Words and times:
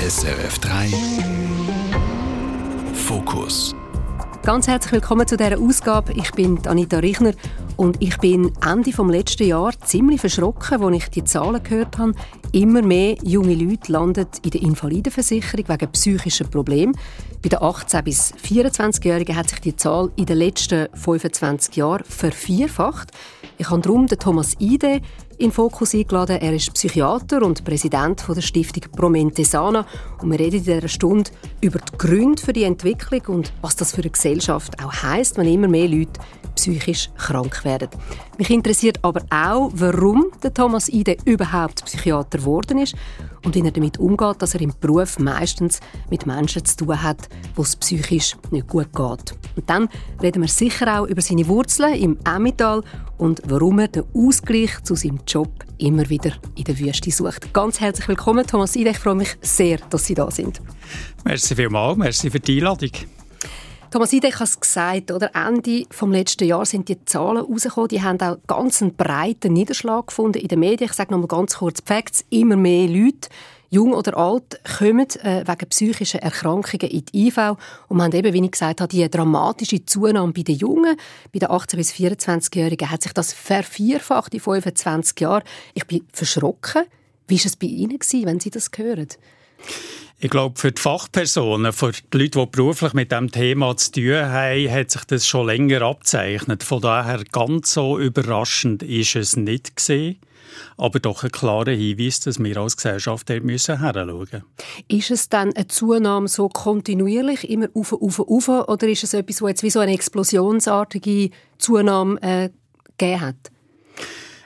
SRF 0.00 0.58
3 0.60 0.88
Fokus 2.94 3.74
Ganz 4.42 4.66
herzlich 4.66 4.92
willkommen 4.92 5.26
zu 5.26 5.36
dieser 5.36 5.58
Ausgabe. 5.58 6.14
Ich 6.14 6.32
bin 6.32 6.58
Anita 6.66 7.00
Richner 7.00 7.32
und 7.76 8.00
ich 8.00 8.16
bin 8.16 8.50
Ende 8.66 8.92
vom 8.92 9.10
letzten 9.10 9.46
Jahr 9.46 9.78
ziemlich 9.84 10.22
verschrocken, 10.22 10.82
als 10.82 10.96
ich 10.96 11.10
die 11.10 11.24
Zahlen 11.24 11.62
gehört 11.62 11.98
habe. 11.98 12.14
Immer 12.52 12.80
mehr 12.80 13.16
junge 13.22 13.54
Leute 13.54 13.92
landen 13.92 14.26
in 14.42 14.50
der 14.50 14.62
Invalidenversicherung 14.62 15.68
wegen 15.68 15.92
psychischer 15.92 16.46
Probleme. 16.46 16.94
Bei 17.42 17.50
den 17.50 17.58
18- 17.58 18.02
bis 18.02 18.32
24-Jährigen 18.42 19.36
hat 19.36 19.50
sich 19.50 19.60
die 19.60 19.76
Zahl 19.76 20.10
in 20.16 20.24
den 20.24 20.38
letzten 20.38 20.88
25 20.94 21.76
Jahren 21.76 22.04
vervierfacht. 22.04 23.10
Ich 23.58 23.68
habe 23.68 23.82
darum 23.82 24.06
Thomas 24.06 24.54
Ide 24.60 25.02
in 25.40 25.52
Fokus 25.52 25.94
eingeladen. 25.94 26.36
Er 26.36 26.52
ist 26.52 26.72
Psychiater 26.74 27.42
und 27.42 27.64
Präsident 27.64 28.22
der 28.28 28.42
Stiftung 28.42 28.82
Promente 28.92 29.44
Sana. 29.44 29.86
Und 30.20 30.30
wir 30.30 30.38
reden 30.38 30.56
in 30.56 30.64
dieser 30.64 30.88
Stunde 30.88 31.30
über 31.62 31.78
die 31.78 31.96
Gründe 31.96 32.42
für 32.42 32.52
die 32.52 32.64
Entwicklung 32.64 33.36
und 33.36 33.52
was 33.62 33.74
das 33.74 33.92
für 33.92 34.02
eine 34.02 34.10
Gesellschaft 34.10 34.82
auch 34.84 34.92
heisst, 35.02 35.38
wenn 35.38 35.46
immer 35.46 35.68
mehr 35.68 35.88
Leute 35.88 36.20
psychisch 36.60 37.08
krank 37.16 37.64
werden. 37.64 37.88
Mich 38.36 38.50
interessiert 38.50 38.98
aber 39.02 39.22
auch, 39.30 39.70
warum 39.72 40.26
der 40.42 40.52
Thomas 40.52 40.90
Ide 40.90 41.16
überhaupt 41.24 41.86
Psychiater 41.86 42.36
geworden 42.36 42.78
ist 42.78 42.94
und 43.44 43.54
wie 43.54 43.64
er 43.64 43.70
damit 43.70 43.98
umgeht, 43.98 44.42
dass 44.42 44.54
er 44.54 44.60
im 44.60 44.74
Beruf 44.78 45.18
meistens 45.18 45.80
mit 46.10 46.26
Menschen 46.26 46.62
zu 46.66 46.76
tun 46.76 47.02
hat, 47.02 47.30
wo 47.54 47.62
es 47.62 47.76
psychisch 47.76 48.36
nicht 48.50 48.68
gut 48.68 48.92
geht. 48.92 49.34
Und 49.56 49.70
dann 49.70 49.88
reden 50.22 50.42
wir 50.42 50.48
sicher 50.48 51.00
auch 51.00 51.06
über 51.06 51.22
seine 51.22 51.48
Wurzeln 51.48 51.94
im 51.94 52.18
Emmental 52.26 52.82
und 53.16 53.40
warum 53.46 53.78
er 53.78 53.88
den 53.88 54.04
Ausgleich 54.14 54.82
zu 54.82 54.94
seinem 54.94 55.20
Job 55.26 55.64
immer 55.78 56.10
wieder 56.10 56.32
in 56.56 56.64
der 56.64 56.78
Wüste 56.78 57.10
sucht. 57.10 57.54
Ganz 57.54 57.80
herzlich 57.80 58.06
willkommen, 58.06 58.46
Thomas 58.46 58.76
Ide. 58.76 58.90
Ich 58.90 58.98
freue 58.98 59.14
mich 59.14 59.38
sehr, 59.40 59.78
dass 59.88 60.04
Sie 60.04 60.14
da 60.14 60.30
sind. 60.30 60.60
Merci 61.24 61.54
vielmals, 61.54 61.96
merci 61.96 62.30
für 62.30 62.40
die 62.40 62.58
Einladung. 62.58 62.90
Thomas 63.90 64.12
Idek 64.12 64.38
hat 64.38 64.46
es 64.46 64.60
gesagt, 64.60 65.10
oder? 65.10 65.34
Ende 65.34 65.84
vom 65.90 66.12
letzten 66.12 66.44
Jahr 66.44 66.64
sind 66.64 66.88
die 66.88 67.04
Zahlen 67.06 67.38
rausgekommen. 67.38 67.88
Die 67.88 68.00
haben 68.00 68.20
auch 68.20 68.36
ganz 68.46 68.80
einen 68.82 68.94
breiten 68.94 69.52
Niederschlag 69.52 70.06
gefunden 70.06 70.38
in 70.38 70.46
den 70.46 70.60
Medien. 70.60 70.88
Ich 70.88 70.96
sage 70.96 71.10
noch 71.10 71.18
mal 71.18 71.26
ganz 71.26 71.56
kurz 71.56 71.82
Facts. 71.84 72.24
Immer 72.30 72.54
mehr 72.54 72.86
Leute, 72.86 73.28
jung 73.68 73.92
oder 73.92 74.16
alt, 74.16 74.60
kommen 74.78 75.10
äh, 75.24 75.44
wegen 75.44 75.68
psychischer 75.70 76.22
Erkrankungen 76.22 76.88
in 76.88 77.04
die 77.04 77.26
IV. 77.26 77.56
Und 77.88 77.96
wir 77.96 78.04
haben 78.04 78.12
eben, 78.12 78.32
wie 78.32 78.44
ich 78.44 78.52
gesagt 78.52 78.80
habe, 78.80 78.88
die 78.88 79.10
dramatische 79.10 79.84
Zunahme 79.84 80.32
bei 80.34 80.42
den 80.42 80.56
Jungen. 80.56 80.96
Bei 81.32 81.40
den 81.40 81.48
18- 81.48 81.74
bis 81.74 81.92
24-Jährigen 81.92 82.92
hat 82.92 83.02
sich 83.02 83.12
das 83.12 83.32
vervierfacht 83.32 84.32
in 84.34 84.40
25 84.40 85.18
Jahren. 85.18 85.42
Ich 85.74 85.84
bin 85.88 86.06
verschrocken. 86.12 86.84
Wie 87.26 87.38
war 87.38 87.46
es 87.46 87.56
bei 87.56 87.66
Ihnen, 87.66 87.98
wenn 87.98 88.38
Sie 88.38 88.50
das 88.50 88.70
hören? 88.76 89.08
Ich 90.22 90.28
glaube, 90.28 90.60
für 90.60 90.70
die 90.70 90.82
Fachpersonen, 90.82 91.72
für 91.72 91.92
die 91.92 92.18
Leute, 92.18 92.40
die 92.40 92.46
beruflich 92.46 92.92
mit 92.92 93.10
diesem 93.10 93.30
Thema 93.30 93.74
zu 93.78 93.92
tun 93.92 94.16
haben, 94.16 94.70
hat 94.70 94.90
sich 94.90 95.04
das 95.04 95.26
schon 95.26 95.46
länger 95.46 95.80
abzeichnet. 95.80 96.62
Von 96.62 96.82
daher 96.82 97.24
ganz 97.32 97.72
so 97.72 97.98
überraschend 97.98 98.82
ist 98.82 99.16
es 99.16 99.36
nicht 99.36 99.76
gesehen. 99.76 100.18
Aber 100.76 101.00
doch 101.00 101.24
ein 101.24 101.30
klarer 101.30 101.72
Hinweis, 101.72 102.20
dass 102.20 102.38
wir 102.38 102.54
als 102.58 102.76
Gesellschaft 102.76 103.30
dort 103.30 103.44
müssen 103.44 103.80
hinschauen 103.80 104.44
Ist 104.88 105.10
es 105.10 105.30
dann 105.30 105.54
eine 105.54 105.68
Zunahme 105.68 106.28
so 106.28 106.50
kontinuierlich, 106.50 107.48
immer 107.48 107.68
auf, 107.72 107.94
auf, 107.94 108.20
auf, 108.20 108.48
oder 108.48 108.88
ist 108.88 109.04
es 109.04 109.14
etwas, 109.14 109.40
wo 109.40 109.48
jetzt 109.48 109.62
wie 109.62 109.70
so 109.70 109.80
eine 109.80 109.94
explosionsartige 109.94 111.30
Zunahme 111.56 112.20
äh, 112.20 112.50
gegeben 112.98 113.20
hat? 113.22 113.50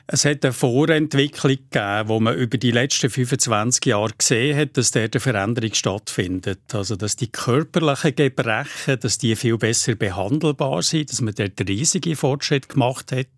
Es 0.06 0.26
hat 0.26 0.44
eine 0.44 0.52
Vorentwicklung 0.52 1.56
gegeben, 1.56 2.08
wo 2.08 2.20
man 2.20 2.36
über 2.36 2.58
die 2.58 2.72
letzten 2.72 3.08
25 3.08 3.86
Jahre 3.86 4.12
gesehen 4.18 4.54
hat, 4.54 4.76
dass 4.76 4.90
dort 4.90 5.14
eine 5.14 5.20
Veränderung 5.20 5.72
stattfindet. 5.72 6.74
Also, 6.74 6.94
dass 6.96 7.16
die 7.16 7.32
körperlichen 7.32 8.14
Gebrechen, 8.14 9.00
dass 9.00 9.16
die 9.16 9.34
viel 9.34 9.56
besser 9.56 9.94
behandelbar 9.94 10.82
sind, 10.82 11.10
dass 11.10 11.22
man 11.22 11.34
dort 11.34 11.58
riesige 11.66 12.16
Fortschritte 12.16 12.68
gemacht 12.68 13.12
hat. 13.12 13.28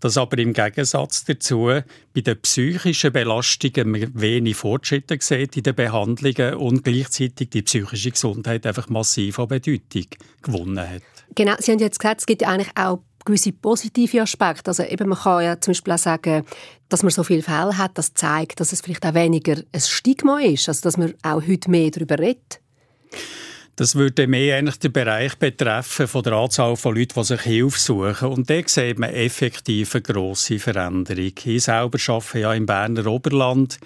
Dass 0.00 0.16
aber 0.16 0.38
im 0.38 0.54
Gegensatz 0.54 1.26
dazu 1.26 1.70
bei 2.14 2.20
den 2.22 2.40
psychischen 2.40 3.12
Belastungen 3.12 3.90
man 3.90 4.10
wenig 4.14 4.56
Fortschritte 4.56 5.18
sieht 5.20 5.58
in 5.58 5.64
den 5.64 5.74
Behandlungen 5.74 6.54
und 6.54 6.82
gleichzeitig 6.82 7.50
die 7.50 7.60
psychische 7.60 8.12
Gesundheit 8.12 8.64
einfach 8.64 8.88
massiv 8.88 9.38
an 9.38 9.48
Bedeutung 9.48 10.06
gewonnen 10.40 10.88
hat. 10.88 11.02
Genau, 11.34 11.56
Sie 11.58 11.72
haben 11.72 11.78
jetzt 11.78 11.98
gesagt, 11.98 12.20
es 12.20 12.26
gibt 12.26 12.42
eigentlich 12.42 12.70
auch 12.74 13.02
gewisse 13.24 13.52
positive 13.52 14.22
Aspekte. 14.22 14.70
Also 14.70 14.82
eben, 14.82 15.08
man 15.08 15.18
kann 15.18 15.44
ja 15.44 15.60
zum 15.60 15.72
Beispiel 15.72 15.92
auch 15.92 15.98
sagen, 15.98 16.44
dass 16.88 17.02
man 17.02 17.10
so 17.10 17.22
viele 17.22 17.42
Fälle 17.42 17.78
hat, 17.78 17.96
das 17.96 18.14
zeigt, 18.14 18.60
dass 18.60 18.72
es 18.72 18.80
vielleicht 18.80 19.06
auch 19.06 19.14
weniger 19.14 19.56
ein 19.72 19.80
Stigma 19.80 20.40
ist, 20.40 20.68
also 20.68 20.82
dass 20.82 20.96
man 20.96 21.14
auch 21.22 21.42
heute 21.46 21.70
mehr 21.70 21.90
darüber 21.90 22.18
redet. 22.18 22.60
Das 23.76 23.94
würde 23.94 24.26
mehr 24.26 24.58
eigentlich 24.58 24.78
den 24.78 24.92
Bereich 24.92 25.36
betreffen 25.36 26.06
von 26.06 26.22
der 26.22 26.34
Anzahl 26.34 26.76
von 26.76 26.94
Leuten, 26.94 27.14
die 27.14 27.24
sich 27.24 27.40
Hilfe 27.40 27.78
suchen. 27.78 28.28
Und 28.28 28.50
da 28.50 28.60
sieht 28.66 28.98
man 28.98 29.08
effektiv 29.08 29.94
eine 29.94 30.02
grosse 30.02 30.58
Veränderung. 30.58 31.32
Ich 31.44 31.64
selber 31.64 31.98
arbeite 32.08 32.38
ja 32.40 32.52
im 32.52 32.66
Berner 32.66 33.06
Oberland. 33.06 33.78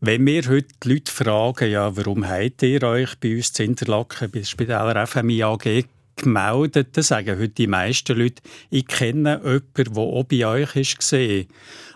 Wenn 0.00 0.26
wir 0.26 0.48
heute 0.48 0.68
die 0.82 0.88
Leute 0.94 1.12
fragen, 1.12 1.70
ja, 1.70 1.94
warum 1.94 2.26
habt 2.26 2.62
ihr 2.62 2.82
euch 2.84 3.18
bei 3.20 3.36
uns 3.36 3.58
in 3.58 3.70
Interlaken, 3.70 4.30
bei 4.30 4.38
der 4.38 4.46
Spitäler 4.46 5.06
FMI 5.06 5.42
AG 5.42 5.84
gemeldet, 6.16 6.96
dann 6.96 7.04
sagen 7.04 7.38
heute 7.38 7.48
die 7.48 7.66
meisten 7.66 8.16
Leute, 8.16 8.42
ich 8.70 8.86
kenne 8.86 9.40
jemanden, 9.42 9.94
der 9.94 9.98
auch 9.98 10.24
bei 10.24 10.46
euch 10.46 10.74
war. 10.74 11.44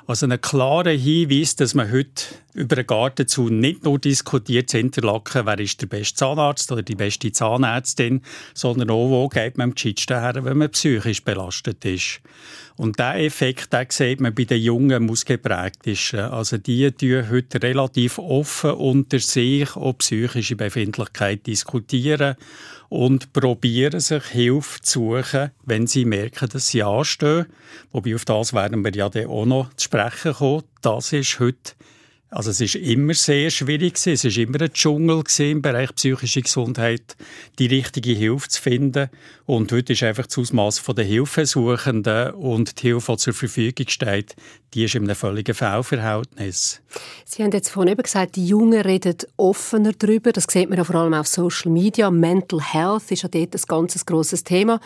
Also 0.09 0.27
ein 0.27 0.41
klarer 0.41 0.93
Hinweis, 0.93 1.55
dass 1.55 1.75
man 1.75 1.93
heute 1.93 2.25
über 2.55 2.77
den 2.77 2.87
Garten 2.87 3.29
zu 3.29 3.51
nicht 3.51 3.85
nur 3.85 3.99
diskutiert, 3.99 4.71
zu 4.71 4.79
Interlaken, 4.79 5.45
wer 5.45 5.59
ist 5.59 5.83
der 5.83 5.87
beste 5.87 6.15
Zahnarzt 6.15 6.73
oder 6.73 6.83
die 6.83 6.95
beste 6.95 7.31
Zahnärztin, 7.31 8.23
sondern 8.55 8.89
auch, 8.89 9.11
wo 9.11 9.29
geht 9.29 9.59
man 9.59 9.69
am 9.69 9.75
gescheitsten 9.75 10.19
her, 10.19 10.43
wenn 10.45 10.57
man 10.57 10.71
psychisch 10.71 11.23
belastet 11.23 11.85
ist. 11.85 12.23
Und 12.77 12.99
dieser 12.99 13.19
Effekt, 13.19 13.71
den 13.75 13.87
sieht 13.91 14.23
man 14.23 14.35
bei 14.35 14.45
den 14.45 14.63
jungen 14.63 15.05
Muskelprägtischen. 15.05 16.21
Also 16.21 16.57
die 16.57 16.91
tun 16.91 17.29
heute 17.31 17.63
relativ 17.63 18.19
offen 18.19 18.71
unter 18.71 19.19
sich 19.19 19.77
auch 19.77 19.99
psychische 19.99 20.57
Befindlichkeit 20.57 21.47
diskutieren 21.47 22.37
und 22.89 23.33
probieren 23.33 24.01
sich 24.01 24.25
Hilfe 24.25 24.81
zu 24.81 25.17
suchen, 25.17 25.51
wenn 25.65 25.87
sie 25.87 26.05
merken, 26.05 26.49
dass 26.49 26.69
sie 26.69 26.83
anstehen. 26.83 27.47
Wobei 27.93 28.15
auf 28.15 28.25
das 28.25 28.53
werden 28.53 28.83
wir 28.85 28.95
ja 28.95 29.07
auch 29.29 29.45
noch 29.45 29.73
zu 29.75 29.85
sprechen 29.85 30.35
kommen. 30.35 30.65
Das 30.81 31.13
ist 31.13 31.39
heute 31.41 31.75
also 32.31 32.51
es 32.51 32.61
ist 32.61 32.75
immer 32.75 33.15
sehr 33.15 33.51
schwierig. 33.51 33.95
Es 34.07 34.25
ist 34.25 34.37
immer 34.37 34.61
ein 34.61 34.73
Dschungel 34.73 35.23
im 35.39 35.63
Bereich 35.63 35.95
psychische 35.95 36.43
Gesundheit, 36.43 37.17
die 37.59 37.67
richtige 37.67 38.13
Hilfe 38.13 38.49
zu 38.49 38.61
finden. 38.61 39.09
Und 39.47 39.73
heute 39.73 39.95
ist 39.95 40.03
einfach 40.03 40.27
das 40.27 40.37
Ausmaß 40.37 40.83
der 40.95 41.05
Hilfesuchenden 41.05 42.33
und 42.35 42.83
die 42.83 42.89
Hilfe, 42.89 43.13
die 43.13 43.19
zur 43.19 43.33
Verfügung 43.33 43.89
steht, 43.89 44.37
die 44.75 44.85
ist 44.85 44.95
in 44.95 45.05
einem 45.05 45.17
völligen 45.17 45.55
Fehlverhältnis. 45.55 46.83
Sie 47.25 47.43
haben 47.43 47.53
jetzt 47.53 47.71
vorhin 47.71 47.93
eben 47.93 48.03
gesagt, 48.03 48.37
die 48.37 48.47
Jungen 48.47 48.83
reden 48.83 49.17
offener 49.39 49.93
darüber. 49.99 50.31
Das 50.31 50.45
sieht 50.45 50.69
man 50.69 50.77
ja 50.77 50.85
vor 50.85 50.97
allem 50.97 51.15
auf 51.15 51.27
Social 51.27 51.73
Media. 51.73 52.11
Mental 52.11 52.61
Health 52.61 53.11
ist 53.11 53.23
ja 53.23 53.31
dort 53.31 53.55
ein 53.55 53.63
ganz 53.67 54.05
grosses 54.05 54.45
Thema. 54.45 54.81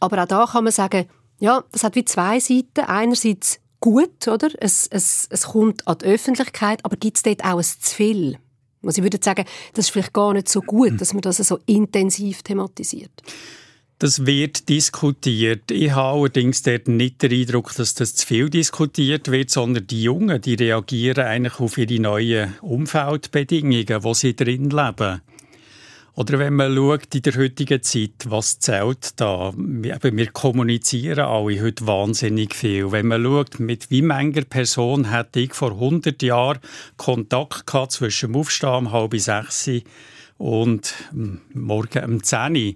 Aber 0.00 0.22
auch 0.22 0.26
da 0.26 0.46
kann 0.50 0.64
man 0.64 0.72
sagen, 0.72 1.06
ja, 1.38 1.62
das 1.70 1.84
hat 1.84 1.94
wie 1.94 2.04
zwei 2.04 2.40
Seiten. 2.40 2.80
Einerseits 2.80 3.60
gut, 3.80 4.28
oder? 4.28 4.48
Es, 4.58 4.86
es, 4.86 5.26
es 5.30 5.48
kommt 5.48 5.86
an 5.88 5.98
die 5.98 6.06
Öffentlichkeit, 6.06 6.84
aber 6.84 6.96
gibt 6.96 7.16
es 7.16 7.22
dort 7.22 7.44
auch 7.44 7.58
ein 7.58 7.64
zu 7.64 7.94
viel? 7.94 8.38
Also 8.82 9.00
ich 9.00 9.02
würde 9.02 9.18
sagen, 9.22 9.44
das 9.74 9.86
ist 9.86 9.90
vielleicht 9.90 10.12
gar 10.12 10.32
nicht 10.32 10.48
so 10.48 10.62
gut, 10.62 11.00
dass 11.00 11.12
man 11.12 11.20
das 11.22 11.36
so 11.36 11.58
intensiv 11.66 12.42
thematisiert. 12.42 13.10
Das 13.98 14.24
wird 14.24 14.70
diskutiert. 14.70 15.70
Ich 15.70 15.90
habe 15.90 16.20
allerdings 16.20 16.62
dort 16.62 16.88
nicht 16.88 17.22
den 17.22 17.32
Eindruck, 17.32 17.74
dass 17.74 17.92
das 17.92 18.14
zu 18.14 18.26
viel 18.26 18.48
diskutiert 18.48 19.30
wird, 19.30 19.50
sondern 19.50 19.86
die 19.86 20.02
Jungen, 20.02 20.40
die 20.40 20.54
reagieren 20.54 21.26
eigentlich 21.26 21.60
auf 21.60 21.76
ihre 21.76 22.00
neuen 22.00 22.54
Umfeldbedingungen, 22.62 24.02
wo 24.02 24.14
sie 24.14 24.34
drin 24.34 24.70
leben. 24.70 25.20
Oder 26.14 26.38
wenn 26.38 26.54
man 26.54 26.74
schaut 26.74 27.14
in 27.14 27.22
der 27.22 27.36
heutigen 27.36 27.82
Zeit, 27.82 28.26
was 28.26 28.58
zählt 28.58 29.20
da? 29.20 29.52
Wir 29.56 30.26
kommunizieren 30.32 31.20
alle 31.20 31.62
heute 31.62 31.86
wahnsinnig 31.86 32.54
viel. 32.54 32.90
Wenn 32.90 33.06
man 33.06 33.22
schaut, 33.22 33.60
mit 33.60 33.90
wie 33.90 34.02
manger 34.02 34.42
Person 34.42 35.10
hätte 35.10 35.40
ich 35.40 35.54
vor 35.54 35.72
100 35.72 36.20
Jahren 36.22 36.58
Kontakt 36.96 37.66
gehabt 37.66 37.92
zwischen 37.92 38.32
dem 38.32 38.40
Aufstehen 38.40 38.74
um 38.74 38.92
halb 38.92 39.14
sechs 39.18 39.70
und 40.36 40.94
morgen 41.54 42.04
um 42.04 42.22
10 42.22 42.56
Uhr, 42.56 42.74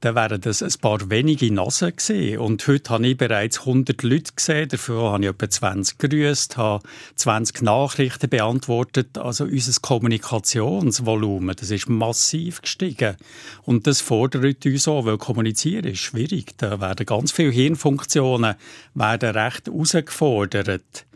dann 0.00 0.14
wären 0.14 0.40
das 0.40 0.62
ein 0.62 0.72
paar 0.80 1.10
wenige 1.10 1.52
Nasen 1.52 1.94
gewesen. 1.94 2.38
Und 2.38 2.66
heute 2.66 2.90
habe 2.90 3.06
ich 3.06 3.16
bereits 3.16 3.60
100 3.60 4.02
Leute 4.02 4.32
gesehen, 4.34 4.68
dafür 4.68 5.12
habe 5.12 5.24
ich 5.24 5.30
etwa 5.30 5.50
20 5.50 5.98
grüßt, 5.98 6.56
habe 6.56 6.82
20 7.16 7.62
Nachrichten 7.62 8.30
beantwortet. 8.30 9.18
Also 9.18 9.44
unser 9.44 9.80
Kommunikationsvolumen, 9.80 11.54
das 11.54 11.70
ist 11.70 11.88
massiv 11.88 12.62
gestiegen. 12.62 13.16
Und 13.62 13.86
das 13.86 14.00
fordert 14.00 14.64
uns 14.64 14.88
auch, 14.88 15.04
weil 15.04 15.18
kommunizieren 15.18 15.84
ist 15.84 16.00
schwierig. 16.00 16.56
Da 16.56 16.80
werden 16.80 17.04
ganz 17.04 17.32
viele 17.32 17.50
Hirnfunktionen 17.50 18.54
werden 18.94 19.30
recht 19.30 19.66
herausgefordert. 19.66 21.06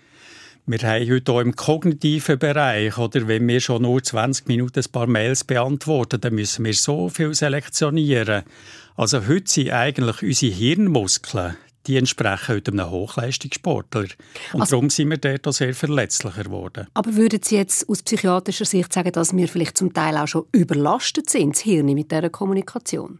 Wir 0.67 0.79
haben 0.79 1.11
heute 1.11 1.31
auch 1.31 1.41
im 1.41 1.55
kognitiven 1.55 2.39
Bereich, 2.39 2.97
oder 2.97 3.29
wenn 3.29 3.47
wir 3.47 3.61
schon 3.61 3.83
nur 3.83 4.03
20 4.03 4.49
Minuten 4.49 4.81
ein 4.81 4.91
paar 4.91 5.07
Mails 5.07 5.45
beantworten, 5.45 6.19
dann 6.23 6.35
müssen 6.35 6.65
wir 6.65 6.73
so 6.73 7.11
viel 7.11 7.35
selektionieren. 7.35 8.45
Also 8.97 9.27
heute 9.27 9.51
sind 9.51 9.73
eigentlich 9.73 10.23
unsere 10.23 10.55
Hirnmuskeln, 10.55 11.59
die 11.87 11.99
entsprechen 11.99 12.55
heute 12.55 12.73
einem 12.73 12.91
Hochleistungssportler. 12.91 14.07
Und 14.55 14.63
also, 14.63 14.77
darum 14.77 14.89
sind 14.89 15.11
wir 15.11 15.19
dort 15.19 15.47
auch 15.47 15.53
sehr 15.53 15.75
verletzlicher 15.75 16.45
geworden. 16.45 16.87
Aber 16.95 17.15
würden 17.15 17.43
Sie 17.43 17.57
jetzt 17.57 17.87
aus 17.87 18.03
psychiatrischer 18.03 18.65
Sicht 18.65 18.91
sagen, 18.91 19.13
dass 19.13 19.37
wir 19.37 19.49
vielleicht 19.49 19.77
zum 19.77 19.93
Teil 19.93 20.17
auch 20.17 20.29
schon 20.29 20.47
überlastet 20.53 21.29
sind, 21.29 21.57
das 21.57 21.61
Hirn 21.61 21.93
mit 21.93 22.11
dieser 22.11 22.31
Kommunikation? 22.31 23.19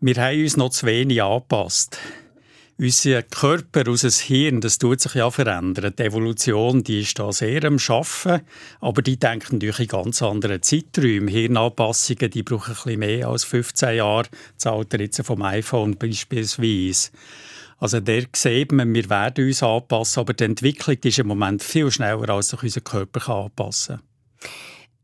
Wir 0.00 0.14
haben 0.14 0.40
uns 0.40 0.56
noch 0.56 0.70
zu 0.70 0.86
wenig 0.86 1.20
angepasst 1.20 1.98
unser 2.78 3.22
Körper, 3.22 3.88
unser 3.88 4.10
Hirn, 4.10 4.60
das 4.60 4.78
tut 4.78 5.00
sich 5.00 5.14
ja 5.14 5.30
verändern. 5.30 5.94
Die 5.98 6.02
Evolution, 6.02 6.84
die 6.84 7.00
ist 7.00 7.18
da 7.18 7.32
sehr 7.32 7.64
am 7.64 7.78
Schaffen, 7.78 8.42
aber 8.80 9.00
die 9.02 9.18
denken 9.18 9.56
natürlich 9.56 9.80
in 9.80 9.88
ganz 9.88 10.22
anderen 10.22 10.62
Zeiträumen. 10.62 11.28
Hirnanpassungen, 11.28 12.30
die 12.30 12.42
brauchen 12.42 12.72
ein 12.72 12.74
bisschen 12.74 12.98
mehr 12.98 13.28
als 13.28 13.44
15 13.44 13.96
Jahre. 13.96 14.28
Das 14.56 14.66
Alter 14.66 15.00
jetzt 15.00 15.22
vom 15.24 15.42
iPhone 15.42 15.96
beispielsweise. 15.96 17.10
Also 17.78 18.00
der 18.00 18.24
sieht 18.34 18.72
man, 18.72 18.92
wir 18.92 19.08
werden 19.08 19.46
uns 19.46 19.62
anpassen, 19.62 20.20
aber 20.20 20.34
die 20.34 20.44
Entwicklung 20.44 20.96
ist 21.02 21.18
im 21.18 21.28
Moment 21.28 21.62
viel 21.62 21.90
schneller, 21.90 22.28
als 22.30 22.48
sich 22.48 22.62
unser 22.62 22.80
Körper 22.80 23.28
anpassen 23.28 23.96
kann. 23.96 24.05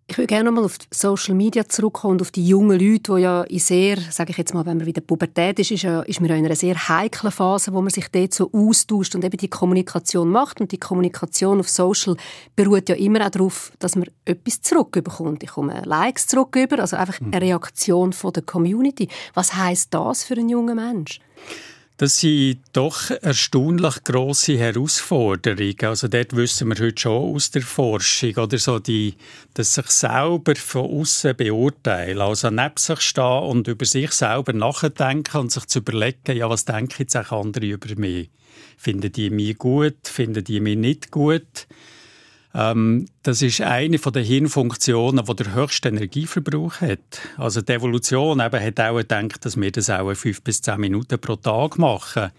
Ich 0.09 0.19
würde 0.19 0.27
gerne 0.27 0.51
mal 0.51 0.65
auf 0.65 0.77
Social 0.91 1.35
Media 1.35 1.67
zurückkommen 1.67 2.15
und 2.15 2.23
auf 2.23 2.31
die 2.33 2.47
jungen 2.47 2.79
Leute, 2.79 3.15
die 3.15 3.23
ja 3.23 3.43
in 3.45 3.59
sehr, 3.61 3.99
sage 4.11 4.33
ich 4.33 4.37
jetzt 4.37 4.53
mal, 4.53 4.67
wenn 4.67 4.77
man 4.77 4.87
wieder 4.87 5.01
Pubertät 5.01 5.59
ist, 5.59 5.71
ist, 5.71 5.85
ja, 5.85 6.03
ist 6.03 6.21
man 6.21 6.29
ja 6.29 6.37
in 6.37 6.45
einer 6.45 6.57
sehr 6.57 6.89
heiklen 6.89 7.33
Phase, 7.33 7.73
wo 7.73 7.81
man 7.81 7.91
sich 7.91 8.09
dort 8.09 8.35
so 8.35 8.51
austauscht 8.53 9.15
und 9.15 9.25
eben 9.25 9.37
die 9.37 9.49
Kommunikation 9.49 10.29
macht. 10.29 10.61
Und 10.61 10.73
die 10.73 10.79
Kommunikation 10.79 11.61
auf 11.61 11.69
Social 11.69 12.17
beruht 12.57 12.89
ja 12.89 12.97
immer 12.97 13.25
auch 13.25 13.31
darauf, 13.31 13.73
dass 13.79 13.97
man 13.97 14.09
etwas 14.25 14.61
zurückbekommt. 14.61 15.43
Ich 15.45 15.51
komme 15.51 15.81
Likes 15.85 16.27
zurück 16.27 16.57
also 16.79 16.97
einfach 16.97 17.21
eine 17.21 17.41
Reaktion 17.41 18.13
von 18.13 18.33
der 18.33 18.43
Community. 18.43 19.09
Was 19.35 19.55
heißt 19.55 19.95
das 19.95 20.25
für 20.25 20.35
einen 20.35 20.49
jungen 20.49 20.77
Mensch? 20.77 21.21
Das 22.03 22.19
sind 22.19 22.63
doch 22.73 23.11
erstaunlich 23.11 24.03
grosse 24.03 24.59
Herausforderungen. 24.59 25.77
Also 25.83 26.09
dort 26.09 26.35
wissen 26.35 26.69
wir 26.71 26.85
heute 26.85 27.01
schon 27.01 27.37
aus 27.37 27.53
der 27.53 27.63
Forschung, 27.63 28.35
oder 28.39 28.59
so 28.59 28.81
die, 28.81 29.15
dass 29.55 29.75
sich 29.75 29.87
selber 29.87 30.57
von 30.57 30.91
außen 30.91 31.37
beurteilen, 31.37 32.21
also 32.21 32.51
neben 32.51 32.77
sich 32.77 33.01
stehen 33.03 33.45
und 33.45 33.69
über 33.69 33.85
sich 33.85 34.11
selber 34.11 34.53
nachdenken 34.53 35.37
und 35.43 35.53
sich 35.53 35.65
zu 35.67 35.79
überlegen, 35.79 36.37
ja, 36.37 36.51
was 36.51 36.65
denken 36.65 36.97
jetzt 36.99 37.17
auch 37.17 37.31
andere 37.31 37.67
über 37.67 37.95
mich? 37.95 38.31
Finden 38.77 39.13
die 39.13 39.31
mich 39.31 39.59
gut? 39.59 39.99
Finden 40.03 40.43
die 40.43 40.59
mich 40.59 40.77
nicht 40.77 41.13
gut? 41.13 41.69
Ähm, 42.55 43.07
das 43.23 43.41
ist 43.41 43.61
eine 43.63 43.99
von 43.99 44.13
den 44.13 44.25
Hirnfunktionen, 44.25 45.25
die 45.25 45.37
der 45.37 45.55
höchste 45.55 45.89
Energieverbrauch 45.89 46.81
hat. 46.81 47.21
Also 47.39 47.63
die 47.63 47.73
Evolution 47.73 48.41
eben 48.41 48.61
hat 48.61 48.81
auch 48.81 48.99
gedacht, 48.99 49.45
dass 49.45 49.59
wir 49.59 49.73
das 49.73 49.89
auch 49.89 50.15
fünf 50.15 50.43
bis 50.43 50.61
zehn 50.61 50.81
Minuten 50.81 51.19
pro 51.19 51.37
Tag 51.37 51.79
machen. 51.79 52.31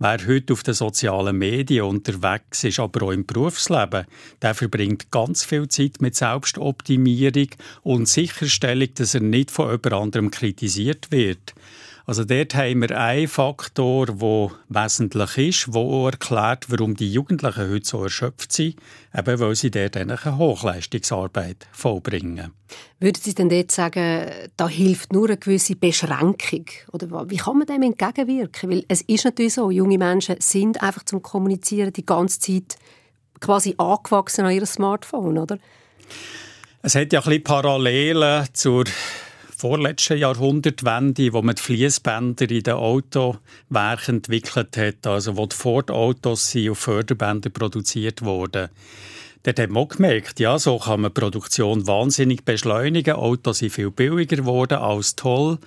Wer 0.00 0.26
heute 0.26 0.54
auf 0.54 0.62
den 0.62 0.74
sozialen 0.74 1.36
Medien 1.36 1.84
unterwegs 1.84 2.64
ist, 2.64 2.80
aber 2.80 3.06
auch 3.06 3.10
im 3.12 3.26
Berufsleben, 3.26 4.06
der 4.42 4.54
verbringt 4.54 5.10
ganz 5.10 5.44
viel 5.44 5.68
Zeit 5.68 6.00
mit 6.00 6.16
Selbstoptimierung 6.16 7.48
und 7.82 8.08
Sicherstellung, 8.08 8.88
dass 8.94 9.14
er 9.14 9.20
nicht 9.20 9.50
von 9.50 9.66
jemand 9.66 9.92
anderem 9.92 10.30
kritisiert 10.30 11.12
wird. 11.12 11.54
Also 12.10 12.24
dort 12.24 12.56
haben 12.56 12.80
wir 12.80 12.98
einen 12.98 13.28
Faktor, 13.28 14.06
der 14.06 14.50
wesentlich 14.68 15.38
ist, 15.38 15.72
der 15.72 16.06
erklärt, 16.06 16.66
warum 16.68 16.96
die 16.96 17.12
Jugendlichen 17.12 17.70
heute 17.70 17.86
so 17.86 18.02
erschöpft 18.02 18.52
sind, 18.52 18.74
eben 19.16 19.38
weil 19.38 19.54
sie 19.54 19.70
dort 19.70 19.96
eine 19.96 20.18
Hochleistungsarbeit 20.36 21.68
vollbringen. 21.70 22.50
Würden 22.98 23.22
Sie 23.22 23.32
denn 23.32 23.48
dort 23.48 23.70
sagen, 23.70 24.28
da 24.56 24.68
hilft 24.68 25.12
nur 25.12 25.28
eine 25.28 25.36
gewisse 25.36 25.76
Beschränkung? 25.76 26.64
Oder 26.90 27.30
wie 27.30 27.36
kann 27.36 27.58
man 27.58 27.68
dem 27.68 27.82
entgegenwirken? 27.82 28.70
Weil 28.70 28.84
es 28.88 29.02
ist 29.02 29.24
natürlich 29.24 29.54
so, 29.54 29.70
junge 29.70 29.96
Menschen 29.96 30.34
sind 30.40 30.82
einfach 30.82 31.04
zum 31.04 31.22
Kommunizieren 31.22 31.92
die 31.92 32.04
ganze 32.04 32.40
Zeit 32.40 32.76
quasi 33.38 33.76
angewachsen 33.78 34.44
an 34.44 34.50
ihr 34.50 34.66
Smartphone, 34.66 35.38
oder? 35.38 35.58
Es 36.82 36.96
hat 36.96 37.12
ja 37.12 37.20
ein 37.20 37.24
bisschen 37.24 37.44
Parallelen 37.44 38.48
zur 38.52 38.84
vorletzten 39.60 40.16
Jahrhundertwende, 40.16 41.34
wo 41.34 41.42
man 41.42 41.54
die 41.54 41.62
Fließbänder 41.62 42.50
in 42.50 42.62
den 42.62 42.74
Autowerken 42.74 44.16
entwickelt 44.16 44.76
hat, 44.78 45.06
also 45.06 45.36
wo 45.36 45.44
die 45.44 45.54
Ford-Autos 45.54 46.56
auf 46.70 46.78
Förderbändern 46.78 47.52
produziert 47.52 48.22
wurden. 48.22 48.70
Dort 49.42 49.58
hat 49.58 49.70
man 49.70 49.82
auch 49.82 49.88
gemerkt, 49.88 50.40
ja, 50.40 50.58
so 50.58 50.78
kann 50.78 51.02
man 51.02 51.12
die 51.12 51.20
Produktion 51.20 51.86
wahnsinnig 51.86 52.44
beschleunigen. 52.44 53.14
Autos 53.14 53.58
sind 53.58 53.72
viel 53.72 53.90
billiger 53.90 54.36
geworden, 54.36 54.78
alles 54.78 55.14
toll. 55.14 55.58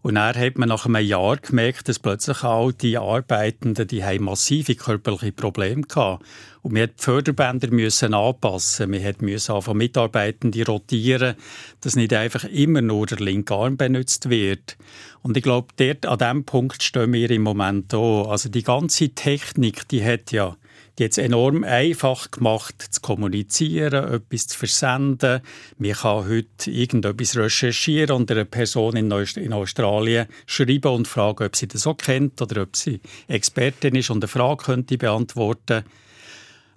Und 0.00 0.14
dann 0.14 0.36
hat 0.36 0.58
man 0.58 0.68
nach 0.68 0.86
einem 0.86 1.04
Jahr 1.04 1.36
gemerkt, 1.38 1.88
dass 1.88 1.98
plötzlich 1.98 2.44
all 2.44 2.72
die 2.72 2.96
Arbeitenden, 2.98 3.88
die 3.88 4.04
haben 4.04 4.24
massive 4.24 4.76
körperliche 4.76 5.32
Probleme 5.32 5.82
gehabt. 5.82 6.24
Und 6.62 6.74
wir 6.74 6.82
mussten 6.82 6.96
die 6.98 7.02
Förderbänder 7.02 7.70
müssen 7.70 8.14
anpassen. 8.14 8.92
Wir 8.92 9.14
mussten 9.20 9.52
anfangen, 9.52 9.78
Mitarbeitende 9.78 10.64
rotieren, 10.64 11.34
dass 11.80 11.96
nicht 11.96 12.12
einfach 12.12 12.44
immer 12.44 12.80
nur 12.80 13.06
der 13.06 13.18
linke 13.18 13.54
Arm 13.54 13.76
benutzt 13.76 14.30
wird. 14.30 14.76
Und 15.22 15.36
ich 15.36 15.42
glaube, 15.42 15.68
dort, 15.76 16.06
an 16.06 16.18
diesem 16.18 16.44
Punkt 16.44 16.82
stehen 16.82 17.12
wir 17.12 17.30
im 17.30 17.42
Moment 17.42 17.92
auch. 17.92 18.30
Also 18.30 18.48
die 18.48 18.62
ganze 18.62 19.10
Technik, 19.10 19.88
die 19.88 20.04
hat 20.04 20.30
ja 20.30 20.56
es 21.00 21.18
enorm 21.18 21.64
einfach 21.64 22.30
gemacht, 22.30 22.82
zu 22.90 23.00
kommunizieren, 23.00 24.12
etwas 24.14 24.48
zu 24.48 24.58
versenden. 24.58 25.40
Man 25.78 25.92
kann 25.92 26.28
heute 26.28 26.70
irgendetwas 26.70 27.36
recherchieren 27.36 28.16
und 28.16 28.30
einer 28.30 28.44
Person 28.44 28.96
in, 28.96 29.10
in 29.10 29.52
Australien 29.52 30.26
schreiben 30.46 30.92
und 30.92 31.08
fragen, 31.08 31.44
ob 31.44 31.56
sie 31.56 31.68
das 31.68 31.86
auch 31.86 31.96
kennt 31.96 32.42
oder 32.42 32.62
ob 32.62 32.76
sie 32.76 33.00
Expertin 33.28 33.94
ist 33.94 34.10
und 34.10 34.22
eine 34.22 34.28
Frage 34.28 34.64
könnte 34.64 34.98
beantworten 34.98 35.84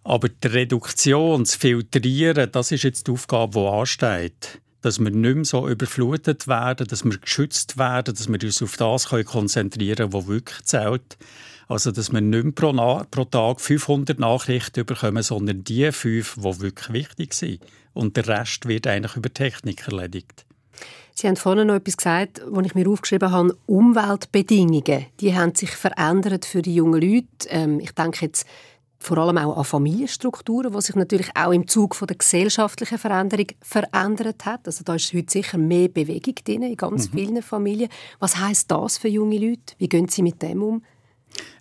aber 0.04 0.30
die 0.30 0.48
Reduktion, 0.48 1.44
das 1.44 1.56
Filtrieren, 1.56 2.52
das 2.52 2.72
ist 2.72 2.84
jetzt 2.84 3.08
die 3.08 3.12
Aufgabe, 3.12 3.60
die 3.60 3.68
ansteht. 3.68 4.62
Dass 4.82 5.00
wir 5.00 5.12
nicht 5.12 5.36
mehr 5.36 5.46
so 5.46 5.68
überflutet 5.68 6.48
werden, 6.48 6.88
dass 6.88 7.04
wir 7.04 7.18
geschützt 7.18 7.78
werden, 7.78 8.16
dass 8.16 8.28
wir 8.28 8.42
uns 8.44 8.64
auf 8.64 8.78
das 8.78 9.08
konzentrieren 9.26 10.10
können, 10.10 10.14
was 10.14 10.28
wirklich 10.28 10.64
zählt. 10.64 11.18
Also, 11.72 11.92
dass 11.92 12.12
wir 12.12 12.20
nicht 12.20 12.44
mehr 12.44 12.52
pro, 12.52 12.74
Na 12.74 13.06
pro 13.10 13.24
Tag 13.24 13.62
500 13.62 14.20
Nachrichten 14.20 14.86
bekommen, 14.86 15.24
sondern 15.24 15.64
die 15.64 15.90
fünf, 15.94 16.36
die 16.36 16.60
wirklich 16.60 16.92
wichtig 16.92 17.34
sind. 17.34 17.62
Und 17.94 18.18
der 18.18 18.28
Rest 18.28 18.68
wird 18.68 18.88
eigentlich 18.88 19.16
über 19.16 19.34
Technik 19.34 19.88
erledigt. 19.88 20.46
Sie 21.16 21.30
haben 21.30 21.38
vorhin 21.38 21.68
noch 21.68 21.76
etwas 21.76 21.96
gesagt, 21.96 22.42
was 22.46 22.66
ich 22.66 22.76
mir 22.76 22.90
aufgeschrieben 22.90 23.32
habe. 23.32 23.58
Umweltbedingungen, 23.68 25.06
die 25.22 25.34
haben 25.34 25.56
sich 25.56 25.72
verändert 25.72 26.44
für 26.44 26.62
die 26.62 26.76
jungen 26.76 27.02
Leute. 27.02 27.48
Ähm, 27.48 27.80
ich 27.80 27.94
denke 27.94 28.26
jetzt 28.26 28.46
vor 29.00 29.18
allem 29.20 29.38
auch 29.38 29.56
an 29.56 29.64
Familienstrukturen, 29.64 30.74
die 30.74 30.82
sich 30.82 30.96
natürlich 30.96 31.30
auch 31.36 31.54
im 31.54 31.70
Zug 31.70 31.96
von 31.96 32.08
der 32.08 32.18
gesellschaftlichen 32.18 32.98
Veränderung 32.98 33.48
verändert 33.62 34.44
hat. 34.44 34.68
Also 34.68 34.84
da 34.84 34.96
ist 34.96 35.14
heute 35.14 35.32
sicher 35.32 35.58
mehr 35.58 35.88
Bewegung 35.88 36.36
drin 36.44 36.64
in 36.64 36.76
ganz 36.76 37.08
mhm. 37.08 37.18
vielen 37.18 37.42
Familien. 37.42 37.90
Was 38.20 38.36
heißt 38.36 38.70
das 38.70 38.98
für 38.98 39.08
junge 39.08 39.38
Leute? 39.38 39.74
Wie 39.78 39.88
gehen 39.88 40.10
sie 40.10 40.22
mit 40.22 40.42
dem 40.42 40.62
um? 40.62 40.84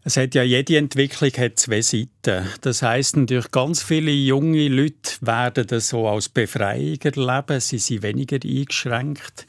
Es 0.03 0.17
hat 0.17 0.35
ja 0.35 0.43
jede 0.43 0.79
Entwicklung 0.79 1.31
hat 1.33 1.59
zwei 1.59 1.83
Seiten. 1.83 2.49
Das 2.63 2.81
heißt 2.81 3.19
natürlich, 3.19 3.51
ganz 3.51 3.83
viele 3.83 4.11
junge 4.11 4.69
Leute 4.69 5.13
werden 5.21 5.67
das 5.67 5.89
so 5.91 6.09
als 6.09 6.31
Befreiung 6.31 6.99
erleben. 7.03 7.61
Sie 7.61 7.79
sind 7.79 8.03
weniger 8.03 8.39
eingeschränkt. 8.43 9.47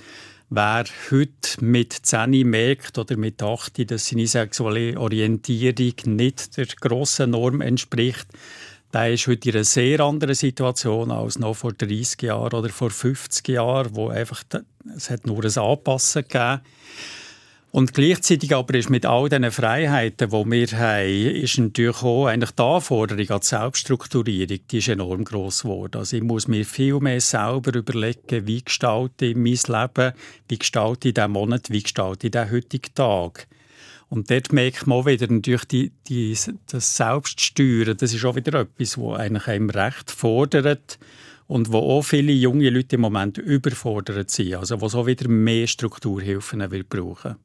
Wer 0.49 0.83
heute 1.09 1.63
mit 1.63 1.93
10 1.93 2.31
merkt 2.45 2.97
oder 2.97 3.15
mit 3.15 3.41
8, 3.41 3.89
dass 3.89 4.07
seine 4.07 4.27
sexuelle 4.27 4.99
Orientierung 4.99 5.93
nicht 6.17 6.57
der 6.57 6.65
grossen 6.65 7.31
Norm 7.31 7.61
entspricht, 7.61 8.27
der 8.91 9.13
ist 9.13 9.27
heute 9.27 9.47
in 9.47 9.55
einer 9.55 9.63
sehr 9.63 10.01
anderen 10.01 10.35
Situation 10.35 11.11
als 11.11 11.39
noch 11.39 11.53
vor 11.53 11.71
30 11.71 12.23
Jahren 12.23 12.53
oder 12.53 12.67
vor 12.67 12.89
50 12.89 13.47
Jahren, 13.47 13.95
wo 13.95 14.09
einfach 14.09 14.43
es 14.97 15.09
hat 15.09 15.25
nur 15.25 15.45
ein 15.45 15.57
Anpassen 15.57 16.23
gegeben 16.23 16.59
und 17.71 17.93
gleichzeitig 17.93 18.53
aber 18.53 18.75
ist 18.75 18.89
mit 18.89 19.05
all 19.05 19.29
diesen 19.29 19.49
Freiheiten, 19.49 20.29
die 20.29 20.51
wir 20.51 20.77
haben, 20.77 21.41
ist 21.41 21.57
natürlich 21.57 22.03
auch 22.03 22.25
eigentlich 22.25 22.51
die 22.51 22.61
Anforderung 22.61 23.29
an 23.29 23.39
die 23.39 23.47
Selbststrukturierung, 23.47 24.59
die 24.69 24.77
ist 24.77 24.89
enorm 24.89 25.23
gross 25.23 25.61
geworden. 25.61 25.99
Also 25.99 26.17
ich 26.17 26.23
muss 26.23 26.49
mir 26.49 26.65
viel 26.65 26.99
mehr 26.99 27.21
selber 27.21 27.73
überlegen, 27.73 28.45
wie 28.45 28.61
gestalte 28.61 29.27
ich 29.27 29.37
mein 29.37 29.53
Leben, 29.53 30.13
wie 30.49 30.59
gestalte 30.59 31.07
ich 31.07 31.13
diesen 31.13 31.31
Monat, 31.31 31.69
wie 31.69 31.81
gestalte 31.81 32.27
ich 32.27 32.31
den 32.31 32.51
heutigen 32.51 32.93
Tag. 32.93 33.47
Und 34.09 34.29
dort 34.29 34.51
merkt 34.51 34.85
man 34.85 34.97
auch 34.97 35.05
wieder 35.05 35.31
natürlich 35.31 35.63
die, 35.63 35.91
die, 36.09 36.37
das 36.69 36.97
Selbststeuern, 36.97 37.95
das 37.95 38.13
ist 38.13 38.25
auch 38.25 38.35
wieder 38.35 38.59
etwas, 38.59 38.95
das 38.95 39.17
eigentlich 39.17 39.47
einem 39.47 39.69
Recht 39.69 40.11
fordert 40.11 40.99
und 41.47 41.71
wo 41.71 41.77
auch 41.77 42.01
viele 42.01 42.33
junge 42.33 42.69
Leute 42.69 42.97
im 42.97 43.01
Moment 43.01 43.37
überfordert 43.37 44.29
sind, 44.29 44.55
also 44.55 44.81
wo 44.81 44.89
so 44.89 45.07
wieder 45.07 45.29
mehr 45.29 45.67
Strukturhilfen 45.67 46.69
wird 46.69 46.89
brauchen 46.89 47.37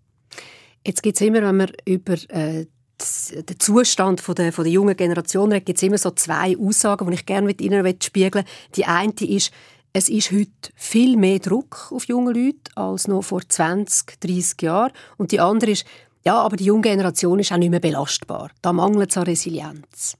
Jetzt 0.87 1.03
gibt 1.03 1.17
es 1.17 1.27
immer, 1.27 1.43
wenn 1.43 1.57
man 1.57 1.73
über 1.85 2.15
äh, 2.29 2.67
den 2.97 3.59
Zustand 3.59 4.21
von 4.21 4.37
der, 4.37 4.53
von 4.53 4.63
der 4.63 4.73
jungen 4.73 4.97
Generation 4.97 5.51
gibt 5.51 5.77
es 5.77 5.83
immer 5.83 5.99
so 5.99 6.13
zwei 6.13 6.57
Aussagen, 6.57 7.09
die 7.09 7.15
ich 7.15 7.27
gerne 7.27 7.49
mit 7.49 7.61
Ihnen 7.61 7.85
spiegeln. 8.01 8.45
Die 8.77 8.85
eine 8.85 9.13
ist, 9.21 9.51
es 9.93 10.09
ist 10.09 10.31
heute 10.31 10.71
viel 10.77 11.17
mehr 11.17 11.41
Druck 11.41 11.91
auf 11.91 12.05
junge 12.05 12.33
Leute 12.33 12.71
als 12.77 13.09
noch 13.09 13.23
vor 13.23 13.43
20, 13.47 14.21
30 14.21 14.63
Jahren. 14.63 14.93
Und 15.17 15.33
die 15.33 15.41
andere 15.41 15.73
ist, 15.73 15.85
ja, 16.25 16.37
aber 16.37 16.57
die 16.57 16.67
junge 16.67 16.83
Generation 16.83 17.41
ist 17.41 17.51
auch 17.51 17.57
nicht 17.57 17.71
mehr 17.71 17.81
belastbar. 17.81 18.53
Da 18.63 18.73
mangelt 18.73 19.11
es 19.11 19.17
an 19.17 19.25
Resilienz. 19.25 20.17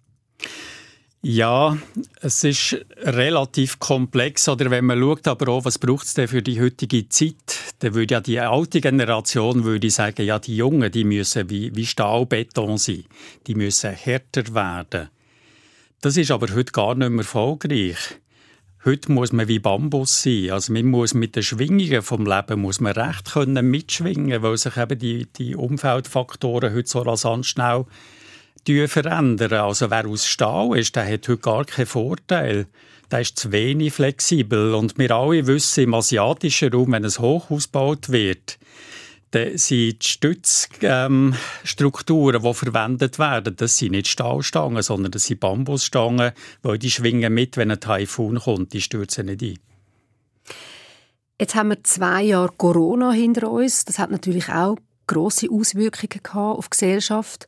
Ja, 1.29 1.77
es 2.21 2.45
ist 2.45 2.87
relativ 2.99 3.81
komplex. 3.81 4.49
Oder 4.49 4.71
wenn 4.71 4.85
man 4.85 5.01
schaut, 5.01 5.27
aber 5.27 5.49
auch, 5.49 5.65
was 5.65 5.77
braucht 5.77 6.07
es 6.07 6.15
denn 6.15 6.29
für 6.29 6.41
die 6.41 6.61
heutige 6.61 7.09
Zeit, 7.09 7.75
dann 7.81 7.95
würde 7.95 8.15
ja 8.15 8.21
die 8.21 8.39
alte 8.39 8.81
Generation 8.81 9.65
würde 9.65 9.91
sagen, 9.91 10.25
ja, 10.25 10.39
die 10.39 10.57
Jungen, 10.57 10.93
die 10.93 11.03
müssen 11.03 11.51
wie, 11.51 11.75
wie 11.75 11.85
Stahlbeton 11.85 12.79
sein. 12.79 13.07
Die 13.49 13.57
müssen 13.57 13.91
härter 13.91 14.55
werden. 14.55 15.09
Das 16.01 16.17
ist 16.17 16.31
aber 16.31 16.55
heute 16.55 16.71
gar 16.71 16.95
nicht 16.95 17.11
mehr 17.11 17.25
erfolgreich. 17.25 17.99
Heute 18.85 19.11
muss 19.11 19.33
man 19.33 19.49
wie 19.49 19.59
Bambus 19.59 20.23
sein. 20.23 20.53
Also 20.53 20.73
man 20.73 20.85
muss 20.85 21.13
mit 21.13 21.35
den 21.35 21.43
Schwingungen 21.43 22.03
vom 22.03 22.25
Leben 22.25 22.61
muss 22.61 22.79
man 22.79 22.93
recht 22.93 23.33
können 23.33 23.69
mitschwingen, 23.69 24.43
weil 24.43 24.57
sich 24.59 24.77
eben 24.77 24.97
die, 24.97 25.27
die 25.27 25.57
Umfeldfaktoren 25.57 26.73
heute 26.73 26.89
so 26.89 27.01
rasant 27.01 27.47
schnell 27.47 27.85
verändern. 28.89 29.53
Also 29.53 29.91
wer 29.91 30.07
aus 30.07 30.27
Stahl 30.27 30.79
ist, 30.79 30.97
der 30.97 31.05
hat 31.05 31.29
heute 31.29 31.39
gar 31.39 31.65
keinen 31.65 31.87
Vorteil. 31.87 32.67
Der 33.11 33.21
ist 33.21 33.39
zu 33.39 33.53
wenig 33.53 33.95
flexibel. 33.95 34.75
Und 34.75 34.99
wir 34.99 35.11
alle 35.13 35.47
wissen, 35.47 35.85
im 35.85 35.95
asiatischen 35.95 36.73
Raum, 36.73 36.93
wenn 36.93 37.05
ein 37.05 37.11
Hochhaus 37.11 37.67
gebaut 37.67 38.11
wird, 38.11 38.59
dann 39.31 39.57
sind 39.59 40.03
die 40.03 40.07
Stützstrukturen, 40.07 42.43
die 42.43 42.55
verwendet 42.55 43.19
werden, 43.19 43.57
das 43.57 43.77
sind 43.77 43.91
nicht 43.93 44.09
Stahlstangen, 44.09 44.83
sondern 44.83 45.13
das 45.13 45.25
sind 45.25 45.41
Bambusstangen, 45.41 46.33
weil 46.63 46.79
die 46.79 46.91
schwingen 46.91 47.35
mit, 47.35 47.57
wenn 47.57 47.71
ein 47.71 47.81
Taifun 47.81 48.39
kommt, 48.39 48.73
die 48.73 48.81
stürzen 48.81 49.27
nicht 49.27 49.43
ein. 49.43 49.59
Jetzt 51.39 51.55
haben 51.55 51.69
wir 51.69 51.85
zwei 51.85 52.23
Jahre 52.23 52.53
Corona 52.57 53.13
hinter 53.13 53.51
uns. 53.51 53.85
Das 53.85 53.99
hat 53.99 54.11
natürlich 54.11 54.49
auch 54.49 54.79
große 55.07 55.49
Auswirkungen 55.51 56.21
auf 56.33 56.67
die 56.67 56.71
Gesellschaft. 56.71 57.47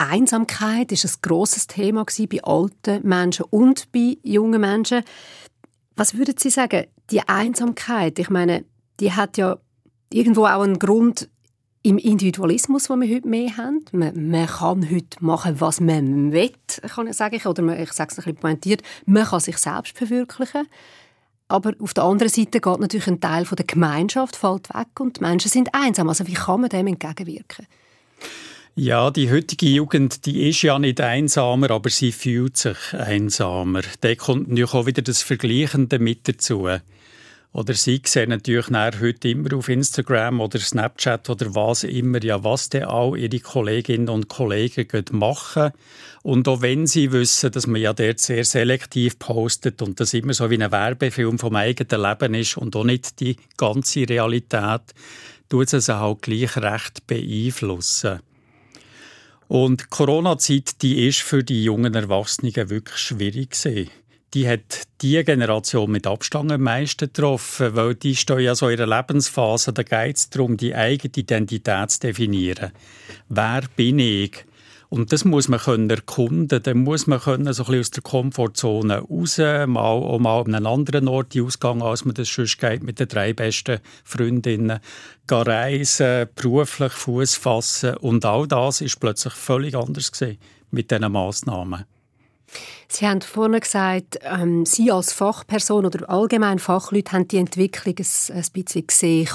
Einsamkeit 0.00 0.92
ist 0.92 1.04
ein 1.04 1.12
großes 1.22 1.66
Thema 1.66 2.04
bei 2.04 2.42
alten 2.42 3.06
Menschen 3.06 3.44
und 3.50 3.92
bei 3.92 4.16
jungen 4.22 4.60
Menschen. 4.60 5.02
Was 5.96 6.16
würden 6.16 6.36
Sie 6.38 6.50
sagen? 6.50 6.86
Die 7.10 7.20
Einsamkeit, 7.28 8.18
ich 8.18 8.30
meine, 8.30 8.64
die 8.98 9.12
hat 9.12 9.36
ja 9.36 9.58
irgendwo 10.10 10.46
auch 10.46 10.62
einen 10.62 10.78
Grund 10.78 11.28
im 11.82 11.98
Individualismus, 11.98 12.84
den 12.84 13.00
wir 13.00 13.14
heute 13.14 13.28
mehr 13.28 13.56
haben. 13.56 13.84
Man, 13.92 14.30
man 14.30 14.46
kann 14.46 14.90
heute 14.90 15.16
machen, 15.20 15.60
was 15.60 15.80
man 15.80 16.32
will, 16.32 16.52
kann 16.94 17.06
ich 17.06 17.16
sagen. 17.16 17.40
Oder 17.46 17.62
man, 17.62 17.80
ich 17.80 17.92
sage 17.92 18.10
es 18.12 18.18
ein 18.18 18.24
bisschen 18.24 18.40
pointiert, 18.40 18.82
man 19.06 19.24
kann 19.24 19.40
sich 19.40 19.58
selbst 19.58 19.96
verwirklichen. 19.96 20.66
Aber 21.48 21.72
auf 21.80 21.94
der 21.94 22.04
anderen 22.04 22.30
Seite 22.30 22.60
geht 22.60 22.80
natürlich 22.80 23.08
ein 23.08 23.20
Teil 23.20 23.44
der 23.44 23.66
Gemeinschaft 23.66 24.36
fällt 24.36 24.72
weg 24.72 25.00
und 25.00 25.16
die 25.16 25.20
Menschen 25.22 25.50
sind 25.50 25.74
einsam. 25.74 26.08
Also 26.08 26.26
wie 26.26 26.34
kann 26.34 26.60
man 26.60 26.70
dem 26.70 26.86
entgegenwirken? 26.86 27.66
Ja, 28.76 29.10
die 29.10 29.30
heutige 29.30 29.66
Jugend, 29.66 30.24
die 30.26 30.48
ist 30.48 30.62
ja 30.62 30.78
nicht 30.78 31.00
einsamer, 31.00 31.70
aber 31.72 31.90
sie 31.90 32.12
fühlt 32.12 32.56
sich 32.56 32.94
einsamer. 32.94 33.82
Da 34.00 34.14
kommt 34.14 34.48
natürlich 34.48 34.74
auch 34.74 34.86
wieder 34.86 35.02
das 35.02 35.22
Vergleichende 35.22 35.98
mit 35.98 36.28
dazu. 36.28 36.68
Oder 37.52 37.74
sie 37.74 38.00
sehen 38.04 38.28
natürlich 38.28 38.68
heute 38.70 39.28
immer 39.28 39.54
auf 39.56 39.68
Instagram 39.68 40.40
oder 40.40 40.60
Snapchat 40.60 41.28
oder 41.28 41.52
was 41.56 41.82
immer, 41.82 42.22
ja, 42.22 42.44
was 42.44 42.68
denn 42.68 42.84
auch 42.84 43.16
ihre 43.16 43.40
Kolleginnen 43.40 44.08
und 44.08 44.28
Kollegen 44.28 45.04
machen. 45.10 45.72
Und 46.22 46.46
auch 46.46 46.62
wenn 46.62 46.86
sie 46.86 47.10
wissen, 47.10 47.50
dass 47.50 47.66
man 47.66 47.80
ja 47.80 47.92
dort 47.92 48.20
sehr 48.20 48.44
selektiv 48.44 49.18
postet 49.18 49.82
und 49.82 49.98
das 49.98 50.14
immer 50.14 50.32
so 50.32 50.48
wie 50.48 50.62
ein 50.62 50.70
Werbefilm 50.70 51.40
vom 51.40 51.56
eigenen 51.56 52.02
Leben 52.02 52.34
ist 52.34 52.56
und 52.56 52.76
auch 52.76 52.84
nicht 52.84 53.18
die 53.18 53.36
ganze 53.56 54.08
Realität, 54.08 54.82
tut 55.48 55.72
es 55.72 55.86
sie 55.86 55.98
halt 55.98 56.22
gleich 56.22 56.56
recht 56.56 57.04
beeinflussen. 57.08 58.20
Und 59.50 59.80
die 59.80 59.86
Corona-Zeit, 59.90 60.80
die 60.80 61.08
ist 61.08 61.22
für 61.22 61.42
die 61.42 61.64
jungen 61.64 61.92
Erwachsenen 61.94 62.70
wirklich 62.70 62.98
schwierig 62.98 63.50
gewesen. 63.50 63.90
Die 64.32 64.48
hat 64.48 64.84
die 65.02 65.24
Generation 65.24 65.90
mit 65.90 66.06
Abstand 66.06 66.52
am 66.52 66.60
meisten 66.60 67.06
getroffen, 67.06 67.74
weil 67.74 67.96
die 67.96 68.14
stehen 68.14 68.38
ja 68.38 68.54
so 68.54 68.68
in 68.68 68.78
ihrer 68.78 68.86
Lebensphase, 68.86 69.72
da 69.72 69.82
geht 69.82 70.18
es 70.18 70.30
darum, 70.30 70.56
die 70.56 70.72
eigene 70.72 71.10
Identität 71.16 71.90
zu 71.90 71.98
definieren. 71.98 72.70
Wer 73.28 73.62
bin 73.74 73.98
ich? 73.98 74.44
Und 74.90 75.12
das 75.12 75.24
muss 75.24 75.46
man 75.46 75.60
können 75.60 75.88
erkunden. 75.88 76.60
Dann 76.62 76.78
muss 76.78 77.06
man 77.06 77.20
können 77.20 77.52
so 77.52 77.62
ein 77.62 77.66
bisschen 77.66 77.80
aus 77.80 77.90
der 77.92 78.02
Komfortzone 78.02 78.98
raus, 78.98 79.38
mal, 79.38 79.78
auch 79.78 80.18
mal 80.18 80.40
an 80.40 80.54
einen 80.54 80.66
anderen 80.66 81.06
Ort 81.06 81.38
ausgehen, 81.38 81.80
als 81.80 82.04
man 82.04 82.14
das 82.14 82.28
sonst 82.28 82.58
geht 82.58 82.82
mit 82.82 82.98
den 82.98 83.06
drei 83.06 83.32
besten 83.32 83.78
Freundinnen. 84.02 84.80
Gehen 85.28 85.42
reisen, 85.42 86.26
beruflich 86.34 86.92
Fuß 86.92 87.36
fassen. 87.36 87.96
Und 87.98 88.24
all 88.24 88.48
das 88.48 88.80
ist 88.80 88.98
plötzlich 88.98 89.32
völlig 89.32 89.76
anders 89.76 90.10
gewesen 90.10 90.38
mit 90.72 90.90
diesen 90.90 91.12
Massnahmen. 91.12 91.84
Sie 92.88 93.06
haben 93.06 93.20
vorhin 93.20 93.60
gesagt, 93.60 94.18
ähm, 94.22 94.66
Sie 94.66 94.90
als 94.90 95.12
Fachperson 95.12 95.86
oder 95.86 96.10
allgemein 96.10 96.58
Fachleute 96.58 97.12
haben 97.12 97.28
die 97.28 97.36
Entwicklung 97.36 97.94
ein, 97.96 98.36
ein 98.36 98.44
bisschen 98.52 98.86
gesehen. 98.88 99.28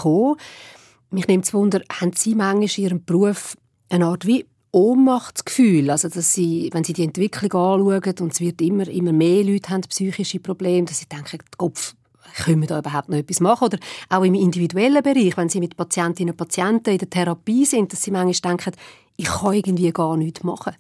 Mich 1.12 1.28
nimmt 1.30 1.46
es 1.46 1.54
Wunder, 1.54 1.80
haben 1.90 2.12
Sie 2.14 2.36
manchmal 2.36 2.70
in 2.76 2.84
Ihrem 2.84 3.06
Beruf 3.06 3.56
eine 3.88 4.08
Art 4.08 4.26
wie 4.28 4.46
Ohnmachtsgefühl, 4.76 5.90
also 5.90 6.10
dass 6.10 6.34
sie, 6.34 6.70
wenn 6.74 6.84
sie 6.84 6.92
die 6.92 7.06
Entwicklung 7.06 7.54
anschauen 7.54 8.16
und 8.20 8.34
es 8.34 8.42
wird 8.42 8.62
immer, 8.62 8.86
immer 8.90 9.14
mehr 9.14 9.42
Leute 9.42 9.70
haben 9.70 9.82
psychische 9.82 10.42
Probleme, 10.42 10.86
dass 10.86 11.00
sie 11.00 11.06
denken, 11.06 11.40
Kopf, 11.58 11.96
können 12.44 12.60
wir 12.60 12.68
da 12.68 12.80
überhaupt 12.80 13.08
noch 13.08 13.18
etwas 13.18 13.40
machen? 13.40 13.68
Oder 13.68 13.78
auch 14.10 14.24
im 14.24 14.34
individuellen 14.34 15.02
Bereich, 15.02 15.38
wenn 15.38 15.48
sie 15.48 15.62
mit 15.62 15.78
Patientinnen 15.78 16.34
und 16.34 16.38
Patienten 16.38 16.90
in 16.90 16.98
der 16.98 17.10
Therapie 17.10 17.64
sind, 17.64 17.94
dass 17.94 18.04
sie 18.04 18.12
manchmal 18.12 18.58
denken, 18.58 18.78
ich 19.16 19.28
kann 19.28 19.54
irgendwie 19.54 19.92
gar 19.92 20.18
nichts 20.18 20.44
machen. 20.44 20.74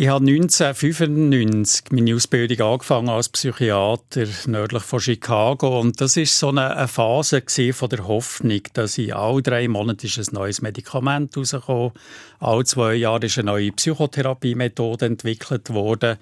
Ich 0.00 0.06
habe 0.06 0.24
1995 0.24 1.90
meine 1.90 2.14
Ausbildung 2.14 2.64
angefangen 2.64 3.08
als 3.08 3.28
Psychiater 3.30 4.26
nördlich 4.46 4.84
von 4.84 5.00
Chicago. 5.00 5.80
Und 5.80 6.00
das 6.00 6.16
ist 6.16 6.38
so 6.38 6.50
eine, 6.50 6.86
Phase 6.86 7.42
von 7.72 7.88
der 7.88 8.06
Hoffnung, 8.06 8.60
dass 8.74 8.96
in 8.96 9.12
all 9.12 9.42
drei 9.42 9.66
Monaten 9.66 10.06
ist 10.06 10.16
ein 10.18 10.34
neues 10.34 10.62
Medikament 10.62 11.36
rausgekommen, 11.36 11.90
alle 12.38 12.64
zwei 12.64 12.94
Jahre 12.94 13.26
ist 13.26 13.38
eine 13.38 13.46
neue 13.46 13.72
Psychotherapiemethode 13.72 15.04
entwickelt 15.04 15.70
worden 15.70 16.16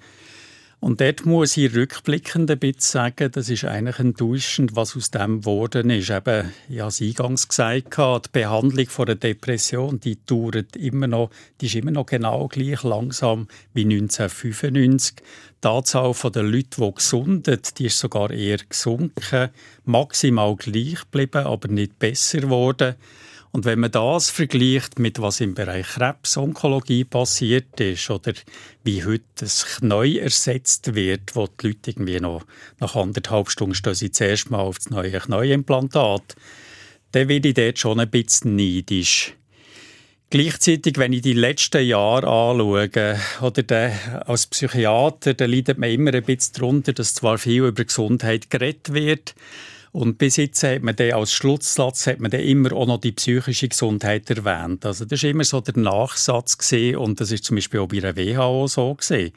und 0.79 1.01
dort 1.01 1.25
muss 1.25 1.57
ich 1.57 1.73
rückblickend 1.73 2.51
ein 2.51 2.59
bisschen 2.59 2.79
sagen, 2.81 3.31
das 3.31 3.49
ist 3.49 3.65
eigentlich 3.65 3.97
enttäuschend, 3.97 4.75
was 4.75 4.95
aus 4.95 5.09
dem 5.09 5.41
geworden 5.41 5.89
ist. 5.89 6.11
Eben, 6.11 6.53
ich 6.69 6.79
habe 6.79 6.89
es 6.89 7.01
eingangs 7.01 7.47
gesagt, 7.47 7.97
die 7.97 8.29
Behandlung 8.31 8.87
von 8.87 9.07
einer 9.07 9.15
Depression, 9.15 9.99
die 9.99 10.19
dauert 10.25 10.75
immer 10.75 11.07
noch, 11.07 11.31
die 11.59 11.65
ist 11.65 11.75
immer 11.75 11.89
noch 11.91 12.05
genau 12.05 12.47
gleich 12.47 12.83
langsam 12.83 13.47
wie 13.73 13.85
1995. 13.85 15.15
Die 15.63 15.67
Anzahl 15.67 16.13
der 16.31 16.43
Leute, 16.43 16.79
die 16.79 16.93
gesundet, 16.93 17.79
die 17.79 17.87
ist 17.87 17.97
sogar 17.97 18.29
eher 18.29 18.59
gesunken, 18.69 19.49
maximal 19.83 20.55
gleich 20.55 20.99
geblieben, 21.01 21.47
aber 21.47 21.69
nicht 21.69 21.97
besser 21.97 22.41
geworden. 22.41 22.95
Und 23.51 23.65
wenn 23.65 23.79
man 23.79 23.91
das 23.91 24.29
vergleicht 24.29 24.99
mit 24.99 25.21
was 25.21 25.39
im 25.39 25.53
Bereich 25.53 25.87
Krebs-Onkologie 25.87 27.05
passiert 27.05 27.79
ist 27.79 28.09
oder 28.09 28.33
wie 28.83 29.05
heute 29.05 29.23
das 29.35 29.79
neu 29.81 30.17
ersetzt 30.17 30.95
wird, 30.95 31.35
wo 31.35 31.47
die 31.47 31.67
Leute 31.67 31.91
irgendwie 31.91 32.19
noch 32.19 32.45
nach 32.79 32.95
anderthalb 32.95 33.49
Stunden 33.49 33.75
stehen 33.75 33.95
sie 33.95 34.11
zuerst 34.11 34.51
mal 34.51 34.59
auf 34.59 34.77
das 34.77 34.89
neue 34.89 35.21
Neuimplantat, 35.27 36.35
dann 37.11 37.29
werde 37.29 37.47
ich 37.47 37.53
dort 37.53 37.79
schon 37.79 37.99
ein 37.99 38.09
bisschen 38.09 38.55
neidisch. 38.55 39.33
Gleichzeitig, 40.29 40.97
wenn 40.97 41.13
ich 41.13 41.21
die 41.21 41.31
letzten 41.31 41.85
Jahre 41.85 42.27
anschaue, 42.27 43.17
oder 43.41 43.63
der, 43.63 44.27
als 44.27 44.47
Psychiater, 44.47 45.33
da 45.33 45.45
leidet 45.45 45.77
man 45.77 45.89
immer 45.89 46.13
ein 46.13 46.23
bisschen 46.23 46.55
darunter, 46.55 46.91
dass 46.91 47.13
zwar 47.13 47.37
viel 47.37 47.63
über 47.63 47.85
Gesundheit 47.85 48.49
geredet 48.49 48.93
wird, 48.93 49.35
und 49.91 50.17
bis 50.17 50.37
jetzt 50.37 50.63
hat 50.63 50.83
man 50.83 50.95
dann 50.95 51.13
als 51.13 51.33
Schlusssatz 51.33 52.07
hat 52.07 52.19
man 52.19 52.31
dann 52.31 52.41
immer 52.41 52.73
auch 52.73 52.87
noch 52.87 52.99
die 52.99 53.11
psychische 53.11 53.67
Gesundheit 53.67 54.29
erwähnt. 54.29 54.85
Also 54.85 55.05
das 55.05 55.23
war 55.23 55.29
immer 55.29 55.43
so 55.43 55.61
der 55.61 55.77
Nachsatz 55.77 56.57
gewesen, 56.57 56.97
und 56.97 57.19
das 57.19 57.31
ist 57.31 57.45
zum 57.45 57.55
Beispiel 57.55 57.79
auch 57.79 57.87
bei 57.87 57.99
der 57.99 58.15
WHO 58.15 58.67
so 58.67 58.93
gewesen. 58.95 59.31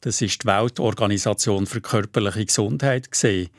Das 0.00 0.20
ist 0.20 0.42
die 0.42 0.46
Weltorganisation 0.46 1.66
für 1.66 1.80
körperliche 1.80 2.44
Gesundheit 2.44 3.10
gewesen. 3.12 3.50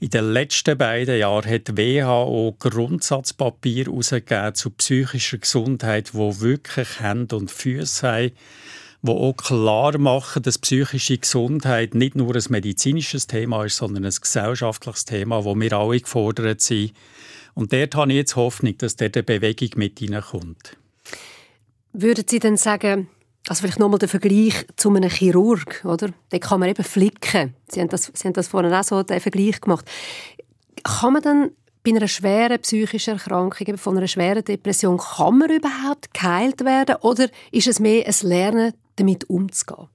In 0.00 0.10
den 0.10 0.32
letzten 0.32 0.78
beiden 0.78 1.18
Jahren 1.18 1.50
hat 1.50 1.66
die 1.66 1.76
WHO 1.76 2.54
Grundsatzpapier 2.58 3.86
herausgegeben 3.86 4.54
zu 4.54 4.70
psychischer 4.70 5.38
Gesundheit, 5.38 6.14
wo 6.14 6.38
wirklich 6.40 7.00
Hände 7.00 7.34
und 7.34 7.50
Füße 7.50 8.06
haben 8.06 8.30
die 9.02 9.10
auch 9.10 9.36
klar 9.36 9.96
machen, 9.98 10.42
dass 10.42 10.58
psychische 10.58 11.18
Gesundheit 11.18 11.94
nicht 11.94 12.16
nur 12.16 12.34
ein 12.34 12.44
medizinisches 12.48 13.26
Thema 13.26 13.64
ist, 13.64 13.76
sondern 13.76 14.04
ein 14.04 14.14
gesellschaftliches 14.20 15.04
Thema, 15.04 15.44
wo 15.44 15.54
wir 15.54 15.72
alle 15.72 16.00
gefordert 16.00 16.60
sind. 16.60 16.92
Und 17.54 17.72
dort 17.72 17.94
habe 17.94 18.10
ich 18.12 18.16
jetzt 18.16 18.36
Hoffnung, 18.36 18.76
dass 18.78 18.96
dort 18.96 19.24
Bewegung 19.24 19.70
mit 19.76 19.98
hineinkommt. 19.98 20.76
würden 21.92 22.24
Sie 22.28 22.38
denn 22.38 22.56
sagen, 22.56 23.08
also 23.48 23.62
vielleicht 23.62 23.78
nochmal 23.78 23.98
der 23.98 24.08
Vergleich 24.08 24.66
zu 24.76 24.94
einem 24.94 25.08
Chirurg, 25.08 25.84
oder? 25.84 26.10
Da 26.30 26.38
kann 26.38 26.60
man 26.60 26.68
eben 26.68 26.84
flicken. 26.84 27.54
Sie 27.68 27.80
haben 27.80 27.88
das, 27.88 28.12
Sie 28.14 28.26
haben 28.26 28.34
das 28.34 28.48
vorhin 28.48 28.72
auch 28.72 28.84
so 28.84 29.02
den 29.02 29.20
Vergleich 29.20 29.60
gemacht. 29.60 29.86
Kann 30.82 31.14
man 31.14 31.22
dann 31.22 31.50
bei 31.82 31.90
einer 31.90 32.08
schweren 32.08 32.60
psychischen 32.60 33.14
Erkrankung, 33.14 33.76
von 33.78 33.96
einer 33.96 34.06
schweren 34.06 34.44
Depression, 34.44 34.98
kann 34.98 35.38
man 35.38 35.50
überhaupt 35.50 36.12
geheilt 36.12 36.64
werden 36.64 36.96
oder 37.00 37.28
ist 37.50 37.68
es 37.68 37.80
mehr 37.80 38.06
ein 38.06 38.28
Lernen, 38.28 38.74
damit 38.98 39.28
umzugehen? 39.28 39.88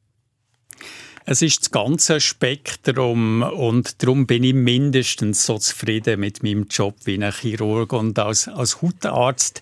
Es 1.25 1.41
ist 1.41 1.61
das 1.61 1.71
ganze 1.71 2.19
Spektrum 2.19 3.43
und 3.43 4.03
darum 4.03 4.27
bin 4.27 4.43
ich 4.43 4.53
mindestens 4.53 5.45
so 5.45 5.57
zufrieden 5.57 6.19
mit 6.19 6.43
meinem 6.43 6.67
Job 6.69 6.95
wie 7.05 7.23
ein 7.23 7.31
Chirurg 7.31 7.93
und 7.93 8.19
als, 8.19 8.49
als 8.49 8.81
Hautarzt 8.81 9.61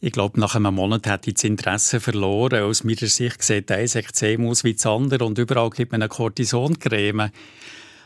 ich 0.00 0.12
glaube, 0.12 0.38
nach 0.38 0.54
einem 0.54 0.74
Monat 0.74 1.06
hat 1.08 1.26
ich 1.26 1.34
das 1.34 1.44
Interesse 1.44 1.98
verloren. 1.98 2.62
Aus 2.62 2.84
meiner 2.84 3.08
Sicht 3.08 3.42
sieht 3.42 3.70
ein 3.72 3.86
Sektion 3.88 4.46
aus 4.46 4.62
wie 4.62 4.74
das 4.74 4.86
andere 4.86 5.24
und 5.24 5.38
überall 5.38 5.70
gibt 5.70 5.90
man 5.90 6.02
eine 6.02 6.08
Cortisoncreme. 6.08 7.30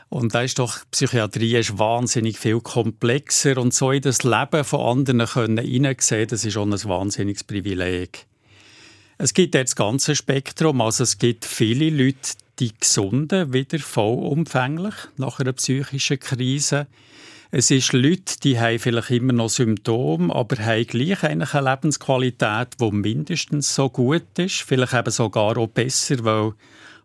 Und 0.09 0.35
da 0.35 0.43
ist 0.43 0.59
doch, 0.59 0.79
Psychiatrie 0.91 1.57
ist 1.57 1.79
wahnsinnig 1.79 2.39
viel 2.39 2.61
komplexer 2.61 3.59
und 3.59 3.75
so 3.75 3.93
in 3.93 4.03
das 4.03 4.23
Leben 4.23 4.65
von 4.65 4.99
anderen 4.99 5.27
können 5.27 5.65
hineinsehen, 5.65 6.29
das 6.29 6.45
ist 6.45 6.53
schon 6.55 6.73
ein 6.73 6.85
wahnsinniges 6.85 7.45
Privileg. 7.45 8.27
Es 9.23 9.35
gibt 9.35 9.55
jetzt 9.55 9.71
das 9.71 9.77
ganze 9.77 10.17
Spektrum, 10.17 10.81
also 10.81 11.05
es 11.05 11.17
gibt 11.17 11.45
viele 11.45 11.91
Leute, 11.91 12.33
die 12.59 12.73
gesunden 12.77 13.53
wieder 13.53 13.79
vollumfänglich 13.79 14.95
nach 15.17 15.39
einer 15.39 15.53
psychischen 15.53 16.19
Krise. 16.19 16.89
Es 17.53 17.71
ist 17.71 17.93
Leute, 17.93 18.41
die 18.43 18.59
haben 18.59 18.81
vielleicht 18.81 19.13
immer 19.13 19.33
noch 19.33 19.49
Symptome, 19.49 20.35
aber 20.35 20.57
haben 20.57 20.89
gleich 20.89 21.23
eine 21.23 21.45
Lebensqualität, 21.45 22.81
die 22.81 22.91
mindestens 22.91 23.73
so 23.73 23.91
gut 23.91 24.27
ist, 24.39 24.63
vielleicht 24.63 24.95
eben 24.95 25.13
sogar 25.13 25.57
auch 25.57 25.69
besser, 25.69 26.25
weil 26.25 26.55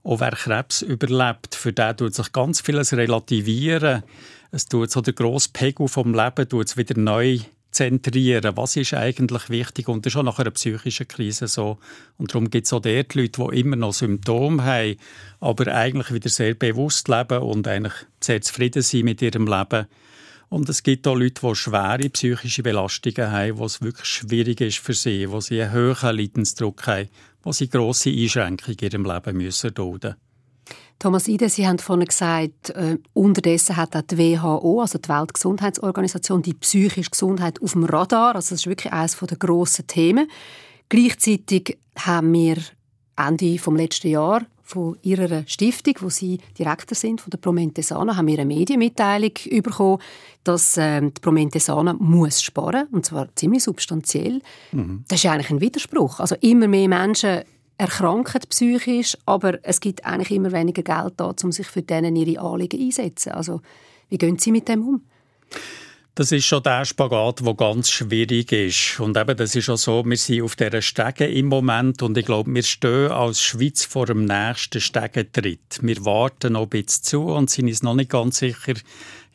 auch 0.03 0.19
wer 0.19 0.31
Krebs 0.31 0.81
überlebt, 0.81 1.53
für 1.53 1.71
den 1.71 1.97
tut 1.97 2.15
sich 2.15 2.31
ganz 2.31 2.61
vieles 2.61 2.93
relativieren. 2.93 4.01
Es 4.49 4.65
tut 4.65 4.89
so 4.89 5.01
der 5.01 5.13
grosse 5.13 5.49
Pegel 5.53 5.87
vom 5.87 6.15
Leben 6.15 6.49
tut 6.49 6.65
es 6.65 6.77
wieder 6.77 6.99
neu 6.99 7.41
zentrieren. 7.71 8.57
Was 8.57 8.75
ist 8.75 8.93
eigentlich 8.93 9.49
wichtig? 9.49 9.87
Und 9.87 10.05
das 10.05 10.13
ist 10.13 10.17
auch 10.17 10.23
nach 10.23 10.39
einer 10.39 10.51
psychischen 10.51 11.07
Krise 11.07 11.47
so. 11.47 11.77
Und 12.17 12.33
darum 12.33 12.49
gibt 12.49 12.65
es 12.65 12.73
auch 12.73 12.81
dort 12.81 13.15
Leute, 13.15 13.47
die 13.51 13.59
immer 13.59 13.75
noch 13.75 13.93
Symptome 13.93 14.63
haben, 14.63 14.95
aber 15.39 15.73
eigentlich 15.73 16.13
wieder 16.13 16.29
sehr 16.29 16.53
bewusst 16.53 17.07
leben 17.07 17.39
und 17.39 17.67
eigentlich 17.67 17.93
sehr 18.21 18.41
zufrieden 18.41 18.81
sind 18.81 19.05
mit 19.05 19.21
ihrem 19.21 19.47
Leben. 19.47 19.87
Und 20.49 20.69
es 20.69 20.83
gibt 20.83 21.07
auch 21.07 21.15
Leute, 21.15 21.41
die 21.45 21.55
schwere 21.55 22.09
psychische 22.09 22.63
Belastungen 22.63 23.31
haben, 23.31 23.57
wo 23.57 23.65
es 23.65 23.81
wirklich 23.81 24.07
schwierig 24.07 24.61
ist 24.61 24.79
für 24.79 24.93
sie, 24.93 25.29
wo 25.29 25.41
sie 25.41 25.61
einen 25.61 25.73
hohen 25.73 26.15
Leidensdruck 26.15 26.87
haben, 26.87 27.09
wo 27.43 27.51
sie 27.51 27.69
grosse 27.69 28.09
Einschränkungen 28.09 28.77
in 28.79 28.87
ihrem 28.87 29.05
Leben 29.05 29.37
müssen 29.37 29.73
dulden 29.73 30.15
Thomas 30.99 31.27
Ide, 31.27 31.47
Sie 31.49 31.67
haben 31.67 31.77
vorhin 31.77 32.05
gesagt, 32.05 32.71
äh, 32.71 32.97
unterdessen 33.13 33.77
hat 33.77 33.95
auch 33.95 34.01
die 34.01 34.17
WHO, 34.17 34.81
also 34.81 34.97
die 34.97 35.09
Weltgesundheitsorganisation, 35.09 36.41
die 36.41 36.55
psychische 36.55 37.11
Gesundheit 37.11 37.61
auf 37.61 37.73
dem 37.73 37.83
Radar. 37.83 38.35
Also 38.35 38.49
das 38.49 38.61
ist 38.61 38.67
wirklich 38.67 38.91
eines 38.91 39.15
der 39.15 39.37
grossen 39.37 39.85
Themen. 39.85 40.29
Gleichzeitig 40.89 41.77
haben 41.97 42.33
wir 42.33 42.57
Ende 43.15 43.59
vom 43.59 43.75
letzten 43.75 44.07
Jahr 44.07 44.45
von 44.63 44.97
ihrer 45.01 45.43
Stiftung, 45.47 45.95
wo 46.01 46.09
sie 46.09 46.39
Direktor 46.57 46.95
sind, 46.95 47.21
von 47.21 47.29
der 47.29 47.37
Promente 47.37 47.81
Sana, 47.83 48.17
haben 48.17 48.27
wir 48.27 48.39
eine 48.39 48.45
Medienmitteilung 48.45 49.31
bekommen, 49.63 50.01
dass 50.43 50.77
äh, 50.77 51.01
die 51.01 51.21
Promente 51.21 51.59
Sana 51.59 51.93
muss 51.93 52.41
sparen, 52.41 52.87
und 52.91 53.05
zwar 53.05 53.33
ziemlich 53.35 53.63
substanziell. 53.63 54.41
Mhm. 54.73 55.05
Das 55.07 55.19
ist 55.19 55.23
ja 55.23 55.31
eigentlich 55.31 55.51
ein 55.51 55.61
Widerspruch. 55.61 56.19
Also 56.19 56.35
immer 56.41 56.67
mehr 56.67 56.89
Menschen 56.89 57.43
erkranken 57.77 58.41
psychisch, 58.49 59.17
aber 59.25 59.59
es 59.63 59.79
gibt 59.79 60.05
eigentlich 60.05 60.31
immer 60.31 60.51
weniger 60.51 60.83
Geld 60.83 61.13
da, 61.17 61.33
um 61.43 61.51
sich 61.51 61.67
für 61.67 61.81
denen 61.81 62.15
ihre 62.15 62.41
Anliegen 62.41 62.81
einzusetzen. 62.81 63.33
Also 63.33 63.61
wie 64.09 64.17
gehen 64.17 64.39
Sie 64.39 64.51
mit 64.51 64.67
dem 64.67 64.87
um? 64.87 65.01
Das 66.15 66.31
ist 66.31 66.45
schon 66.45 66.63
der 66.63 66.83
Spagat, 66.83 67.45
der 67.45 67.53
ganz 67.53 67.91
schwierig 67.91 68.51
ist. 68.51 68.99
Und 68.99 69.15
eben, 69.15 69.37
das 69.37 69.53
ist 69.55 69.69
auch 69.69 69.77
so, 69.77 70.03
wir 70.03 70.17
sind 70.17 70.41
auf 70.41 70.55
dieser 70.55 70.81
Stege 70.81 71.27
im 71.27 71.45
Moment 71.45 72.01
und 72.01 72.17
ich 72.17 72.25
glaube, 72.25 72.51
wir 72.51 72.63
stehen 72.63 73.11
als 73.11 73.39
Schweiz 73.39 73.85
vor 73.85 74.07
dem 74.07 74.25
nächsten 74.25 74.81
Stegentritt. 74.81 75.79
Wir 75.83 76.03
warten 76.05 76.53
noch 76.53 76.63
ein 76.63 76.69
bisschen 76.69 77.03
zu 77.03 77.25
und 77.25 77.51
sind 77.51 77.67
uns 77.67 77.83
noch 77.83 77.93
nicht 77.93 78.09
ganz 78.09 78.39
sicher, 78.39 78.73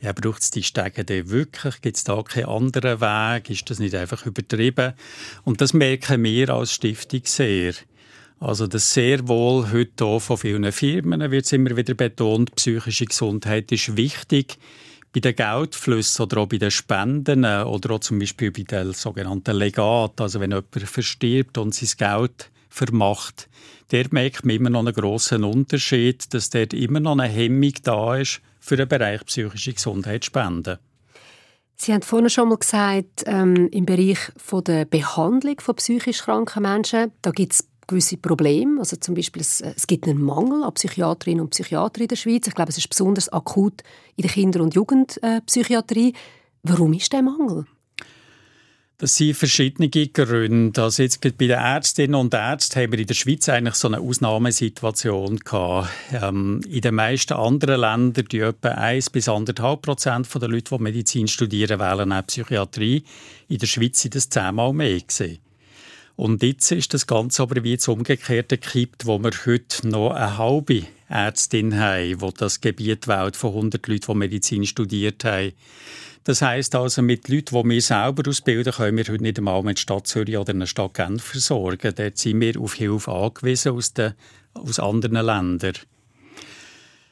ja, 0.00 0.12
braucht 0.12 0.42
es 0.42 0.50
die 0.50 0.64
Stege 0.64 1.04
denn 1.04 1.30
wirklich? 1.30 1.80
Gibt 1.82 1.98
es 1.98 2.02
da 2.02 2.20
keinen 2.20 2.46
anderen 2.46 3.00
Weg? 3.00 3.50
Ist 3.50 3.70
das 3.70 3.78
nicht 3.78 3.94
einfach 3.94 4.26
übertrieben? 4.26 4.94
Und 5.44 5.60
das 5.60 5.74
merken 5.74 6.24
wir 6.24 6.50
als 6.50 6.72
Stiftung 6.72 7.20
sehr. 7.26 7.74
Also 8.42 8.66
das 8.66 8.92
sehr 8.92 9.28
wohl 9.28 9.70
heute 9.70 10.04
auch 10.04 10.18
von 10.18 10.36
vielen 10.36 10.72
Firmen 10.72 11.30
wird 11.30 11.44
es 11.44 11.52
immer 11.52 11.76
wieder 11.76 11.94
betont, 11.94 12.52
psychische 12.56 13.06
Gesundheit 13.06 13.70
ist 13.70 13.96
wichtig 13.96 14.58
bei 15.12 15.20
den 15.20 15.36
Geldflüssen 15.36 16.24
oder 16.24 16.38
auch 16.38 16.48
bei 16.48 16.58
den 16.58 16.72
Spenden 16.72 17.44
äh, 17.44 17.62
oder 17.64 17.94
auch 17.94 18.00
zum 18.00 18.18
Beispiel 18.18 18.50
bei 18.50 18.64
den 18.64 18.94
sogenannten 18.94 19.54
Legat, 19.54 20.20
also 20.20 20.40
wenn 20.40 20.50
jemand 20.50 20.74
verstirbt 20.74 21.56
und 21.56 21.72
sein 21.72 21.90
Geld 21.96 22.50
vermacht, 22.68 23.48
der 23.92 24.06
merkt 24.10 24.44
man 24.44 24.56
immer 24.56 24.70
noch 24.70 24.80
einen 24.80 24.94
grossen 24.94 25.44
Unterschied, 25.44 26.34
dass 26.34 26.50
dort 26.50 26.74
immer 26.74 26.98
noch 26.98 27.12
eine 27.12 27.28
Hemmung 27.28 27.74
da 27.84 28.16
ist, 28.16 28.40
für 28.58 28.74
den 28.74 28.88
Bereich 28.88 29.24
psychische 29.26 29.74
Gesundheit 29.74 30.24
spenden. 30.24 30.78
Sie 31.76 31.92
haben 31.92 32.02
vorhin 32.02 32.28
schon 32.28 32.48
mal 32.48 32.58
gesagt, 32.58 33.22
ähm, 33.26 33.68
im 33.70 33.86
Bereich 33.86 34.18
von 34.36 34.64
der 34.64 34.84
Behandlung 34.84 35.60
von 35.60 35.76
psychisch 35.76 36.22
kranken 36.22 36.62
Menschen, 36.62 37.12
da 37.22 37.30
gibt 37.30 37.52
es 37.52 37.71
gewisse 37.92 38.16
Probleme. 38.16 38.80
Also 38.80 38.96
zum 38.96 39.14
Beispiel, 39.14 39.42
es, 39.42 39.60
es, 39.60 39.86
gibt 39.86 40.06
einen 40.06 40.22
Mangel 40.22 40.64
an 40.64 40.74
Psychiaterinnen 40.74 41.42
und 41.42 41.50
Psychiatern 41.50 42.02
in 42.02 42.08
der 42.08 42.16
Schweiz. 42.16 42.46
Ich 42.46 42.54
glaube, 42.54 42.70
es 42.70 42.78
ist 42.78 42.88
besonders 42.88 43.28
akut 43.28 43.82
in 44.16 44.22
der 44.22 44.30
Kinder- 44.30 44.62
und 44.62 44.74
Jugendpsychiatrie. 44.74 46.14
Warum 46.62 46.92
ist 46.92 47.12
der 47.12 47.22
Mangel? 47.22 47.66
Das 48.98 49.16
sind 49.16 49.36
verschiedene 49.36 49.88
Gründe. 49.88 50.80
Also 50.80 51.02
jetzt 51.02 51.20
bei 51.20 51.30
den 51.30 51.50
Ärztinnen 51.50 52.14
und 52.14 52.32
Ärzten 52.34 52.80
haben 52.80 52.92
wir 52.92 53.00
in 53.00 53.06
der 53.08 53.14
Schweiz 53.14 53.48
eigentlich 53.48 53.74
so 53.74 53.88
eine 53.88 53.98
Ausnahmesituation 53.98 55.38
gehabt. 55.38 55.88
Ähm, 56.12 56.60
in 56.68 56.82
den 56.82 56.94
meisten 56.94 57.32
anderen 57.32 57.80
Ländern, 57.80 58.26
die 58.30 58.38
etwa 58.38 58.68
1 58.68 59.10
bis 59.10 59.28
1,5 59.28 59.76
Prozent 59.78 60.28
der 60.32 60.48
Leute, 60.48 60.76
die 60.76 60.82
Medizin 60.82 61.26
studieren, 61.26 61.80
wählen 61.80 62.12
auch 62.12 62.26
Psychiatrie. 62.28 63.02
In 63.48 63.58
der 63.58 63.66
Schweiz 63.66 64.00
sind 64.00 64.14
das 64.14 64.28
zehnmal 64.28 64.72
mehr 64.72 65.00
gewesen. 65.00 65.38
Und 66.16 66.42
jetzt 66.42 66.70
ist 66.72 66.92
das 66.94 67.06
Ganze 67.06 67.42
aber 67.42 67.64
wie 67.64 67.72
jetzt 67.72 67.88
umgekehrt 67.88 68.50
gekippt, 68.50 69.06
wo 69.06 69.18
wir 69.18 69.32
heute 69.46 69.88
noch 69.88 70.10
eine 70.10 70.38
halbe 70.38 70.84
Ärztin 71.08 71.78
haben, 71.78 72.18
die 72.18 72.34
das 72.36 72.60
Gebiet 72.60 73.08
wählt 73.08 73.36
von 73.36 73.54
100 73.54 73.86
Leuten, 73.86 74.12
die 74.12 74.18
Medizin 74.18 74.66
studiert 74.66 75.24
haben. 75.24 75.52
Das 76.24 76.40
heißt 76.40 76.74
also, 76.76 77.02
mit 77.02 77.28
Leuten, 77.28 77.62
die 77.62 77.68
wir 77.70 77.82
selber 77.82 78.28
ausbilden, 78.28 78.72
können 78.72 78.96
wir 78.96 79.04
heute 79.04 79.22
nicht 79.22 79.38
einmal 79.38 79.62
mit 79.62 79.80
Stadt 79.80 80.06
Zürich 80.06 80.36
oder 80.36 80.52
einer 80.52 80.66
Stadt 80.66 80.94
Genf 80.94 81.22
versorgen. 81.22 81.94
Dort 81.96 82.18
sind 82.18 82.40
wir 82.40 82.60
auf 82.60 82.74
Hilfe 82.74 83.10
angewiesen 83.10 83.72
aus, 83.72 83.92
den, 83.92 84.14
aus 84.54 84.78
anderen 84.78 85.24
Ländern. 85.24 85.74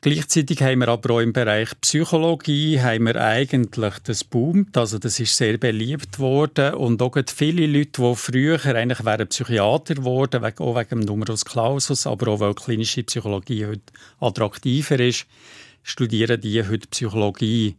Gleichzeitig 0.02 0.62
haben 0.62 0.78
wir 0.78 0.88
aber 0.88 1.16
auch 1.16 1.20
im 1.20 1.34
Bereich 1.34 1.78
Psychologie 1.82 2.80
haben 2.80 3.04
wir 3.04 3.16
eigentlich 3.16 3.98
das 4.02 4.24
boomt, 4.24 4.74
also 4.78 4.98
das 4.98 5.20
ist 5.20 5.36
sehr 5.36 5.58
beliebt 5.58 6.18
worden 6.18 6.72
und 6.72 7.02
auch 7.02 7.18
viele 7.26 7.66
Leute, 7.66 8.00
die 8.00 8.16
früher 8.16 8.64
eigentlich 8.64 9.04
wären 9.04 9.28
Psychiater 9.28 9.96
geworden, 9.96 10.42
auch 10.42 10.74
wegen 10.74 10.88
dem 10.88 11.00
Numerus 11.00 11.44
Clausus, 11.44 12.06
aber 12.06 12.28
auch 12.28 12.40
weil 12.40 12.54
klinische 12.54 13.02
Psychologie 13.02 13.66
heute 13.66 13.82
attraktiver 14.20 14.98
ist, 15.00 15.26
studieren 15.82 16.40
die 16.40 16.66
heute 16.66 16.88
Psychologie. 16.88 17.76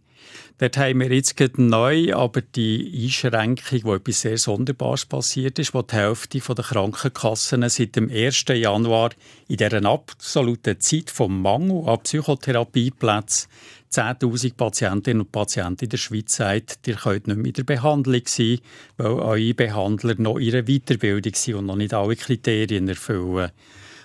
Dort 0.58 0.78
haben 0.78 1.00
wir 1.00 1.12
jetzt 1.12 1.40
neu 1.58 2.14
aber 2.14 2.42
die 2.42 3.04
Einschränkung, 3.04 3.80
wo 3.84 3.96
etwas 3.96 4.22
sehr 4.22 4.38
Sonderbares 4.38 5.06
passiert 5.06 5.58
ist, 5.58 5.74
wo 5.74 5.82
die 5.82 5.96
Hälfte 5.96 6.40
der 6.40 6.64
Krankenkassen 6.64 7.68
seit 7.68 7.96
dem 7.96 8.10
1. 8.10 8.46
Januar 8.50 9.10
in 9.48 9.58
dieser 9.58 9.84
absoluten 9.84 10.80
Zeit 10.80 11.10
vom 11.10 11.42
Mangel 11.42 11.90
an 11.90 12.00
Psychotherapieplätzen 12.04 13.50
10.000 13.92 14.56
Patientinnen 14.56 15.22
und 15.22 15.32
Patienten 15.32 15.86
in 15.86 15.90
der 15.90 15.98
Schweiz 15.98 16.36
sagt, 16.36 16.88
ihr 16.88 16.96
könnt 16.96 17.28
nicht 17.28 17.38
mehr 17.38 17.48
in 17.48 17.54
der 17.54 17.64
Behandlung 17.64 18.22
sein, 18.26 18.60
weil 18.98 19.12
eure 19.12 19.54
Behandler 19.54 20.16
noch 20.18 20.40
ihre 20.40 20.64
Weiterbildung 20.64 21.34
sind 21.36 21.56
und 21.56 21.66
noch 21.66 21.76
nicht 21.76 21.94
alle 21.94 22.16
Kriterien 22.16 22.88
erfüllen. 22.88 23.52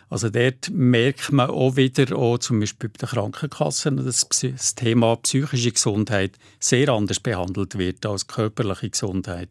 Also 0.08 0.30
dort 0.30 0.70
merkt 0.70 1.32
man 1.32 1.50
auch 1.50 1.76
wieder, 1.76 2.16
auch 2.16 2.38
zum 2.38 2.60
Beispiel 2.60 2.88
bei 2.88 2.98
den 2.98 3.08
Krankenkassen, 3.08 3.96
dass 3.96 4.28
das 4.28 4.74
Thema 4.74 5.16
psychische 5.16 5.72
Gesundheit 5.72 6.38
sehr 6.60 6.88
anders 6.90 7.18
behandelt 7.18 7.76
wird 7.76 8.06
als 8.06 8.26
körperliche 8.26 8.90
Gesundheit. 8.90 9.50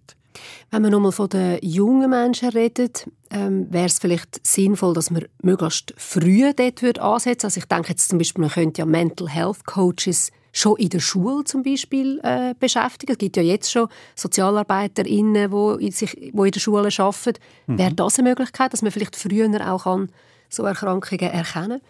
Wenn 0.71 0.81
man 0.81 0.91
nochmal 0.91 1.11
von 1.11 1.29
den 1.29 1.59
jungen 1.61 2.09
Menschen 2.09 2.49
redet, 2.49 3.09
ähm, 3.31 3.67
wäre 3.69 3.85
es 3.85 3.99
vielleicht 3.99 4.45
sinnvoll, 4.45 4.93
dass 4.93 5.11
man 5.11 5.25
möglichst 5.41 5.93
früh 5.97 6.51
dort 6.53 6.99
ansetzen 6.99 7.27
würde. 7.29 7.43
Also 7.45 7.57
ich 7.59 7.65
denke 7.65 7.89
jetzt 7.89 8.09
zum 8.09 8.17
Beispiel, 8.17 8.41
man 8.41 8.51
könnte 8.51 8.79
ja 8.79 8.85
Mental 8.85 9.29
Health 9.29 9.65
Coaches 9.65 10.31
schon 10.55 10.77
in 10.77 10.89
der 10.89 10.99
Schule 10.99 11.43
zum 11.43 11.63
Beispiel 11.63 12.21
äh, 12.23 12.53
beschäftigen? 12.57 13.11
Es 13.11 13.17
gibt 13.17 13.35
ja 13.35 13.43
jetzt 13.43 13.71
schon 13.71 13.89
SozialarbeiterInnen, 14.15 15.51
die, 15.79 15.91
sich, 15.91 16.11
die 16.11 16.29
in 16.29 16.51
der 16.51 16.59
Schule 16.59 16.89
arbeiten. 16.97 17.39
Mhm. 17.67 17.77
Wäre 17.77 17.93
das 17.93 18.19
eine 18.19 18.29
Möglichkeit, 18.29 18.71
dass 18.71 18.81
man 18.81 18.91
vielleicht 18.91 19.17
früher 19.17 19.49
auch 19.73 19.83
kann, 19.83 20.09
so 20.49 20.63
Erkrankungen 20.63 21.31
erkennen? 21.31 21.81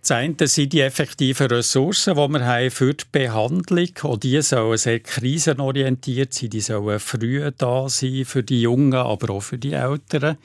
Das 0.00 0.12
eine 0.12 0.46
sind 0.46 0.72
die 0.72 0.82
effektiven 0.82 1.48
Ressourcen, 1.48 2.14
die 2.14 2.28
wir 2.28 2.46
haben 2.46 2.70
für 2.70 2.94
die 2.94 3.04
Behandlung. 3.10 3.88
Auch 4.02 4.16
die 4.16 4.40
sollen 4.40 4.78
sehr 4.78 5.00
krisenorientiert 5.00 6.32
sein. 6.32 6.50
Die 6.50 6.60
sollen 6.60 7.00
früh 7.00 7.50
da 7.58 7.88
sein 7.88 8.24
für 8.24 8.44
die 8.44 8.60
Jungen, 8.60 8.94
aber 8.94 9.34
auch 9.34 9.40
für 9.40 9.58
die 9.58 9.72
Älteren. 9.72 10.36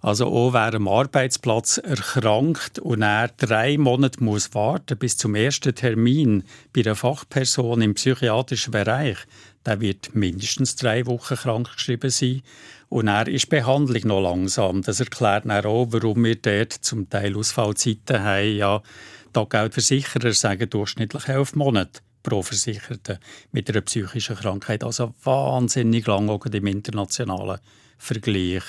Also 0.00 0.26
auch 0.26 0.52
wer 0.52 0.74
am 0.74 0.88
Arbeitsplatz 0.88 1.76
erkrankt 1.76 2.80
und 2.80 3.02
er 3.02 3.28
drei 3.28 3.78
Monate 3.78 4.24
muss 4.24 4.52
warten 4.52 4.98
bis 4.98 5.16
zum 5.16 5.36
ersten 5.36 5.74
Termin 5.76 6.42
bei 6.72 6.80
einer 6.80 6.96
Fachperson 6.96 7.82
im 7.82 7.94
psychiatrischen 7.94 8.72
Bereich, 8.72 9.18
der 9.66 9.80
wird 9.80 10.14
mindestens 10.14 10.76
drei 10.76 11.06
Wochen 11.06 11.36
krankgeschrieben 11.36 12.10
sein. 12.10 12.42
Und 12.88 13.08
er 13.08 13.26
ist 13.26 13.44
die 13.44 13.56
Behandlung 13.56 14.02
noch 14.06 14.20
langsam. 14.20 14.82
Das 14.82 15.00
erklärt 15.00 15.46
dann 15.46 15.64
auch, 15.64 15.86
warum 15.90 16.24
wir 16.24 16.36
dort 16.36 16.72
zum 16.72 17.08
Teil 17.08 17.36
Ausfallzeiten 17.36 18.22
haben. 18.22 18.56
Ja, 18.56 18.82
da 19.32 19.44
gilt 19.44 19.74
Versicherer 19.74 20.32
sagen 20.32 20.68
durchschnittlich 20.68 21.28
elf 21.28 21.54
Monate 21.54 22.02
pro 22.22 22.42
Versicherten 22.42 23.18
mit 23.50 23.70
einer 23.70 23.80
psychischen 23.80 24.36
Krankheit. 24.36 24.84
Also 24.84 25.14
wahnsinnig 25.24 26.06
lang 26.06 26.28
auch 26.28 26.44
im 26.44 26.66
internationalen 26.66 27.60
Vergleich. 27.98 28.62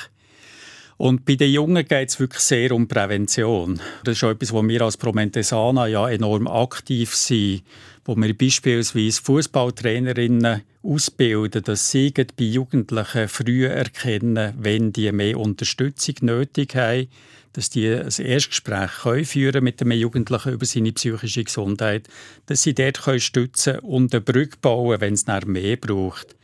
Und 0.97 1.25
bei 1.25 1.35
den 1.35 1.51
Jungen 1.51 1.85
geht 1.85 2.09
es 2.09 2.19
wirklich 2.19 2.41
sehr 2.41 2.71
um 2.71 2.87
Prävention. 2.87 3.81
Das 4.03 4.15
ist 4.15 4.23
auch 4.23 4.29
etwas, 4.29 4.53
wo 4.53 4.65
wir 4.65 4.81
als 4.83 4.95
Promentesana 4.95 5.87
ja 5.87 6.07
enorm 6.07 6.47
aktiv 6.47 7.13
sind, 7.15 7.63
wo 8.05 8.15
wir 8.15 8.37
beispielsweise 8.37 9.21
Fußballtrainerinnen 9.21 10.61
ausbilden, 10.81 11.63
dass 11.63 11.91
sie 11.91 12.11
bei 12.11 12.43
Jugendlichen 12.43 13.27
früh 13.27 13.65
erkennen, 13.65 14.53
wenn 14.57 14.91
die 14.91 15.11
mehr 15.11 15.39
Unterstützung 15.39 16.15
nötig 16.21 16.75
haben, 16.75 17.07
dass 17.53 17.69
die 17.69 17.87
ein 17.87 18.07
Erstgespräch 18.07 18.91
können 19.03 19.25
führen 19.25 19.63
mit 19.63 19.81
einem 19.81 19.91
Jugendlichen 19.91 20.53
über 20.53 20.65
seine 20.65 20.91
psychische 20.91 21.43
Gesundheit, 21.43 22.07
dass 22.47 22.63
sie 22.63 22.73
dort 22.73 23.01
können 23.01 23.19
stützen 23.19 23.79
und 23.79 24.13
eine 24.13 24.21
Brücke 24.21 24.57
bauen, 24.59 24.99
wenn 24.99 25.13
es 25.13 25.25
mehr 25.27 25.77
braucht. 25.77 26.35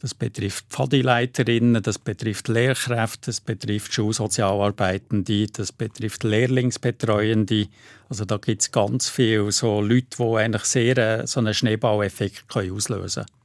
Das 0.00 0.14
betrifft 0.14 0.66
Pfadileiterinnen, 0.68 1.82
das 1.82 1.98
betrifft 1.98 2.46
Lehrkräfte, 2.46 3.26
das 3.26 3.40
betrifft 3.40 3.92
Schulsozialarbeitende, 3.92 5.48
das 5.48 5.72
betrifft 5.72 6.22
Lehrlingsbetreuende. 6.22 7.66
Also 8.08 8.24
da 8.24 8.36
gibt 8.36 8.62
es 8.62 8.70
ganz 8.70 9.08
viele 9.08 9.50
so 9.50 9.80
Leute, 9.80 10.16
die 10.18 10.36
eigentlich 10.36 10.64
sehr 10.64 10.96
äh, 10.98 11.26
so 11.26 11.40
einen 11.40 11.52
Schneeballeffekt 11.52 12.44
auslösen 12.54 13.24
können. 13.24 13.38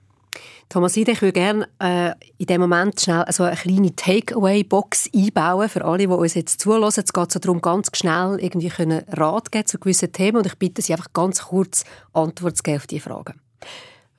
Thomas 0.69 0.97
Ide, 0.97 1.11
ich 1.11 1.21
würde 1.21 1.33
gerne 1.33 1.67
äh, 1.79 2.11
in 2.37 2.45
diesem 2.47 2.61
Moment 2.61 2.99
schnell 2.99 3.25
so 3.29 3.43
eine 3.43 3.55
kleine 3.55 3.95
Takeaway-Box 3.95 5.09
einbauen 5.13 5.69
für 5.69 5.83
alle, 5.85 5.99
die 5.99 6.07
uns 6.07 6.33
jetzt 6.33 6.61
zuhören. 6.61 6.83
Es 6.83 7.13
geht 7.13 7.31
so 7.31 7.39
darum, 7.39 7.61
ganz 7.61 7.89
schnell 7.95 8.37
irgendwie 8.39 8.69
können 8.69 9.03
Rat 9.09 9.51
geben 9.51 9.67
zu 9.67 9.77
gewissen 9.77 10.11
Themen 10.11 10.37
und 10.37 10.47
ich 10.47 10.57
bitte 10.57 10.81
Sie 10.81 10.93
einfach 10.93 11.13
ganz 11.13 11.43
kurz 11.43 11.83
Antwort 12.13 12.57
zu 12.57 12.63
geben 12.63 12.77
auf 12.77 12.87
diese 12.87 13.01
Fragen. 13.01 13.39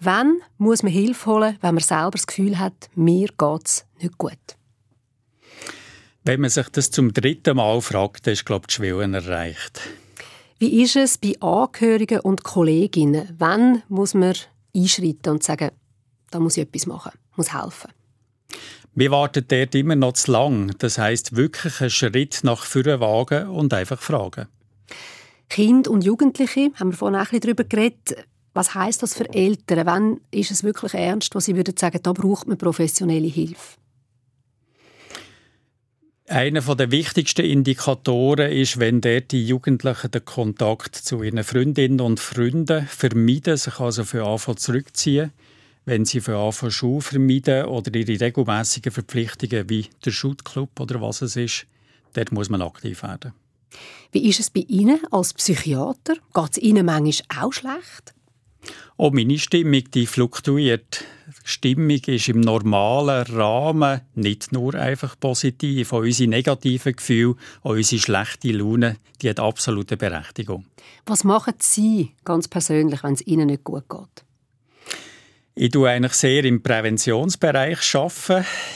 Wann 0.06 0.42
muss 0.58 0.82
man 0.82 0.92
Hilfe 0.92 1.30
holen, 1.30 1.56
wenn 1.62 1.76
man 1.76 1.82
selber 1.82 2.10
das 2.10 2.26
Gefühl 2.26 2.58
hat, 2.58 2.90
mir 2.94 3.28
geht 3.28 3.64
es 3.64 3.86
nicht 4.02 4.18
gut? 4.18 4.32
Wenn 6.24 6.42
man 6.42 6.50
sich 6.50 6.68
das 6.68 6.90
zum 6.90 7.14
dritten 7.14 7.56
Mal 7.56 7.80
fragt, 7.80 8.26
ist, 8.26 8.44
glaube 8.44 8.64
ich, 8.64 8.66
die 8.66 8.74
Schwelle 8.74 9.16
erreicht. 9.16 9.80
Wie 10.58 10.82
ist 10.82 10.96
es 10.96 11.16
bei 11.16 11.40
Angehörigen 11.40 12.20
und 12.20 12.44
Kolleginnen? 12.44 13.34
Wann 13.38 13.82
muss 13.88 14.12
man 14.12 14.34
einschreiten 14.76 15.32
und 15.32 15.42
sagen, 15.42 15.70
da 16.30 16.38
muss 16.38 16.58
ich 16.58 16.64
etwas 16.64 16.84
machen, 16.84 17.12
muss 17.36 17.54
helfen? 17.54 17.90
Wir 18.94 19.10
warten 19.10 19.46
dort 19.48 19.74
immer 19.74 19.96
noch 19.96 20.12
zu 20.12 20.32
lang. 20.32 20.74
Das 20.80 20.98
heißt 20.98 21.34
wirklich 21.34 21.80
einen 21.80 21.88
Schritt 21.88 22.40
nach 22.42 22.64
vorne 22.64 23.00
wagen 23.00 23.48
und 23.48 23.72
einfach 23.72 24.02
fragen. 24.02 24.48
Kinder 25.48 25.90
und 25.90 26.04
Jugendliche, 26.04 26.72
haben 26.74 26.90
wir 26.90 26.96
vorhin 26.98 27.16
auch 27.16 27.20
ein 27.20 27.24
bisschen 27.24 27.40
darüber 27.40 27.64
geredet, 27.64 28.26
was 28.54 28.74
heißt 28.74 29.02
das 29.02 29.14
für 29.14 29.28
Eltern? 29.34 29.86
Wann 29.86 30.20
ist 30.30 30.50
es 30.50 30.62
wirklich 30.62 30.94
ernst, 30.94 31.34
wo 31.34 31.40
sie 31.40 31.56
würden 31.56 31.76
sagen, 31.76 32.00
da 32.02 32.12
braucht 32.12 32.46
man 32.46 32.56
professionelle 32.56 33.26
Hilfe? 33.26 33.76
Einer 36.26 36.62
der 36.62 36.90
wichtigsten 36.90 37.44
Indikatoren 37.44 38.50
ist, 38.50 38.80
wenn 38.80 39.02
dort 39.02 39.30
die 39.32 39.46
Jugendlichen 39.46 40.10
den 40.10 40.24
Kontakt 40.24 40.96
zu 40.96 41.22
ihren 41.22 41.44
Freundinnen 41.44 42.00
und 42.00 42.18
Freunden 42.18 42.86
vermeiden, 42.86 43.58
sich 43.58 43.78
also 43.78 44.04
für 44.04 44.24
Anfang 44.24 44.56
zurückziehen, 44.56 45.32
wenn 45.84 46.06
sie 46.06 46.22
für 46.22 46.38
Anfang 46.38 46.70
Schule 46.70 47.02
vermeiden 47.02 47.66
oder 47.66 47.94
ihre 47.94 48.18
regelmäßigen 48.18 48.90
Verpflichtungen 48.90 49.68
wie 49.68 49.86
der 50.02 50.12
Schutzclub 50.12 50.80
oder 50.80 51.02
was 51.02 51.20
es 51.20 51.36
ist, 51.36 51.66
dort 52.14 52.32
muss 52.32 52.48
man 52.48 52.62
aktiv 52.62 53.02
werden. 53.02 53.34
Wie 54.12 54.26
ist 54.26 54.40
es 54.40 54.48
bei 54.48 54.64
Ihnen 54.66 55.00
als 55.10 55.34
Psychiater? 55.34 56.14
Geht 56.32 56.50
es 56.52 56.58
Ihnen 56.58 56.86
manchmal 56.86 57.44
auch 57.44 57.52
schlecht? 57.52 58.14
Auch 58.96 59.12
meine 59.12 59.38
Stimmung 59.38 59.83
die 59.92 60.07
fluktuiert. 60.07 61.05
Stimmung 61.42 62.00
ist 62.07 62.29
im 62.29 62.40
normalen 62.40 63.27
Rahmen 63.27 64.00
nicht 64.14 64.53
nur 64.53 64.74
einfach 64.74 65.18
positiv. 65.18 65.92
Auch 65.92 66.00
unsere 66.00 66.31
negativen 66.31 66.94
Gefühle, 66.94 67.37
auch 67.62 67.72
unsere 67.72 68.00
schlechte 68.00 68.53
Laune, 68.53 68.96
die 69.20 69.31
hat 69.31 69.40
absolute 69.40 69.96
Berechtigung. 69.96 70.64
Was 71.07 71.24
machen 71.24 71.55
Sie 71.59 72.12
ganz 72.24 72.48
persönlich, 72.48 73.03
wenn 73.03 73.14
es 73.14 73.27
Ihnen 73.27 73.46
nicht 73.46 73.64
gut 73.64 73.88
geht? 73.88 74.24
Ich 75.56 75.72
arbeite 75.76 75.88
eigentlich 75.88 76.12
sehr 76.14 76.44
im 76.46 76.64
Präventionsbereich. 76.64 77.78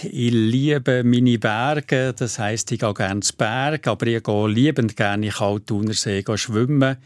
Ich 0.05 0.33
liebe 0.33 1.03
meine 1.03 1.37
Berge, 1.37 2.15
das 2.17 2.39
heisst, 2.39 2.71
ich 2.71 2.79
gehe 2.79 2.95
gerne 2.95 3.19
zu 3.19 3.37
Berg, 3.37 3.89
aber 3.89 4.07
ich 4.07 4.23
gehe 4.23 4.47
liebend 4.47 4.97
gerne 4.97 5.27
in 5.27 5.33
Kaltunersee 5.33 6.23
schwimmen. 6.37 6.97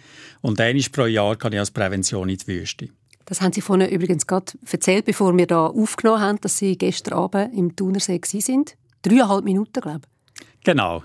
Und 0.42 0.60
einmal 0.60 0.84
pro 0.92 1.06
Jahr 1.06 1.36
kann 1.36 1.54
ich 1.54 1.58
als 1.58 1.70
Prävention 1.70 2.28
in 2.28 2.36
die 2.36 2.46
Wüste. 2.48 2.90
Das 3.24 3.40
haben 3.40 3.54
Sie 3.54 3.62
vorhin 3.62 3.88
übrigens 3.88 4.26
gerade 4.26 4.52
erzählt, 4.70 5.06
bevor 5.06 5.34
wir 5.34 5.46
da 5.46 5.68
aufgenommen 5.68 6.20
haben, 6.20 6.40
dass 6.42 6.58
Sie 6.58 6.76
gestern 6.76 7.14
Abend 7.14 7.56
im 7.56 7.74
Thunersee 7.74 8.20
waren. 8.20 8.64
Dreieinhalb 9.00 9.42
Minuten, 9.42 9.80
glaube 9.80 10.02
ich. 10.04 10.64
Genau. 10.64 11.02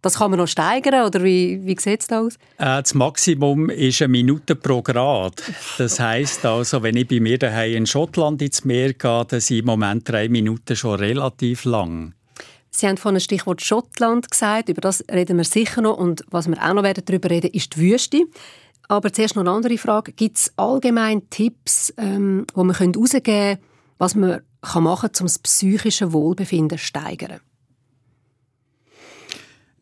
Das 0.00 0.18
kann 0.18 0.30
man 0.30 0.38
noch 0.38 0.46
steigern, 0.46 1.06
oder 1.06 1.24
wie, 1.24 1.60
wie 1.64 1.76
sieht 1.78 2.02
es 2.02 2.06
da 2.06 2.20
aus? 2.20 2.36
Äh, 2.58 2.82
das 2.82 2.94
Maximum 2.94 3.68
ist 3.68 4.00
eine 4.00 4.08
Minute 4.08 4.54
pro 4.54 4.80
Grad. 4.80 5.42
Das 5.76 5.98
heisst 5.98 6.46
also, 6.46 6.82
wenn 6.82 6.96
ich 6.96 7.08
bei 7.08 7.18
mir 7.18 7.38
daheim 7.38 7.78
in 7.78 7.86
Schottland 7.86 8.40
ins 8.40 8.64
Meer 8.64 8.92
gehe, 8.94 9.24
dann 9.26 9.40
sind 9.40 9.58
im 9.58 9.64
Moment 9.64 10.08
drei 10.08 10.28
Minuten 10.28 10.76
schon 10.76 11.00
relativ 11.00 11.64
lang. 11.64 12.14
Sie 12.70 12.86
haben 12.86 12.96
von 12.96 13.10
einem 13.10 13.20
Stichwort 13.20 13.60
Schottland 13.60 14.30
gesagt, 14.30 14.68
über 14.68 14.80
das 14.80 15.04
reden 15.10 15.36
wir 15.36 15.44
sicher 15.44 15.82
noch. 15.82 15.96
Und 15.96 16.24
was 16.30 16.48
wir 16.48 16.62
auch 16.62 16.74
noch 16.74 16.84
werden 16.84 17.02
darüber 17.04 17.30
reden, 17.30 17.50
ist 17.50 17.74
die 17.74 17.80
Wüste. 17.80 18.24
Aber 18.86 19.12
zuerst 19.12 19.34
noch 19.34 19.42
eine 19.42 19.50
andere 19.50 19.78
Frage. 19.78 20.12
Gibt 20.12 20.36
es 20.36 20.52
allgemein 20.56 21.28
Tipps, 21.28 21.92
ähm, 21.96 22.46
die 22.54 22.60
man 22.60 22.76
herausgeben 22.76 23.22
können, 23.22 23.58
was 23.98 24.14
man 24.14 24.42
machen 24.62 25.10
kann, 25.12 25.20
um 25.20 25.26
das 25.26 25.38
psychische 25.40 26.12
Wohlbefinden 26.12 26.78
zu 26.78 26.84
steigern? 26.84 27.40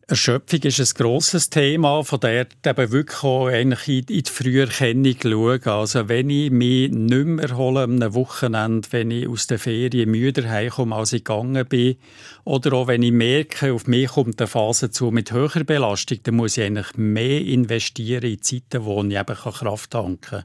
Erschöpfung 0.09 0.61
ist 0.61 0.79
ein 0.79 1.03
grosses 1.03 1.49
Thema, 1.49 2.01
von 2.01 2.21
der 2.21 2.47
eben 2.65 2.91
wirklich 2.93 3.23
auch 3.23 3.47
eigentlich 3.47 4.07
in 4.09 4.23
die 4.23 4.31
Früherkennung 4.31 5.17
schauen. 5.21 5.63
Also 5.65 6.07
wenn 6.07 6.29
ich 6.29 6.49
mich 6.49 6.89
nicht 6.89 7.25
mehr 7.25 7.49
erhole 7.49 7.81
am 7.81 8.13
Wochenende, 8.13 8.87
wenn 8.91 9.11
ich 9.11 9.27
aus 9.27 9.47
der 9.47 9.59
Ferien 9.59 10.09
müder 10.09 10.49
heimkomme, 10.49 10.95
als 10.95 11.11
ich 11.11 11.25
gegangen 11.25 11.65
bin, 11.65 11.97
oder 12.45 12.71
auch 12.71 12.87
wenn 12.87 13.03
ich 13.03 13.11
merke, 13.11 13.73
auf 13.73 13.87
mich 13.87 14.07
kommt 14.07 14.39
eine 14.39 14.47
Phase 14.47 14.91
zu 14.91 15.11
mit 15.11 15.33
höherer 15.33 15.65
Belastung, 15.65 16.19
dann 16.23 16.35
muss 16.37 16.55
ich 16.55 16.63
eigentlich 16.63 16.95
mehr 16.95 17.41
investieren 17.41 18.31
in 18.31 18.41
Zeiten, 18.41 18.85
wo 18.85 19.03
ich 19.03 19.13
eben 19.13 19.35
Kraft 19.35 19.91
tanken 19.91 20.21
kann. 20.21 20.43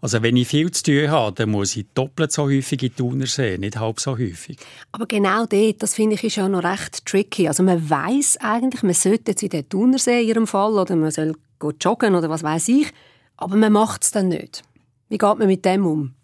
Also 0.00 0.22
wenn 0.22 0.36
ich 0.36 0.48
viel 0.48 0.70
zu 0.70 0.82
tun 0.84 1.10
habe, 1.10 1.34
dann 1.34 1.50
muss 1.50 1.76
ich 1.76 1.86
doppelt 1.94 2.32
so 2.32 2.44
häufig 2.44 2.82
in 2.82 2.94
Thuner 2.94 3.26
sehen, 3.26 3.60
nicht 3.60 3.78
halb 3.78 3.98
so 4.00 4.12
häufig. 4.12 4.58
Aber 4.92 5.06
genau 5.06 5.46
dort, 5.46 5.82
das 5.82 5.94
finde 5.94 6.14
ich, 6.16 6.24
ist 6.24 6.36
ja 6.36 6.48
noch 6.48 6.64
recht 6.64 7.04
tricky. 7.06 7.48
Also 7.48 7.62
man 7.62 7.88
weiß 7.88 8.38
eigentlich, 8.38 8.82
man 8.82 8.94
sollte 8.94 9.32
jetzt 9.32 9.42
in 9.42 9.48
den 9.48 9.68
Thunersee 9.68 10.22
in 10.22 10.28
ihrem 10.28 10.46
Fall 10.46 10.74
oder 10.74 10.96
man 10.96 11.10
soll 11.10 11.34
joggen 11.80 12.14
oder 12.14 12.28
was 12.28 12.42
weiß 12.42 12.68
ich, 12.68 12.88
aber 13.36 13.56
man 13.56 13.72
macht 13.72 14.02
es 14.02 14.10
dann 14.10 14.28
nicht. 14.28 14.62
Wie 15.08 15.18
geht 15.18 15.38
man 15.38 15.46
mit 15.46 15.64
dem 15.64 15.86
um? 15.86 16.14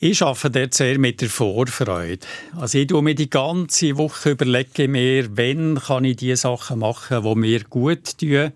Ich 0.00 0.22
arbeite 0.22 0.50
dort 0.50 0.74
sehr 0.74 0.98
mit 0.98 1.20
der 1.20 1.30
Vorfreude. 1.30 2.26
Also 2.56 2.78
ich 2.78 2.88
tue 2.88 3.02
mir 3.02 3.14
die 3.14 3.30
ganze 3.30 3.96
Woche 3.96 4.30
überlege 4.30 4.88
mir, 4.88 5.36
wann 5.36 5.80
kann 5.80 6.04
ich 6.04 6.16
die 6.16 6.36
Sachen 6.36 6.80
machen, 6.80 7.22
die 7.22 7.34
mir 7.34 7.64
gut 7.64 8.18
tun 8.18 8.52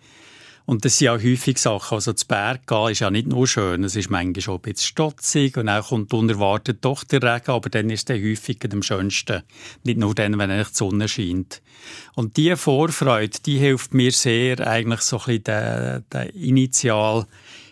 und 0.69 0.85
das 0.85 0.99
sind 0.99 1.07
ja 1.07 1.13
häufig 1.15 1.57
Sachen. 1.57 1.95
Also 1.95 2.13
zu 2.13 2.27
Berg 2.27 2.67
gehen 2.67 2.91
ist 2.91 2.99
ja 2.99 3.11
nicht 3.11 3.27
nur 3.27 3.49
schön, 3.49 3.85
es 3.85 3.97
ist 3.97 4.11
manchmal 4.11 4.43
schon 4.43 4.57
ein 4.57 4.61
bisschen 4.61 4.87
stotzig 4.87 5.57
und 5.57 5.65
dann 5.65 5.83
kommt 5.83 6.13
unerwartet 6.13 6.85
doch 6.85 7.05
der 7.05 7.23
Regen, 7.23 7.53
aber 7.53 7.71
dann 7.71 7.89
ist 7.89 8.11
der 8.11 8.23
häufig 8.23 8.59
am 8.71 8.83
schönsten. 8.83 9.45
Nicht 9.85 9.99
nur 9.99 10.15
dann, 10.15 10.37
wenn 10.39 10.51
die 10.51 10.65
Sonne 10.71 11.09
scheint. 11.09 11.63
Und 12.17 12.37
diese 12.37 12.59
Vorfreude, 12.59 13.39
die 13.47 13.57
hilft 13.57 13.95
mir 13.95 14.13
sehr, 14.13 14.61
eigentlich 14.61 15.01
so 15.01 15.17
ein 15.21 15.41
bisschen 15.41 15.45
den, 15.45 16.05
den 16.13 16.29
initial 16.35 17.27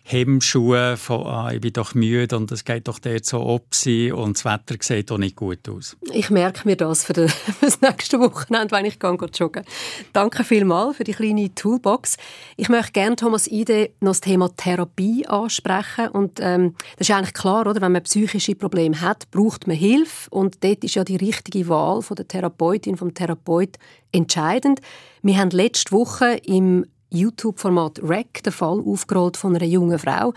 Hemmschuhe 0.09 0.97
von 0.97 1.27
ah, 1.27 1.51
«ich 1.53 1.61
bin 1.61 1.73
doch 1.73 1.95
müde 1.95 2.37
und 2.37 2.53
es 2.53 2.65
geht 2.65 2.87
doch 2.87 3.01
dort 3.01 3.25
so 3.25 3.45
ob 3.45 3.67
und 4.15 4.37
das 4.37 4.45
Wetter 4.45 4.77
sieht 4.81 5.11
auch 5.11 5.19
nicht 5.19 5.35
gut 5.35 5.69
aus. 5.69 5.97
Ich 6.13 6.31
merke 6.31 6.61
mir 6.65 6.77
das 6.77 7.03
für, 7.03 7.13
das 7.61 7.81
nächste 7.81 8.21
Wochenende, 8.21 8.71
wenn 8.71 8.85
ich 8.85 9.01
gehe 9.01 9.17
joggen 9.35 9.65
Danke 10.13 10.45
vielmals 10.45 10.97
für 10.97 11.03
die 11.03 11.13
kleine 11.13 11.53
Toolbox. 11.53 12.19
Ich 12.57 12.69
möchte 12.69 12.93
gerne, 12.93 13.17
Thomas 13.17 13.49
Ide, 13.49 13.91
noch 14.01 14.11
das 14.11 14.21
Thema 14.21 14.49
Therapie 14.57 15.27
ansprechen 15.27 16.09
und 16.09 16.39
ähm, 16.41 16.77
das 16.99 17.09
ist 17.09 17.15
eigentlich 17.15 17.35
klar, 17.35 17.67
oder? 17.67 17.81
wenn 17.81 17.91
man 17.91 18.05
psychische 18.05 18.55
Probleme 18.55 19.01
hat, 19.01 19.29
braucht 19.33 19.67
man 19.67 19.75
Hilfe 19.75 20.31
und 20.31 20.63
dort 20.63 20.85
ist 20.85 20.95
ja 20.95 21.03
die 21.03 21.17
richtige 21.17 21.67
Wahl 21.69 22.01
von 22.03 22.15
der 22.15 22.29
Therapeutin, 22.29 22.97
vom 22.97 23.13
Therapeut 23.13 23.77
entscheidend. 24.13 24.81
Wir 25.23 25.37
haben 25.37 25.51
letzte 25.51 25.91
Woche 25.91 26.41
im 26.45 26.87
YouTube-Format 27.11 28.01
REC 28.03 28.43
den 28.43 28.53
Fall 28.53 28.81
aufgerollt 28.81 29.37
von 29.37 29.55
einer 29.55 29.65
jungen 29.65 29.99
Frau, 29.99 30.33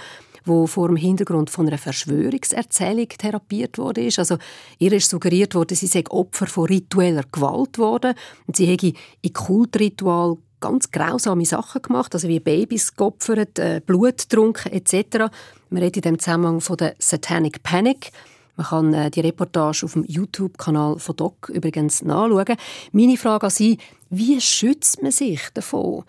wo 0.45 0.67
vor 0.67 0.88
dem 0.88 0.97
Hintergrund 0.97 1.49
von 1.49 1.67
einer 1.67 1.77
Verschwörungserzählung 1.77 3.10
therapiert 3.10 3.77
wurde. 3.77 4.10
Also 4.17 4.38
ihr 4.77 4.93
ist 4.93 5.10
suggeriert 5.10 5.55
worden, 5.55 5.75
sie 5.75 5.88
sei 5.88 6.03
Opfer 6.10 6.47
von 6.47 6.65
ritueller 6.65 7.23
Gewalt 7.32 7.77
worden 7.77 8.13
und 8.47 8.58
sie 8.58 8.65
hätte 8.65 8.93
in 9.21 9.34
Kultritual 9.34 10.38
ganz 10.60 10.91
grausame 10.91 11.45
Sachen 11.45 11.82
gemacht, 11.82 12.13
also 12.13 12.27
wie 12.27 12.39
Babys 12.39 12.95
geopfert, 12.95 13.60
äh, 13.60 13.82
Blut 13.86 14.17
getrunken 14.17 14.71
etc. 14.73 15.32
Man 15.69 15.82
redet 15.82 15.97
in 15.97 16.13
dem 16.13 16.19
Zusammenhang 16.19 16.62
von 16.62 16.77
der 16.77 16.95
Satanic 16.99 17.63
Panic. 17.63 18.12
Man 18.58 18.67
kann 18.67 18.93
äh, 18.93 19.10
die 19.10 19.21
Reportage 19.21 19.86
auf 19.86 19.93
dem 19.93 20.03
YouTube-Kanal 20.05 20.99
von 20.99 21.15
Doc 21.15 21.49
übrigens 21.49 22.01
nachschauen. 22.01 22.58
Meine 22.91 23.17
Frage 23.17 23.45
an 23.45 23.51
Sie, 23.51 23.77
wie 24.10 24.41
schützt 24.41 25.01
man 25.01 25.12
sich 25.12 25.41
davon, 25.53 26.03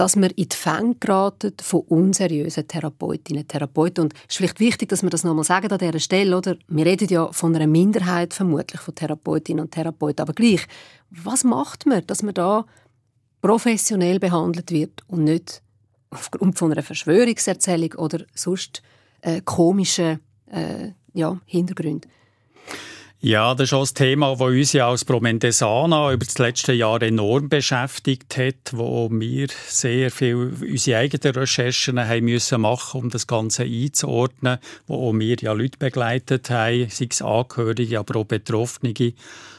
dass 0.00 0.16
man 0.16 0.30
in 0.30 0.48
die 0.48 0.56
Fänge 0.56 0.94
geraten 0.98 1.52
von 1.60 1.80
unseriösen 1.80 2.66
Therapeutinnen 2.66 3.42
und 3.42 3.50
Therapeuten. 3.50 4.04
Und 4.04 4.14
es 4.14 4.30
ist 4.30 4.36
vielleicht 4.38 4.58
wichtig, 4.58 4.88
dass 4.88 5.02
wir 5.02 5.10
das 5.10 5.24
nochmal 5.24 5.44
sagen 5.44 5.70
an 5.70 5.76
dieser 5.76 5.98
Stelle, 5.98 6.38
oder? 6.38 6.56
Wir 6.68 6.86
reden 6.86 7.06
ja 7.08 7.30
von 7.32 7.54
einer 7.54 7.66
Minderheit 7.66 8.32
vermutlich 8.32 8.80
von 8.80 8.94
Therapeutinnen 8.94 9.62
und 9.62 9.72
Therapeuten, 9.72 10.22
aber 10.22 10.32
gleich, 10.32 10.66
was 11.10 11.44
macht 11.44 11.84
man, 11.84 12.06
dass 12.06 12.22
man 12.22 12.32
da 12.32 12.64
professionell 13.42 14.18
behandelt 14.18 14.70
wird 14.70 15.02
und 15.06 15.24
nicht 15.24 15.60
aufgrund 16.08 16.58
von 16.58 16.72
einer 16.72 16.82
Verschwörungserzählung 16.82 17.92
oder 17.98 18.24
sonst 18.34 18.80
äh, 19.20 19.42
komischen 19.42 20.20
äh, 20.50 20.92
ja, 21.12 21.38
Hintergründen? 21.44 22.10
Ja, 23.22 23.54
das 23.54 23.68
ist 23.68 23.74
auch 23.74 23.86
ein 23.86 23.94
Thema, 23.94 24.30
das 24.30 24.40
uns 24.40 24.72
ja 24.72 24.88
als 24.88 25.04
Promendesana 25.04 26.10
über 26.10 26.24
das 26.24 26.38
letzte 26.38 26.72
Jahr 26.72 27.02
enorm 27.02 27.50
beschäftigt 27.50 28.34
hat, 28.38 28.72
wo 28.72 29.10
wir 29.10 29.48
sehr 29.66 30.10
viel 30.10 30.54
unsere 30.62 31.00
eigenen 31.00 31.34
Recherchen 31.34 32.00
haben 32.00 32.24
müssen 32.24 32.62
machen, 32.62 33.02
um 33.02 33.10
das 33.10 33.26
Ganze 33.26 33.64
einzuordnen, 33.64 34.56
wo 34.86 35.10
auch 35.10 35.12
wir 35.12 35.36
ja 35.38 35.52
Leute 35.52 35.76
begleitet 35.78 36.48
haben, 36.48 36.88
sei 36.88 37.08
es 37.10 37.20
Angehörige, 37.20 37.98
aber 37.98 38.20
auch 38.20 38.24
Betroffene, 38.24 39.12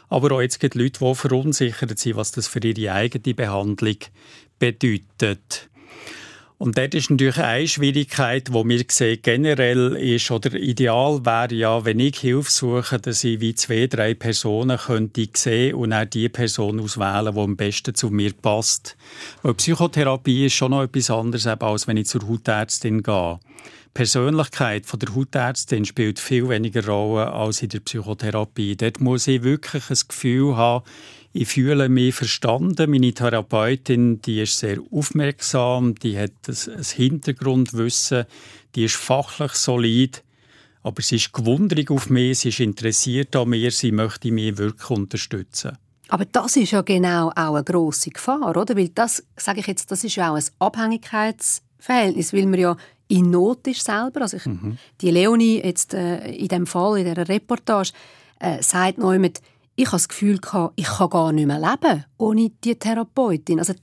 aber 0.09 0.31
auch 0.31 0.41
jetzt 0.41 0.59
gibt 0.59 0.73
Leute, 0.73 1.05
die 1.05 1.13
verunsichert 1.13 1.99
sind, 1.99 2.15
was 2.15 2.31
das 2.31 2.47
für 2.47 2.65
ihre 2.65 2.91
eigene 2.91 3.35
Behandlung 3.35 3.97
bedeutet. 4.57 5.69
Und 6.61 6.77
dort 6.77 6.93
ist 6.93 7.09
natürlich 7.09 7.39
eine 7.39 7.67
Schwierigkeit, 7.67 8.49
die 8.49 8.53
wir 8.53 8.85
sehen, 8.87 9.17
generell 9.23 9.95
ist, 9.95 10.29
oder 10.29 10.53
ideal 10.53 11.25
wäre 11.25 11.55
ja, 11.55 11.85
wenn 11.85 11.99
ich 11.99 12.19
Hilfe 12.19 12.51
suche, 12.51 12.99
dass 12.99 13.23
ich 13.23 13.41
wie 13.41 13.55
zwei, 13.55 13.87
drei 13.87 14.13
Personen 14.13 14.77
könnte 14.77 15.27
sehen 15.33 15.73
und 15.73 15.91
auch 15.91 16.05
die 16.05 16.29
Person 16.29 16.79
auswählen, 16.79 17.33
die 17.33 17.39
am 17.39 17.55
besten 17.57 17.95
zu 17.95 18.11
mir 18.11 18.33
passt. 18.33 18.95
Weil 19.41 19.55
Psychotherapie 19.55 20.45
ist 20.45 20.53
schon 20.53 20.69
noch 20.69 20.83
etwas 20.83 21.09
anderes, 21.09 21.47
als 21.47 21.87
wenn 21.87 21.97
ich 21.97 22.05
zur 22.05 22.27
Hautärztin 22.29 23.01
gehe. 23.01 23.39
Die 23.87 23.89
Persönlichkeit 23.95 24.85
der 25.01 25.15
Hautärztin 25.15 25.83
spielt 25.83 26.19
viel 26.19 26.47
weniger 26.47 26.85
Rolle 26.85 27.33
als 27.33 27.63
in 27.63 27.69
der 27.69 27.79
Psychotherapie. 27.79 28.75
Dort 28.75 29.01
muss 29.01 29.25
ich 29.25 29.41
wirklich 29.41 29.89
ein 29.89 29.97
Gefühl 30.07 30.55
haben, 30.55 30.85
ich 31.33 31.47
fühle 31.47 31.87
mich 31.89 32.15
verstanden. 32.15 32.89
Meine 32.89 33.13
Therapeutin, 33.13 34.21
die 34.21 34.41
ist 34.41 34.59
sehr 34.59 34.79
aufmerksam, 34.91 35.95
die 35.95 36.17
hat 36.17 36.31
ein 36.47 36.83
Hintergrundwissen, 36.83 38.25
die 38.75 38.85
ist 38.85 38.95
fachlich 38.95 39.53
solid, 39.53 40.23
aber 40.83 41.01
sie 41.01 41.15
ist 41.15 41.33
gewundrig 41.33 41.91
auf 41.91 42.09
mich, 42.09 42.39
sie 42.39 42.49
ist 42.49 42.59
interessiert 42.59 43.35
an 43.35 43.49
mir, 43.49 43.71
sie 43.71 43.91
möchte 43.91 44.31
mich 44.31 44.57
wirklich 44.57 44.89
unterstützen. 44.89 45.77
Aber 46.09 46.25
das 46.25 46.57
ist 46.57 46.71
ja 46.71 46.81
genau 46.81 47.29
auch 47.29 47.55
eine 47.55 47.63
grosse 47.63 48.09
Gefahr, 48.09 48.49
oder? 48.49 48.75
Weil 48.75 48.89
das, 48.89 49.23
sage 49.37 49.61
ich 49.61 49.67
jetzt, 49.67 49.91
das 49.91 50.03
ist 50.03 50.15
ja 50.17 50.31
auch 50.31 50.35
ein 50.35 50.43
Abhängigkeitsverhältnis, 50.59 52.33
weil 52.33 52.47
man 52.47 52.59
ja 52.59 52.75
in 53.07 53.31
Not 53.31 53.65
ist 53.67 53.85
selber. 53.85 54.21
Also 54.21 54.35
ich, 54.37 54.45
mhm. 54.45 54.77
die 54.99 55.11
Leonie 55.11 55.61
jetzt 55.63 55.93
äh, 55.93 56.29
in 56.31 56.49
dem 56.49 56.67
Fall 56.67 56.99
in 56.99 57.13
der 57.13 57.29
Reportage 57.29 57.93
äh, 58.39 58.61
sagt 58.61 58.97
noch 58.97 59.13
jemand, 59.13 59.41
ich 59.75 59.87
habe 59.87 59.95
das 59.95 60.07
Gefühl 60.07 60.37
gehabt, 60.39 60.73
ich 60.75 60.85
kann 60.85 61.09
gar 61.09 61.31
nicht 61.31 61.47
mehr 61.47 61.59
leben 61.59 62.05
ohne 62.17 62.51
die 62.63 62.75
Therapeutin. 62.75 63.59
Also 63.59 63.73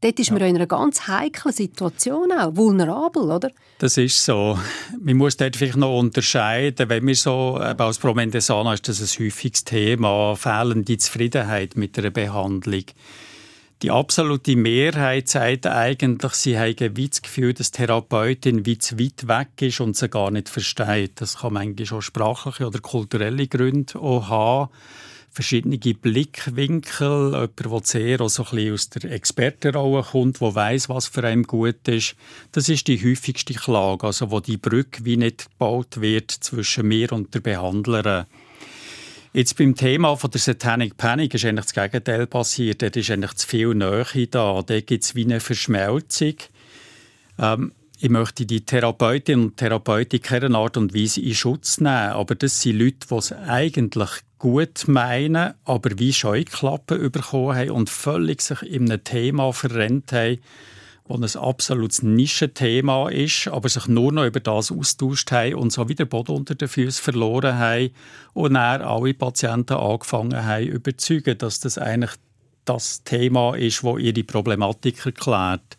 dort 0.00 0.18
ist 0.18 0.28
ja. 0.28 0.34
man 0.34 0.42
in 0.42 0.56
einer 0.56 0.66
ganz 0.66 1.08
heiklen 1.08 1.52
Situation 1.52 2.30
auch, 2.32 2.54
vulnerabel, 2.54 3.30
oder? 3.30 3.50
Das 3.78 3.96
ist 3.96 4.24
so. 4.24 4.58
Man 5.00 5.16
muss 5.16 5.36
dort 5.36 5.56
vielleicht 5.56 5.76
noch 5.76 5.98
unterscheiden, 5.98 6.88
wenn 6.88 7.06
wir 7.06 7.14
so, 7.16 7.54
als 7.56 7.98
Promendesana 7.98 8.74
ist 8.74 8.88
das 8.88 9.00
ein 9.00 9.24
häufiges 9.24 9.64
Thema, 9.64 10.36
fehlende 10.36 10.98
Zufriedenheit 10.98 11.76
mit 11.76 11.98
einer 11.98 12.10
Behandlung. 12.10 12.84
Die 13.82 13.92
absolute 13.92 14.56
Mehrheit 14.56 15.28
sagt 15.28 15.66
eigentlich, 15.66 16.32
sie 16.32 16.58
haben 16.58 16.96
wie 16.96 17.08
das 17.08 17.22
Gefühl, 17.22 17.54
dass 17.54 17.70
die 17.70 17.76
Therapeutin 17.76 18.66
wie 18.66 18.76
zu 18.78 18.98
weit 18.98 19.28
weg 19.28 19.48
ist 19.60 19.80
und 19.80 19.96
sie 19.96 20.08
gar 20.08 20.32
nicht 20.32 20.48
versteht. 20.48 21.20
Das 21.20 21.38
kann 21.38 21.52
manchmal 21.52 21.86
schon 21.86 22.02
sprachliche 22.02 22.66
oder 22.66 22.80
kulturelle 22.80 23.46
Gründe 23.46 23.96
auch 24.00 24.28
haben 24.28 24.70
verschiedene 25.38 25.78
Blickwinkel, 25.78 27.30
jemand, 27.30 27.60
der 27.60 27.80
sehr 27.84 28.20
auch 28.20 28.28
so 28.28 28.42
ein 28.42 28.50
bisschen 28.50 28.74
aus 28.74 28.90
der 28.90 29.12
Expertenrolle 29.12 30.02
kommt, 30.02 30.40
der 30.40 30.52
weiß, 30.52 30.88
was 30.88 31.06
für 31.06 31.22
einen 31.22 31.44
gut 31.44 31.86
ist. 31.86 32.16
Das 32.50 32.68
ist 32.68 32.88
die 32.88 32.98
häufigste 32.98 33.54
Klage, 33.54 34.04
also 34.04 34.32
wo 34.32 34.40
die 34.40 34.56
Brücke 34.56 35.04
wie 35.04 35.16
nicht 35.16 35.48
gebaut 35.48 36.00
wird 36.00 36.32
zwischen 36.32 36.88
mir 36.88 37.12
und 37.12 37.32
der 37.36 37.40
Behandlerin. 37.40 38.24
Jetzt 39.32 39.56
beim 39.56 39.76
Thema 39.76 40.16
von 40.16 40.32
der 40.32 40.40
Satanic 40.40 40.96
Panic 40.96 41.34
ist 41.34 41.44
eigentlich 41.44 41.66
das 41.66 41.74
Gegenteil 41.74 42.26
passiert. 42.26 42.82
Dort 42.82 42.96
ist 42.96 43.08
eigentlich 43.08 43.34
zu 43.34 43.46
viel 43.46 43.74
Nähe 43.76 44.26
da. 44.28 44.62
Dort 44.62 44.86
gibt 44.88 45.04
es 45.04 45.14
wie 45.14 45.24
eine 45.24 45.38
Verschmelzung. 45.38 46.34
Ähm, 47.38 47.70
ich 48.00 48.10
möchte 48.10 48.44
die 48.44 48.62
Therapeutinnen 48.62 49.44
und 49.44 49.56
Therapeuten 49.56 50.20
keiner 50.20 50.58
Art 50.58 50.76
und 50.76 50.94
Weise 50.94 51.20
in 51.20 51.36
Schutz 51.36 51.78
nehmen, 51.78 52.10
aber 52.10 52.34
das 52.34 52.60
sind 52.60 52.80
Leute, 52.80 53.06
die 53.08 53.14
es 53.14 53.30
eigentlich 53.32 54.10
gut 54.38 54.86
meinen, 54.86 55.54
aber 55.64 55.98
wie 55.98 56.12
Scheuklappen 56.12 57.10
bekommen 57.10 57.56
haben 57.56 57.70
und 57.70 57.90
völlig 57.90 58.40
sich 58.42 58.62
in 58.62 58.90
einem 58.90 59.02
Thema 59.02 59.52
verrennt 59.52 60.12
haben, 60.12 60.38
das 61.08 61.36
ein 61.36 61.42
absolutes 61.42 62.02
Nischenthema 62.02 63.08
ist, 63.08 63.48
aber 63.48 63.68
sich 63.68 63.86
nur 63.88 64.12
noch 64.12 64.26
über 64.26 64.40
das 64.40 64.70
austauscht 64.70 65.32
haben 65.32 65.54
und 65.54 65.72
so 65.72 65.88
wieder 65.88 66.04
Boden 66.04 66.36
unter 66.36 66.54
den 66.54 66.68
Füßen 66.68 67.02
verloren 67.02 67.58
haben 67.58 67.90
und 68.34 68.54
dann 68.54 68.82
alle 68.82 69.14
Patienten 69.14 69.74
angefangen 69.74 70.44
haben 70.44 70.66
überzeugen, 70.66 71.38
dass 71.38 71.60
das 71.60 71.78
eigentlich 71.78 72.12
das 72.66 73.02
Thema 73.04 73.56
ist, 73.56 73.82
wo 73.82 73.96
ihre 73.96 74.22
Problematik 74.22 75.06
erklärt. 75.06 75.77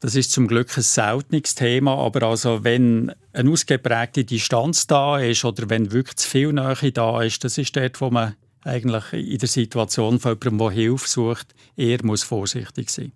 Das 0.00 0.14
ist 0.14 0.30
zum 0.30 0.46
Glück 0.46 0.76
ein 0.76 0.82
seltenes 0.82 1.56
Thema, 1.56 1.96
aber 1.96 2.28
also 2.28 2.62
wenn 2.62 3.12
eine 3.32 3.50
ausgeprägte 3.50 4.24
Distanz 4.24 4.86
da 4.86 5.18
ist 5.18 5.44
oder 5.44 5.68
wenn 5.68 5.90
wirklich 5.90 6.16
zu 6.16 6.28
viel 6.28 6.52
Nähe 6.52 6.92
da 6.92 7.22
ist, 7.22 7.42
das 7.42 7.58
ist 7.58 7.74
dort, 7.74 8.00
wo 8.00 8.10
man 8.10 8.36
eigentlich 8.62 9.12
in 9.12 9.38
der 9.38 9.48
Situation 9.48 10.20
von 10.20 10.32
jemandem, 10.32 10.58
der 10.58 10.70
Hilfe 10.70 11.08
sucht, 11.08 11.54
eher 11.76 11.98
muss 12.04 12.22
vorsichtig 12.22 12.90
sein. 12.90 13.12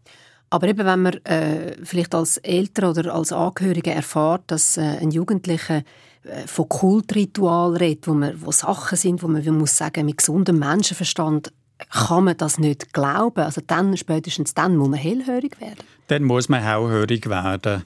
Aber 0.50 0.66
eben, 0.66 0.84
wenn 0.84 1.02
man 1.02 1.14
äh, 1.24 1.76
vielleicht 1.84 2.14
als 2.14 2.36
Eltern 2.38 2.90
oder 2.90 3.14
als 3.14 3.32
Angehörige 3.32 3.90
erfährt, 3.90 4.42
dass 4.48 4.76
äh, 4.76 4.82
ein 4.82 5.10
Jugendlicher 5.10 5.82
äh, 6.24 6.46
von 6.46 6.68
Kultritual 6.68 7.76
redet, 7.76 8.06
wo, 8.06 8.12
man, 8.12 8.34
wo 8.44 8.52
Sachen 8.52 8.98
sind, 8.98 9.22
wo 9.22 9.28
man, 9.28 9.44
man 9.44 9.58
muss 9.58 9.76
sagen, 9.76 10.04
mit 10.04 10.18
gesundem 10.18 10.58
Menschenverstand 10.58 11.52
kann 11.90 12.24
man 12.24 12.36
das 12.36 12.58
nicht 12.58 12.92
glauben. 12.92 13.40
Also 13.40 13.60
dann, 13.66 13.96
spätestens 13.96 14.54
dann 14.54 14.76
muss 14.76 14.88
man 14.88 14.98
hellhörig 14.98 15.60
werden. 15.60 15.84
Dann 16.08 16.24
muss 16.24 16.48
man 16.48 16.62
hellhörig 16.62 17.28
werden. 17.28 17.84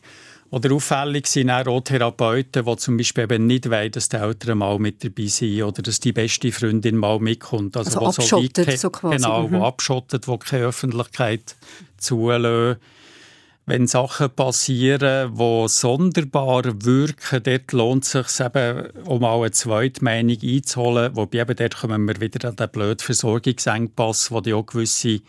Oder 0.51 0.73
auffällig 0.73 1.27
sind 1.27 1.51
auch 1.51 1.81
Therapeuten, 1.81 2.65
die 2.65 2.77
zum 2.77 2.97
Beispiel 2.97 3.25
eben 3.25 3.47
nicht 3.47 3.69
wollen, 3.69 3.91
dass 3.91 4.09
die 4.09 4.17
Eltern 4.17 4.59
mal 4.59 4.79
mit 4.79 5.05
dabei 5.05 5.27
sind 5.27 5.63
oder 5.63 5.83
dass 5.83 5.99
die 5.99 6.13
beste 6.13 6.53
Freundin 6.53 6.97
mal 6.97 7.19
mitkommt. 7.19 7.77
Also, 7.77 8.01
also 8.01 8.23
abschottet 8.23 8.71
so, 8.73 8.77
so 8.77 8.91
quasi. 8.91 9.17
Genau, 9.17 9.49
mhm. 9.49 9.63
abschottet, 9.63 10.29
wo 10.29 10.39
keine 10.39 10.67
Öffentlichkeit 10.67 11.57
zulassen 11.99 12.77
wenn 13.67 13.89
Sachen 13.89 14.31
passieren, 14.31 15.37
die 15.37 15.69
sonderbar 15.69 16.63
wirken, 16.85 17.43
dort 17.43 17.73
lohnt 17.73 18.05
es 18.05 18.37
sich 18.37 18.47
eben, 18.47 18.91
um 19.05 19.25
auch 19.25 19.43
eine 19.43 19.51
zweite 19.51 20.05
Meinung 20.05 20.39
einzuholen. 20.41 21.17
Wobei 21.17 21.41
eben 21.41 21.57
dort 21.57 21.77
kommen 21.77 22.07
wir 22.07 22.21
wieder 22.21 22.49
an 22.49 22.55
den 22.55 22.69
blöden 22.69 23.01
Versorgungsengpass, 23.01 24.31
wo 24.31 24.41
die 24.41 24.55
auch 24.55 24.67
gewisse 24.67 25.21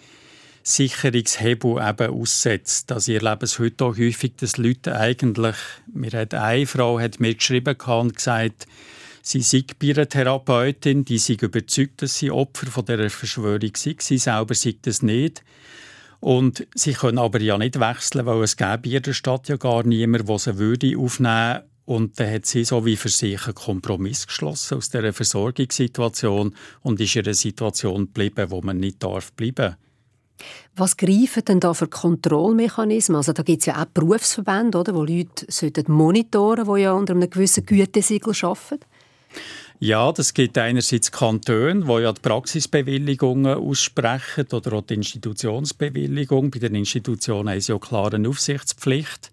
Sicherungshebel 0.62 1.82
eben 1.82 2.14
aussetzt. 2.14 2.92
Also 2.92 3.12
ich 3.12 3.24
erlebe 3.24 3.46
es 3.46 3.58
heute 3.58 3.86
auch 3.86 3.98
häufig, 3.98 4.34
dass 4.38 4.58
Leute 4.58 4.96
eigentlich, 4.96 5.56
mir 5.92 6.12
hat 6.12 6.36
eine 6.36 6.68
Frau 6.68 7.00
hat 7.00 7.20
mir 7.20 7.34
geschrieben 7.34 7.76
und 7.76 8.16
gesagt, 8.18 8.68
sie 9.24 9.42
sei 9.42 9.64
bei 9.80 9.90
einer 9.90 10.08
Therapeutin, 10.08 11.06
die 11.06 11.18
sei 11.18 11.38
überzeugt, 11.42 12.04
dass 12.04 12.20
sie 12.20 12.30
Opfer 12.30 12.68
von 12.68 12.86
dieser 12.86 13.10
Verschwörung 13.10 13.72
sei. 13.76 13.96
Sie 13.98 14.20
selber 14.20 14.54
sagt 14.54 14.86
das 14.86 15.02
nicht. 15.02 15.42
Und 16.20 16.68
sie 16.74 16.94
können 16.94 17.20
aber 17.20 17.42
ja 17.42 17.58
nicht 17.58 17.80
wechseln, 17.80 18.26
weil 18.26 18.44
es 18.44 18.58
gäbe 18.58 18.90
in 18.90 19.04
der 19.04 19.14
Stadt 19.14 19.48
ja 19.48 19.58
gar 19.58 19.84
niemand, 19.84 20.28
der 20.28 20.40
sie 20.40 20.58
würde 20.58 20.98
aufnehmen 20.98 21.62
und 21.86 22.20
dann 22.20 22.34
hat 22.34 22.46
sie 22.46 22.66
so 22.66 22.86
wie 22.86 22.98
für 22.98 23.08
sich 23.08 23.46
einen 23.46 23.56
Kompromiss 23.56 24.28
geschlossen 24.28 24.78
aus 24.78 24.90
dieser 24.90 25.14
Versorgungssituation 25.14 26.54
und 26.82 27.00
ist 27.00 27.16
in 27.16 27.24
einer 27.24 27.34
Situation 27.34 28.08
geblieben, 28.08 28.50
wo 28.50 28.62
man 28.62 28.78
nicht 28.78 29.02
darf 29.02 29.32
bleiben 29.32 29.78
was 30.76 30.98
greifen 30.98 31.44
denn 31.46 31.60
da 31.60 31.74
für 31.74 31.88
Kontrollmechanismen? 31.88 33.18
Also 33.18 33.34
da 33.34 33.42
gibt 33.42 33.62
es 33.62 33.66
ja 33.66 33.82
auch 33.82 33.86
Berufsverbände, 33.86 34.78
oder, 34.78 34.94
wo 34.94 35.04
Leute 35.04 35.84
monitoren 35.88 36.66
sollten, 36.66 36.76
die 36.76 36.82
ja 36.84 36.92
unter 36.94 37.14
einem 37.14 37.30
gewissen 37.30 37.66
Gütesiegel 37.66 38.34
arbeiten. 38.44 38.86
Ja, 39.80 40.12
das 40.12 40.34
gibt 40.34 40.58
einerseits 40.58 41.12
Kantone, 41.12 41.86
die 41.86 42.02
ja 42.02 42.12
die 42.12 42.22
Praxisbewilligungen 42.22 43.58
aussprechen 43.60 44.48
oder 44.52 44.74
auch 44.74 44.82
die 44.82 44.96
Institutionsbewilligung. 44.96 46.50
Bei 46.50 46.58
den 46.58 46.74
Institutionen 46.74 47.60
sie 47.62 47.74
ja 47.74 47.78
eine 48.14 48.28
Aufsichtspflicht. 48.28 49.32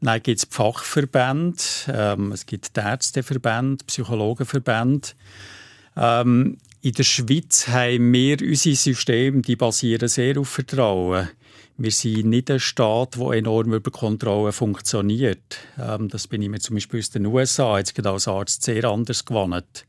Dann 0.00 0.20
gibt 0.20 0.38
es 0.40 0.48
Fachverbände, 0.50 1.62
ähm, 1.86 2.32
es 2.32 2.44
gibt 2.44 2.76
Ärzteverbände, 2.76 3.84
Psychologenverbände. 3.86 5.08
Ähm, 5.96 6.58
in 6.82 6.92
der 6.92 7.04
Schweiz 7.04 7.68
haben 7.68 8.12
wir 8.12 8.36
unsere 8.42 8.74
Systeme, 8.74 9.42
die 9.42 9.56
basieren 9.56 10.08
sehr 10.08 10.38
auf 10.38 10.48
Vertrauen. 10.48 11.30
Wir 11.76 11.90
sind 11.90 12.26
nicht 12.26 12.52
ein 12.52 12.60
Staat, 12.60 13.16
der 13.16 13.32
enorm 13.32 13.72
über 13.72 13.90
Kontrolle 13.90 14.52
funktioniert. 14.52 15.58
Ähm, 15.76 16.08
das 16.08 16.28
bin 16.28 16.40
ich 16.40 16.48
mir 16.48 16.60
zum 16.60 16.76
Beispiel 16.76 17.00
aus 17.00 17.10
den 17.10 17.26
USA 17.26 17.78
jetzt 17.78 17.98
als 18.06 18.28
Arzt 18.28 18.62
sehr 18.62 18.84
anders 18.84 19.24
gewohnt. 19.24 19.84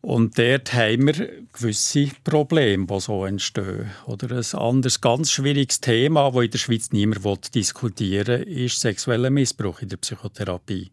Und 0.00 0.38
dort 0.38 0.72
haben 0.72 1.08
wir 1.08 1.28
gewisse 1.52 2.08
Probleme, 2.24 2.86
die 2.86 3.00
so 3.00 3.26
entstehen. 3.26 3.90
Oder 4.06 4.38
ein 4.38 4.58
anderes 4.58 5.00
ganz 5.02 5.30
schwieriges 5.30 5.80
Thema, 5.80 6.30
das 6.30 6.44
in 6.44 6.50
der 6.52 6.58
Schweiz 6.58 6.92
niemand 6.92 7.54
diskutieren 7.54 8.46
will, 8.46 8.64
ist 8.64 8.80
sexueller 8.80 9.28
Missbrauch 9.28 9.82
in 9.82 9.90
der 9.90 9.98
Psychotherapie. 9.98 10.90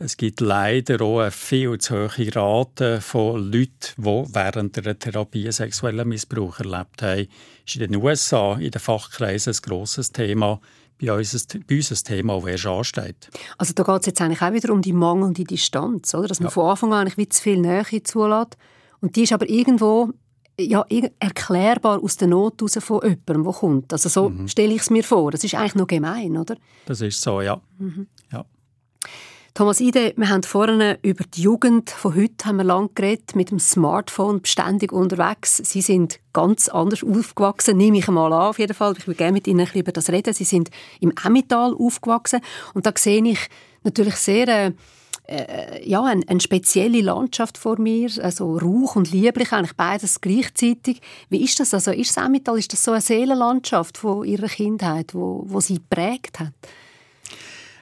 Es 0.00 0.16
gibt 0.16 0.40
leider 0.40 1.00
auch 1.02 1.20
eine 1.20 1.32
viel 1.32 1.76
zu 1.78 1.96
hohe 1.96 2.36
Rate 2.36 3.00
von 3.00 3.50
Leuten, 3.50 3.94
die 3.96 4.24
während 4.32 4.76
der 4.76 4.96
Therapie 4.96 5.50
sexuellen 5.50 6.08
Missbrauch 6.08 6.60
erlebt 6.60 7.02
haben. 7.02 7.26
Das 7.64 7.74
ist 7.74 7.80
in 7.80 7.92
den 7.92 8.02
USA 8.02 8.54
in 8.54 8.70
den 8.70 8.80
Fachkreisen 8.80 9.52
ein 9.52 9.58
grosses 9.60 10.12
Thema. 10.12 10.60
Bei 11.00 11.12
uns, 11.12 11.46
bei 11.66 11.76
uns 11.76 11.90
ein 11.90 12.04
Thema, 12.04 12.40
das 12.40 12.46
erst 12.46 12.66
ansteht. 12.66 13.30
Also 13.56 13.72
da 13.72 13.82
geht 13.82 14.00
es 14.00 14.06
jetzt 14.06 14.20
eigentlich 14.20 14.42
auch 14.42 14.52
wieder 14.52 14.72
um 14.72 14.82
die 14.82 14.92
mangelnde 14.92 15.42
Distanz, 15.42 16.14
oder? 16.14 16.28
dass 16.28 16.38
man 16.38 16.46
ja. 16.46 16.50
von 16.50 16.70
Anfang 16.70 16.92
an 16.92 17.12
wie 17.16 17.28
zu 17.28 17.42
viel 17.42 17.58
Nähe 17.58 18.02
zulässt. 18.04 18.56
Und 19.00 19.16
die 19.16 19.22
ist 19.24 19.32
aber 19.32 19.48
irgendwo 19.48 20.12
ja, 20.60 20.84
erklärbar 21.20 22.02
aus 22.02 22.16
der 22.16 22.28
Not 22.28 22.60
heraus 22.60 22.78
von 22.80 23.00
jemandem, 23.02 23.44
der 23.44 23.52
kommt. 23.52 23.92
Also 23.92 24.08
so 24.08 24.28
mhm. 24.28 24.48
stelle 24.48 24.74
ich 24.74 24.82
es 24.82 24.90
mir 24.90 25.04
vor. 25.04 25.30
Das 25.32 25.42
ist 25.42 25.54
eigentlich 25.54 25.76
noch 25.76 25.86
gemein, 25.86 26.36
oder? 26.36 26.56
Das 26.86 27.00
ist 27.00 27.20
so, 27.20 27.40
ja. 27.40 27.60
Mhm. 27.78 28.06
Thomas 29.58 29.80
Ide, 29.80 30.14
wir 30.16 30.28
haben 30.28 30.44
vorhin 30.44 30.98
über 31.02 31.24
die 31.24 31.42
Jugend 31.42 31.90
von 31.90 32.14
heute 32.14 32.44
haben 32.44 32.58
wir 32.58 32.64
lang 32.64 32.90
geredet, 32.94 33.34
mit 33.34 33.50
dem 33.50 33.58
Smartphone 33.58 34.40
beständig 34.40 34.92
unterwegs. 34.92 35.56
Sie 35.56 35.80
sind 35.80 36.20
ganz 36.32 36.68
anders 36.68 37.02
aufgewachsen, 37.02 37.76
nehme 37.76 37.98
ich 37.98 38.06
mal 38.06 38.32
an, 38.32 38.50
auf 38.50 38.60
jeden 38.60 38.74
Fall. 38.74 38.94
Ich 38.96 39.08
will 39.08 39.16
gerne 39.16 39.32
mit 39.32 39.48
Ihnen 39.48 39.66
über 39.74 39.90
das 39.90 40.10
reden. 40.10 40.32
Sie 40.32 40.44
sind 40.44 40.70
im 41.00 41.12
Emmental 41.24 41.74
aufgewachsen 41.74 42.38
und 42.72 42.86
da 42.86 42.92
sehe 42.96 43.20
ich 43.24 43.48
natürlich 43.82 44.14
sehr 44.14 44.46
äh, 44.46 44.72
äh, 45.26 45.84
ja, 45.84 46.04
eine, 46.04 46.22
eine, 46.28 46.38
spezielle 46.38 47.00
Landschaft 47.00 47.58
vor 47.58 47.80
mir, 47.80 48.12
also 48.22 48.58
Rauch 48.58 48.94
und 48.94 49.10
lieblich, 49.10 49.52
eigentlich 49.52 49.76
beides 49.76 50.20
gleichzeitig. 50.20 51.00
Wie 51.30 51.42
ist 51.42 51.58
das? 51.58 51.74
Also 51.74 51.90
ist 51.90 52.16
das 52.16 52.24
Emmental, 52.24 52.56
ist 52.60 52.72
das 52.72 52.84
so 52.84 52.92
eine 52.92 53.00
Seelenlandschaft 53.00 53.98
von 53.98 54.24
Ihrer 54.24 54.46
Kindheit, 54.46 55.16
wo, 55.16 55.42
wo 55.48 55.58
Sie 55.58 55.74
geprägt 55.74 56.38
hat? 56.38 56.52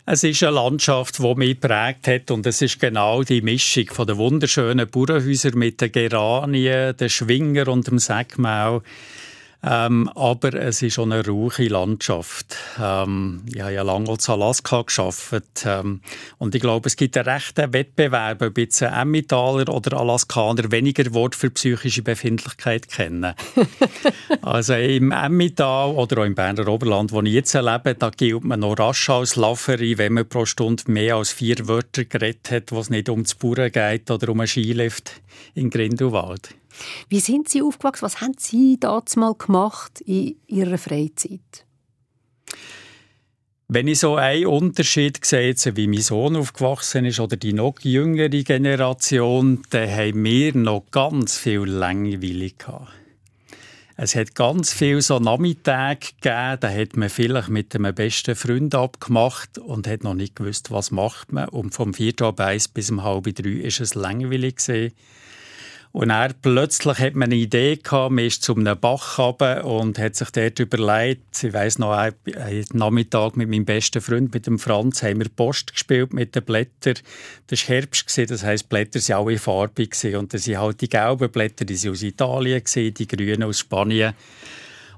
Es 0.08 0.22
ist 0.22 0.40
eine 0.44 0.52
Landschaft, 0.52 1.18
die 1.18 1.34
mich 1.34 1.60
geprägt 1.60 2.06
hat 2.06 2.30
und 2.30 2.46
es 2.46 2.62
ist 2.62 2.78
genau 2.78 3.24
die 3.24 3.42
Mischung 3.42 3.86
von 3.88 4.06
den 4.06 4.18
wunderschönen 4.18 4.88
Bauernhäusern 4.88 5.58
mit 5.58 5.80
den 5.80 5.90
Geranien, 5.90 6.96
den 6.96 7.10
Schwinger 7.10 7.66
und 7.66 7.88
dem 7.88 7.98
Sägmau 7.98 8.82
ähm, 9.62 10.08
aber 10.14 10.54
es 10.54 10.82
ist 10.82 10.98
auch 10.98 11.04
eine 11.04 11.26
ruhige 11.26 11.68
Landschaft. 11.68 12.56
Ähm, 12.80 13.42
ich 13.52 13.60
habe 13.60 13.72
ja 13.72 13.82
lange 13.82 14.10
in 14.10 14.32
Alaska 14.32 14.82
gearbeitet. 14.82 15.64
Ähm, 15.64 16.00
und 16.38 16.54
ich 16.54 16.60
glaube, 16.60 16.86
es 16.88 16.96
gibt 16.96 17.16
einen 17.16 17.28
rechten 17.28 17.72
Wettbewerb, 17.72 18.42
ob 18.42 18.58
jetzt 18.58 18.82
ein 18.82 18.92
Emmentaler 18.92 19.68
oder 19.72 19.98
Alaskaner 19.98 20.70
weniger 20.70 21.12
Wort 21.14 21.34
für 21.34 21.50
psychische 21.50 22.02
Befindlichkeit 22.02 22.88
kennen. 22.88 23.34
also 24.42 24.74
im 24.74 25.10
Emmental 25.10 25.90
oder 25.90 26.22
auch 26.22 26.26
im 26.26 26.34
Berner 26.34 26.68
Oberland, 26.68 27.12
wo 27.12 27.22
ich 27.22 27.32
jetzt 27.32 27.54
lebe, 27.54 27.94
da 27.94 28.10
gilt 28.10 28.44
man 28.44 28.60
noch 28.60 28.78
rasch 28.78 29.08
als 29.10 29.36
Lafferin, 29.36 29.98
wenn 29.98 30.12
man 30.12 30.28
pro 30.28 30.44
Stunde 30.44 30.84
mehr 30.86 31.16
als 31.16 31.32
vier 31.32 31.66
Wörter 31.66 32.04
geredet 32.04 32.50
hat, 32.50 32.72
wo 32.72 32.80
es 32.80 32.90
nicht 32.90 33.08
um 33.08 33.22
das 33.22 33.34
Bauern 33.34 33.72
geht 33.72 34.10
oder 34.10 34.28
um 34.28 34.40
einen 34.40 34.46
Skilift 34.46 35.12
in 35.54 35.70
Grindelwald. 35.70 36.54
Wie 37.08 37.20
sind 37.20 37.48
Sie 37.48 37.62
aufgewachsen? 37.62 38.02
Was 38.02 38.20
haben 38.20 38.34
Sie 38.38 38.78
damals 38.78 39.16
mal 39.16 39.34
gemacht 39.34 40.00
in 40.00 40.36
Ihrer 40.46 40.78
Freizeit? 40.78 41.66
Wenn 43.68 43.88
ich 43.88 43.98
so 43.98 44.14
einen 44.14 44.46
Unterschied 44.46 45.24
sehe, 45.24 45.54
wie 45.74 45.88
mein 45.88 46.00
Sohn 46.00 46.36
aufgewachsen 46.36 47.04
ist 47.04 47.18
oder 47.18 47.36
die 47.36 47.52
noch 47.52 47.80
jüngere 47.80 48.28
Generation, 48.28 49.62
dann 49.70 49.90
haben 49.90 50.22
wir 50.22 50.56
noch 50.56 50.84
ganz 50.92 51.36
viel 51.36 51.64
Langeweile 51.64 52.50
gehabt. 52.50 52.92
Es 53.98 54.14
hat 54.14 54.34
ganz 54.34 54.74
viele 54.74 55.00
so 55.00 55.18
Nachmittage 55.18 56.10
gegeben, 56.20 56.58
da 56.60 56.70
hat 56.70 56.96
man 56.96 57.08
vielleicht 57.08 57.48
mit 57.48 57.74
einem 57.74 57.94
besten 57.94 58.36
Freund 58.36 58.74
abgemacht 58.74 59.58
und 59.58 59.88
hat 59.88 60.04
noch 60.04 60.14
nicht 60.14 60.36
gewusst, 60.36 60.70
was 60.70 60.90
macht 60.90 61.32
man. 61.32 61.48
Und 61.48 61.74
vom 61.74 61.94
4 61.94 62.20
ab 62.20 62.38
1 62.38 62.68
bis 62.68 62.90
um 62.90 63.02
halb 63.02 63.24
drei 63.34 63.48
ist 63.48 63.80
es 63.80 63.94
langweilig 63.94 64.56
gewesen. 64.56 64.92
Und 65.96 66.11
er 66.11 66.35
plötzlich 66.35 66.98
hat 66.98 67.14
man 67.14 67.30
eine 67.30 67.37
Idee 67.37 67.76
gehabt, 67.76 68.12
man 68.12 68.26
ist 68.26 68.42
zu 68.42 68.54
einem 68.54 68.78
Bach 68.78 69.18
runter 69.18 69.64
und 69.64 69.98
hat 69.98 70.14
sich 70.14 70.28
dort 70.28 70.59
überlegt, 70.59 71.42
ich 71.42 71.54
weiss 71.54 71.78
noch, 71.78 71.92
einen 71.92 72.66
Nachmittag 72.74 73.38
mit 73.38 73.48
meinem 73.48 73.64
besten 73.64 74.02
Freund, 74.02 74.35
mit 74.35 74.46
dem 74.46 74.59
Franz, 74.59 75.02
haben 75.02 75.20
wir 75.20 75.30
Post 75.30 75.72
gespielt 75.72 76.12
mit 76.12 76.35
den 76.35 76.44
Blättern. 76.44 76.96
Das 77.46 77.62
war 77.62 77.76
Herbst, 77.76 78.14
das 78.14 78.44
heisst, 78.44 78.64
die 78.64 78.68
Blätter 78.68 79.00
waren 79.00 79.26
alle 79.26 79.38
farbig. 79.38 79.96
Und 80.14 80.35
das 80.35 80.44
sind 80.44 80.59
halt 80.59 80.82
die 80.82 80.90
gelben 80.90 81.30
Blätter, 81.30 81.64
die 81.64 81.76
sind 81.76 81.92
aus 81.92 82.02
Italien, 82.02 82.62
die 82.74 83.09
grünen 83.09 83.44
aus 83.44 83.61
Spanien. 83.61 84.12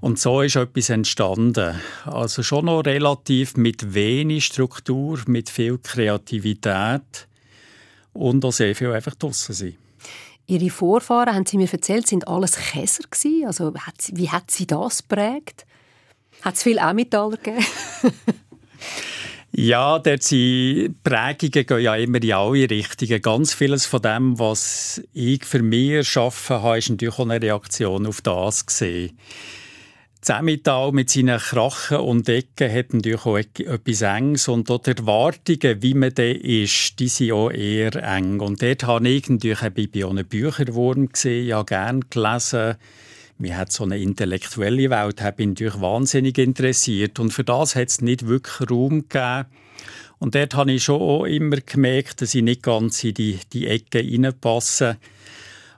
Und 0.01 0.19
so 0.19 0.41
ist 0.43 0.57
etwas 0.57 0.91
entstanden. 0.91 1.81
Also 2.07 2.43
schon 2.43 2.65
noch 2.65 2.81
relativ 2.81 3.57
mit 3.57 3.95
wenig 3.95 4.47
Struktur, 4.47 5.21
mit 5.29 5.49
viel 5.49 5.79
Kreativität 5.79 7.29
und 8.15 8.45
auch 8.45 8.53
sehr 8.53 8.75
viel 8.75 8.91
einfach 8.91 9.15
draussen 9.15 9.55
sein. 9.55 9.77
Ihre 10.49 10.71
Vorfahren, 10.71 11.35
haben 11.35 11.47
Sie 11.47 11.59
mir 11.59 11.71
erzählt, 11.71 12.09
sind 12.09 12.27
alles 12.27 12.57
Käser 12.57 13.05
gewesen. 13.09 13.47
Also 13.47 13.73
wie 14.13 14.31
hat 14.31 14.51
Sie 14.51 14.67
das 14.67 15.03
prägt? 15.03 15.67
Hat 16.43 16.55
es 16.55 16.63
viel 16.63 16.79
Emmentaler 16.79 17.37
gegeben? 17.37 17.65
Ja, 19.51 19.99
dort 19.99 20.31
die 20.31 20.95
Prägungen 21.03 21.67
gehen 21.67 21.81
ja 21.81 21.97
immer 21.97 22.23
in 22.23 22.33
alle 22.33 22.71
Richtungen. 22.71 23.21
Ganz 23.21 23.55
vieles 23.55 23.87
von 23.87 24.03
dem, 24.03 24.39
was 24.39 25.03
ich 25.15 25.45
für 25.45 25.63
mich 25.63 25.91
erschaffen 25.91 26.63
habe, 26.63 26.79
ist 26.79 26.91
natürlich 26.91 27.19
auch 27.19 27.29
eine 27.29 27.43
Reaktion 27.43 28.07
auf 28.07 28.21
das 28.21 28.67
gesehen. 28.67 29.19
Zemmital 30.21 30.93
mit 30.93 31.11
seinen 31.11 31.39
Krachen 31.39 31.99
und 31.99 32.29
Ecken 32.29 32.73
hat 32.73 32.93
natürlich 32.93 33.25
auch 33.25 33.37
etwas 33.37 34.03
Enges 34.03 34.49
und 34.49 34.71
auch 34.71 34.83
die 34.83 34.91
Erwartungen, 34.91 35.83
wie 35.83 35.95
man 35.95 36.13
da 36.13 36.25
ist, 36.25 36.99
die 36.99 37.09
sind 37.09 37.33
auch 37.33 37.51
eher 37.51 37.95
eng. 37.95 38.41
Und 38.41 38.61
dort 38.61 38.85
habe 38.85 39.09
ich 39.09 39.29
natürlich 39.29 39.63
auch 39.63 39.71
bei 39.71 39.89
einem 40.05 40.27
Bücherwurm 40.27 41.09
gesehen, 41.09 41.47
ja 41.47 41.63
gerne 41.63 42.01
gelesen. 42.11 42.75
Mir 43.39 43.57
hat 43.57 43.71
so 43.71 43.85
eine 43.85 43.99
intellektuelle 43.99 44.91
Welt 44.91 45.23
hat 45.23 45.39
mich 45.39 45.47
natürlich 45.47 45.81
wahnsinnig 45.81 46.37
interessiert 46.39 47.21
und 47.21 47.31
für 47.31 47.45
das 47.45 47.77
hat 47.77 47.89
es 47.89 48.01
nicht 48.01 48.27
wirklich 48.27 48.69
Raum 48.69 49.09
gegeben. 49.09 49.47
Und 50.19 50.35
dort 50.35 50.55
habe 50.55 50.73
ich 50.73 50.83
schon 50.83 51.01
auch 51.01 51.25
immer 51.25 51.59
gemerkt, 51.59 52.21
dass 52.21 52.35
ich 52.35 52.43
nicht 52.43 52.65
ganz 52.65 53.05
in 53.05 53.15
die, 53.15 53.39
die 53.53 53.69
Ecke 53.69 54.01
reinpasse. 54.01 54.97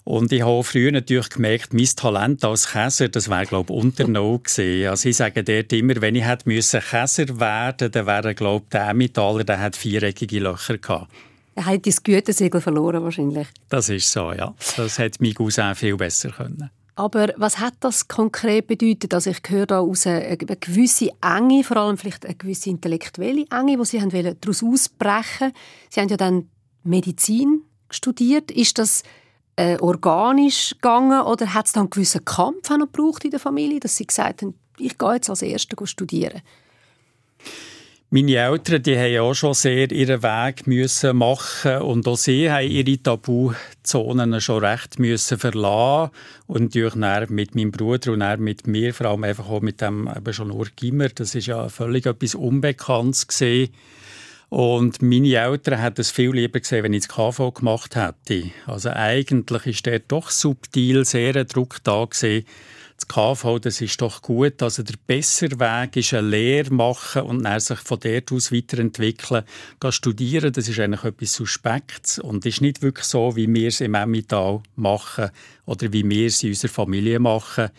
Und 0.04 0.32
ich 0.32 0.42
habe 0.42 0.64
früher 0.64 0.92
natürlich 0.92 1.28
gemerkt, 1.28 1.74
mein 1.74 1.88
Talent 1.94 2.44
als 2.44 2.72
Käser, 2.72 3.08
das 3.08 3.28
wäre, 3.28 3.46
glaube 3.46 3.72
ich, 3.72 3.78
unter 3.78 4.08
Null 4.08 4.38
gewesen. 4.38 4.88
Also 4.88 5.08
ich 5.08 5.16
sage 5.16 5.44
dort 5.44 5.72
immer, 5.72 6.00
wenn 6.00 6.14
ich 6.14 6.24
hätte 6.24 6.48
müssen 6.48 6.80
Käser 6.80 7.38
werden 7.38 7.90
dann 7.90 8.06
wäre, 8.06 8.34
glaube 8.34 8.64
ich, 8.64 8.70
der 8.70 8.88
Emmentaler, 8.88 9.44
der 9.44 9.60
hat 9.60 9.76
viereckige 9.76 10.40
Löcher 10.40 10.78
gehabt. 10.78 11.10
Er 11.54 11.66
hat 11.66 11.86
das 11.86 12.02
Gütesiegel 12.02 12.60
verloren 12.60 13.02
wahrscheinlich. 13.02 13.48
Das 13.68 13.88
ist 13.88 14.10
so, 14.10 14.32
ja. 14.32 14.54
Das 14.76 14.98
hätte 14.98 15.22
mein 15.22 15.34
Cousin 15.34 15.74
viel 15.74 15.96
besser 15.96 16.30
können. 16.30 16.70
Aber 16.96 17.32
was 17.36 17.58
hat 17.58 17.74
das 17.80 18.08
konkret 18.08 18.66
bedeutet? 18.66 19.14
Also 19.14 19.30
ich 19.30 19.40
höre 19.48 19.66
da 19.66 19.80
aus 19.80 20.06
eine, 20.06 20.36
gewisse 20.36 21.10
Enge, 21.22 21.64
vor 21.64 21.78
allem 21.78 21.96
vielleicht 21.96 22.26
eine 22.26 22.34
gewisse 22.34 22.70
intellektuelle 22.70 23.46
Enge, 23.50 23.78
die 23.78 23.84
Sie 23.84 24.00
haben 24.00 24.10
daraus 24.10 24.62
ausbrechen 24.62 25.52
Sie 25.88 26.00
haben 26.00 26.08
ja 26.08 26.16
dann 26.16 26.48
Medizin 26.82 27.62
studiert. 27.90 28.50
Ist 28.50 28.78
das 28.78 29.02
äh, 29.56 29.76
organisch 29.78 30.70
gegangen 30.70 31.22
oder 31.22 31.54
hat 31.54 31.66
es 31.66 31.72
dann 31.72 31.82
einen 31.82 31.90
gewissen 31.90 32.24
Kampf 32.24 32.68
gebraucht 32.68 33.24
in 33.24 33.30
der 33.30 33.40
Familie, 33.40 33.80
dass 33.80 33.96
Sie 33.96 34.06
gesagt 34.06 34.42
haben, 34.42 34.54
ich 34.78 34.96
gehe 34.96 35.14
jetzt 35.14 35.30
als 35.30 35.42
Erster 35.42 35.86
studieren? 35.86 36.42
Meine 38.12 38.34
Eltern, 38.34 38.82
die 38.82 38.98
haben 38.98 39.20
auch 39.20 39.34
schon 39.34 39.54
sehr 39.54 39.92
ihren 39.92 40.24
Weg 40.24 40.66
müssen 40.66 41.16
machen 41.16 41.76
und 41.82 42.08
auch 42.08 42.16
sie 42.16 42.50
haben 42.50 42.68
ihre 42.68 43.00
Tabuzonen 43.00 44.40
schon 44.40 44.64
recht 44.64 44.98
müssen 44.98 45.38
verlassen 45.38 46.10
und 46.48 46.74
durch 46.74 46.96
mit 46.96 47.54
meinem 47.54 47.70
Bruder 47.70 48.10
und 48.10 48.40
mit 48.40 48.66
mir, 48.66 48.92
vor 48.92 49.06
allem 49.06 49.22
einfach 49.22 49.48
auch 49.48 49.60
mit 49.60 49.80
dem 49.80 50.08
eben 50.08 50.32
schon 50.32 50.48
nur 50.48 50.66
Gimmer, 50.74 51.08
das 51.10 51.36
ist 51.36 51.46
ja 51.46 51.68
völlig 51.68 52.04
etwas 52.04 52.34
Unbekanntes 52.34 53.28
gesehen. 53.28 53.68
Und 54.50 55.00
meine 55.00 55.32
Eltern 55.32 55.78
hätten 55.78 56.00
es 56.00 56.10
viel 56.10 56.32
lieber 56.32 56.58
gesehen, 56.58 56.82
wenn 56.82 56.92
ich 56.92 57.06
das 57.06 57.16
KV 57.16 57.52
gemacht 57.52 57.94
hätte. 57.94 58.50
Also 58.66 58.90
eigentlich 58.90 59.66
ist 59.66 59.86
der 59.86 60.00
doch 60.00 60.30
subtil 60.30 61.04
sehr 61.04 61.36
ein 61.36 61.46
Druck 61.46 61.78
da 61.84 62.04
gewesen, 62.04 62.44
das 62.96 63.08
KV, 63.08 63.60
das 63.60 63.80
ist 63.80 64.02
doch 64.02 64.20
gut. 64.20 64.60
Also 64.62 64.82
der 64.82 64.96
bessere 65.06 65.58
Weg 65.58 65.96
ist 65.96 66.12
eine 66.12 66.28
Lehre 66.28 66.74
machen 66.74 67.22
und 67.22 67.44
dann 67.44 67.60
sich 67.60 67.78
von 67.78 68.00
dort 68.00 68.32
aus 68.32 68.52
weiterentwickeln. 68.52 69.44
Gehen 69.78 69.92
studieren, 69.92 70.52
das 70.52 70.68
ist 70.68 70.80
eigentlich 70.80 71.04
etwas 71.04 71.32
Suspektes 71.32 72.18
und 72.18 72.44
ist 72.44 72.60
nicht 72.60 72.82
wirklich 72.82 73.06
so, 73.06 73.36
wie 73.36 73.52
wir 73.52 73.68
es 73.68 73.80
im 73.80 73.94
Emmental 73.94 74.62
machen 74.74 75.30
oder 75.64 75.92
wie 75.92 76.06
wir 76.08 76.26
es 76.26 76.42
in 76.42 76.50
unserer 76.50 76.72
Familie 76.72 77.20
machen. 77.20 77.70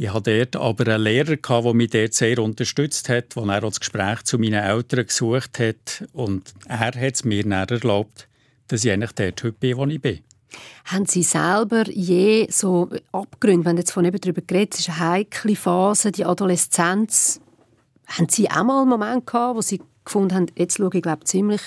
Ich 0.00 0.10
hatte 0.14 0.46
dort 0.50 0.56
aber 0.56 0.94
einen 0.94 1.02
Lehrer, 1.02 1.36
der 1.36 1.74
mich 1.74 1.90
dort 1.90 2.14
sehr 2.14 2.38
unterstützt 2.38 3.10
hat, 3.10 3.36
der 3.36 3.42
auch 3.42 3.60
das 3.60 3.80
Gespräch 3.80 4.22
zu 4.22 4.38
meinen 4.38 4.54
Eltern 4.54 5.04
gesucht 5.06 5.58
hat. 5.58 6.08
Und 6.14 6.54
er 6.66 6.78
hat 6.78 7.14
es 7.14 7.22
mir 7.22 7.42
dann 7.42 7.68
erlaubt, 7.68 8.26
dass 8.68 8.82
ich 8.82 8.92
eigentlich 8.92 9.12
der 9.12 9.34
Typ 9.34 9.60
bin, 9.60 9.76
wo 9.76 9.84
ich 9.84 10.00
bin. 10.00 10.20
Haben 10.86 11.04
Sie 11.04 11.22
selber 11.22 11.86
je 11.86 12.50
so 12.50 12.88
Abgründe, 13.12 13.66
wenn 13.66 13.76
jetzt 13.76 13.92
von 13.92 14.06
eben 14.06 14.18
darüber 14.18 14.40
geredet, 14.40 14.72
es 14.72 14.80
ist 14.80 14.88
eine 14.88 15.00
heikle 15.00 15.54
Phase, 15.54 16.12
die 16.12 16.24
Adoleszenz, 16.24 17.42
haben 18.06 18.28
Sie 18.30 18.50
auch 18.50 18.64
mal 18.64 18.80
einen 18.80 18.88
Moment 18.88 19.26
gehabt, 19.26 19.56
wo 19.56 19.60
Sie 19.60 19.82
gefunden 20.02 20.34
haben, 20.34 20.46
jetzt 20.56 20.78
schaue 20.78 20.90
ich 20.94 21.02
glaube 21.02 21.24
ziemlich 21.24 21.60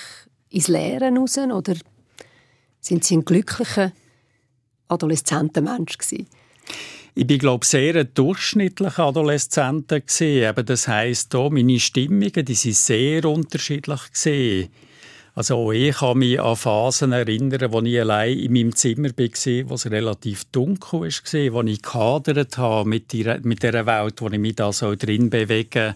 ins 0.49 0.69
Leeren 0.69 1.17
raus 1.17 1.37
oder 1.37 1.75
sind 2.81 3.03
Sie 3.03 3.15
ein 3.15 3.25
glücklicher 3.25 3.91
Adoleszentenmensch 4.87 5.99
gewesen? 5.99 6.27
Ich 7.15 7.27
bin 7.27 7.37
glaube 7.37 7.63
sehr 7.63 8.03
durchschnittlicher 8.05 9.05
Adoleszent 9.05 9.91
Eben 9.91 10.65
das 10.65 10.87
heisst, 10.87 11.33
meine 11.35 11.79
Stimmungen, 11.79 12.43
die 12.43 12.55
sind 12.55 12.75
sehr 12.75 13.25
unterschiedlich 13.25 14.11
gesehen. 14.11 14.69
Also 15.35 15.57
auch 15.57 15.71
ich 15.71 15.95
kann 15.95 16.17
mich 16.17 16.41
an 16.41 16.55
Phasen 16.55 17.11
erinnern, 17.11 17.71
wo 17.71 17.81
ich 17.81 18.01
allein 18.01 18.37
in 18.39 18.53
meinem 18.53 18.75
Zimmer 18.75 19.09
war, 19.09 19.69
wo 19.69 19.73
es 19.75 19.91
relativ 19.91 20.45
dunkel 20.45 21.01
war, 21.01 21.53
wo 21.53 21.61
ich 21.61 21.81
gehadert 21.83 22.57
habe 22.57 22.89
mit 22.89 23.11
dieser, 23.11 23.39
mit 23.41 23.61
dieser 23.61 23.85
Welt, 23.85 24.19
wo 24.19 24.29
ich 24.29 24.39
mich 24.39 24.55
da 24.55 24.73
so 24.73 24.95
drin 24.95 25.29
bewege, 25.29 25.93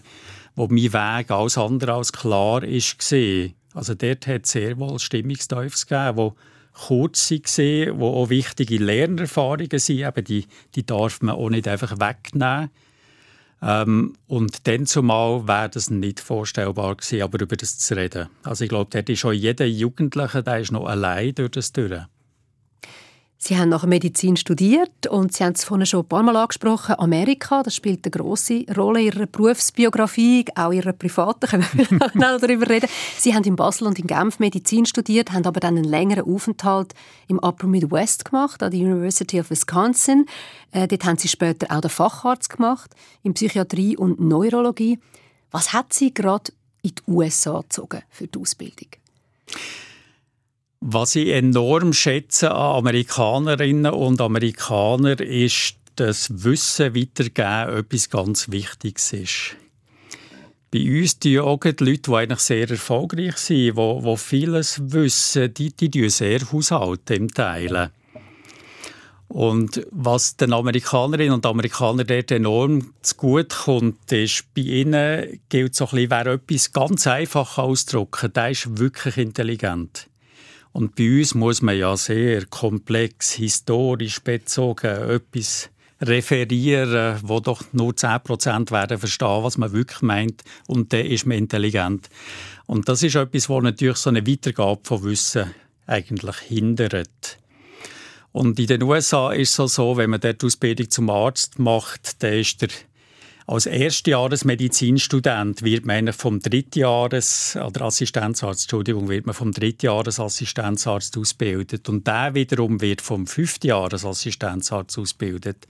wo 0.54 0.68
mein 0.68 0.92
Weg 0.92 1.30
alles 1.32 1.58
andere 1.58 1.94
als 1.94 2.12
klar 2.12 2.62
war. 2.62 3.50
Also 3.74 3.94
dort 3.94 4.26
hat 4.28 4.44
es 4.44 4.52
sehr 4.52 4.78
wohl 4.78 5.00
Stimmungsteufels 5.00 5.88
gegeben, 5.88 6.16
wo 6.16 6.36
kurz 6.86 7.30
waren, 7.30 8.00
wo 8.00 8.08
auch 8.08 8.30
wichtige 8.30 8.78
Lernerfahrungen 8.78 9.78
sind. 9.78 10.00
Eben 10.00 10.24
die, 10.24 10.46
die 10.74 10.86
darf 10.86 11.20
man 11.20 11.34
auch 11.34 11.50
nicht 11.50 11.68
einfach 11.68 11.98
wegnehmen. 11.98 12.70
Ähm, 13.60 14.14
und 14.28 14.66
dann 14.68 14.86
zumal 14.86 15.48
wäre 15.48 15.68
das 15.68 15.90
nicht 15.90 16.20
vorstellbar 16.20 16.94
gewesen, 16.94 17.22
aber 17.22 17.40
über 17.40 17.56
das 17.56 17.78
zu 17.78 17.96
reden. 17.96 18.28
Also 18.44 18.64
ich 18.64 18.70
glaube, 18.70 18.90
dort 18.92 19.08
ist 19.08 19.18
schon 19.18 19.34
jeder 19.34 19.66
Jugendliche, 19.66 20.42
der 20.44 20.60
ist 20.60 20.70
noch 20.70 20.86
allein 20.86 21.34
durch 21.34 21.50
das 21.50 21.72
durch. 21.72 22.02
Sie 23.40 23.56
haben 23.56 23.68
nach 23.68 23.86
Medizin 23.86 24.36
studiert 24.36 25.06
und 25.06 25.32
Sie 25.32 25.44
haben 25.44 25.52
es 25.52 25.62
vorhin 25.62 25.86
schon 25.86 26.00
ein 26.00 26.08
paar 26.08 26.24
Mal 26.24 26.34
angesprochen. 26.34 26.96
Amerika, 26.98 27.62
das 27.62 27.76
spielt 27.76 28.04
eine 28.04 28.10
große 28.10 28.64
Rolle 28.76 28.98
in 29.00 29.06
Ihrer 29.06 29.26
Berufsbiografie, 29.26 30.44
auch 30.56 30.72
in 30.72 30.78
Ihrer 30.78 30.92
privaten, 30.92 31.48
können 31.48 31.64
wir 31.72 31.84
schnell 32.10 32.40
darüber 32.40 32.68
reden. 32.68 32.90
Sie 33.16 33.36
haben 33.36 33.44
in 33.44 33.54
Basel 33.54 33.86
und 33.86 33.96
in 33.96 34.08
Genf 34.08 34.40
Medizin 34.40 34.86
studiert, 34.86 35.30
haben 35.30 35.46
aber 35.46 35.60
dann 35.60 35.76
einen 35.76 35.84
längeren 35.84 36.24
Aufenthalt 36.24 36.94
im 37.28 37.38
Upper 37.38 37.68
Midwest 37.68 38.24
gemacht, 38.24 38.60
an 38.60 38.72
der 38.72 38.80
University 38.80 39.38
of 39.38 39.50
Wisconsin. 39.50 40.26
Äh, 40.72 40.88
dort 40.88 41.04
haben 41.04 41.16
Sie 41.16 41.28
später 41.28 41.74
auch 41.74 41.80
den 41.80 41.90
Facharzt 41.90 42.50
gemacht, 42.50 42.90
in 43.22 43.34
Psychiatrie 43.34 43.96
und 43.96 44.18
Neurologie. 44.18 44.98
Was 45.52 45.72
hat 45.72 45.92
Sie 45.92 46.12
gerade 46.12 46.52
in 46.82 46.90
die 46.90 47.02
USA 47.10 47.60
gezogen 47.60 48.02
für 48.10 48.26
die 48.26 48.36
Ausbildung? 48.36 48.88
Was 50.80 51.16
ich 51.16 51.30
enorm 51.30 51.92
schätze 51.92 52.52
an 52.52 52.76
Amerikanerinnen 52.76 53.92
und 53.92 54.20
Amerikanern 54.20 55.18
ist, 55.18 55.74
dass 55.96 56.44
Wissen 56.44 56.94
weitergeben 56.94 57.78
etwas 57.78 58.10
ganz 58.10 58.50
Wichtiges 58.50 59.12
ist. 59.12 59.56
Bei 60.70 61.00
uns 61.00 61.18
tun 61.18 61.40
auch 61.40 61.58
die 61.58 61.84
Leute, 61.84 62.02
die 62.02 62.14
eigentlich 62.14 62.40
sehr 62.40 62.70
erfolgreich 62.70 63.36
sind, 63.38 63.76
die, 63.76 64.02
die 64.04 64.16
vieles 64.16 64.80
wissen, 64.92 65.52
die, 65.52 65.72
die 65.72 65.90
tun 65.90 66.10
sehr 66.10 66.40
haushalten 66.52 67.16
im 67.16 67.28
Teilen. 67.34 67.90
Und 69.28 69.86
was 69.90 70.36
den 70.36 70.52
Amerikanerinnen 70.52 71.34
und 71.34 71.46
Amerikanern 71.46 72.06
dort 72.06 72.30
enorm 72.30 72.94
gut 73.16 73.50
kommt, 73.50 74.12
ist, 74.12 74.44
bei 74.54 74.62
ihnen 74.62 75.40
gilt 75.48 75.74
so 75.74 75.86
ein 75.86 75.90
bisschen, 75.90 76.10
wer 76.10 76.26
etwas 76.26 76.72
ganz 76.72 77.06
einfach 77.06 77.58
ausdrücken, 77.58 78.32
der 78.32 78.50
ist 78.50 78.78
wirklich 78.78 79.18
intelligent. 79.18 80.07
Und 80.78 80.94
bei 80.94 81.18
uns 81.18 81.34
muss 81.34 81.60
man 81.60 81.76
ja 81.76 81.96
sehr 81.96 82.46
komplex, 82.46 83.32
historisch 83.32 84.20
bezogen 84.20 84.86
etwas 84.86 85.70
referieren, 86.00 87.18
wo 87.24 87.40
doch 87.40 87.64
nur 87.72 87.94
10% 87.94 88.70
werden 88.70 88.96
verstehen, 88.96 89.42
was 89.42 89.58
man 89.58 89.72
wirklich 89.72 90.02
meint. 90.02 90.44
Und 90.68 90.92
dann 90.92 91.04
ist 91.04 91.26
man 91.26 91.36
intelligent. 91.36 92.08
Und 92.66 92.88
das 92.88 93.02
ist 93.02 93.16
etwas, 93.16 93.48
was 93.48 93.62
natürlich 93.64 93.96
so 93.96 94.10
eine 94.10 94.24
Weitergabe 94.24 94.80
von 94.84 95.02
Wissen 95.02 95.52
eigentlich 95.88 96.36
hindert. 96.36 97.38
Und 98.30 98.60
in 98.60 98.68
den 98.68 98.84
USA 98.84 99.32
ist 99.32 99.58
es 99.58 99.74
so, 99.74 99.96
wenn 99.96 100.10
man 100.10 100.20
dort 100.20 100.42
die 100.42 100.46
Ausbildung 100.46 100.90
zum 100.90 101.10
Arzt 101.10 101.58
macht, 101.58 102.22
dann 102.22 102.34
ist 102.34 102.62
der 102.62 102.68
als 103.48 103.64
Erstjahresmedizinstudent 103.64 105.62
wird 105.62 105.86
man 105.86 106.12
vom 106.12 106.38
Drittjahres- 106.38 107.56
oder 107.56 107.86
Assistenzarzt, 107.86 108.64
Entschuldigung, 108.64 109.08
wird 109.08 109.24
man 109.24 109.34
vom 109.34 109.52
Drittjahresassistenzarzt 109.52 111.16
ausgebildet 111.16 111.88
und 111.88 112.06
der 112.06 112.34
wiederum 112.34 112.82
wird 112.82 113.00
vom 113.00 113.26
Fünftjahresassistenzarzt 113.26 114.98
ausgebildet. 114.98 115.66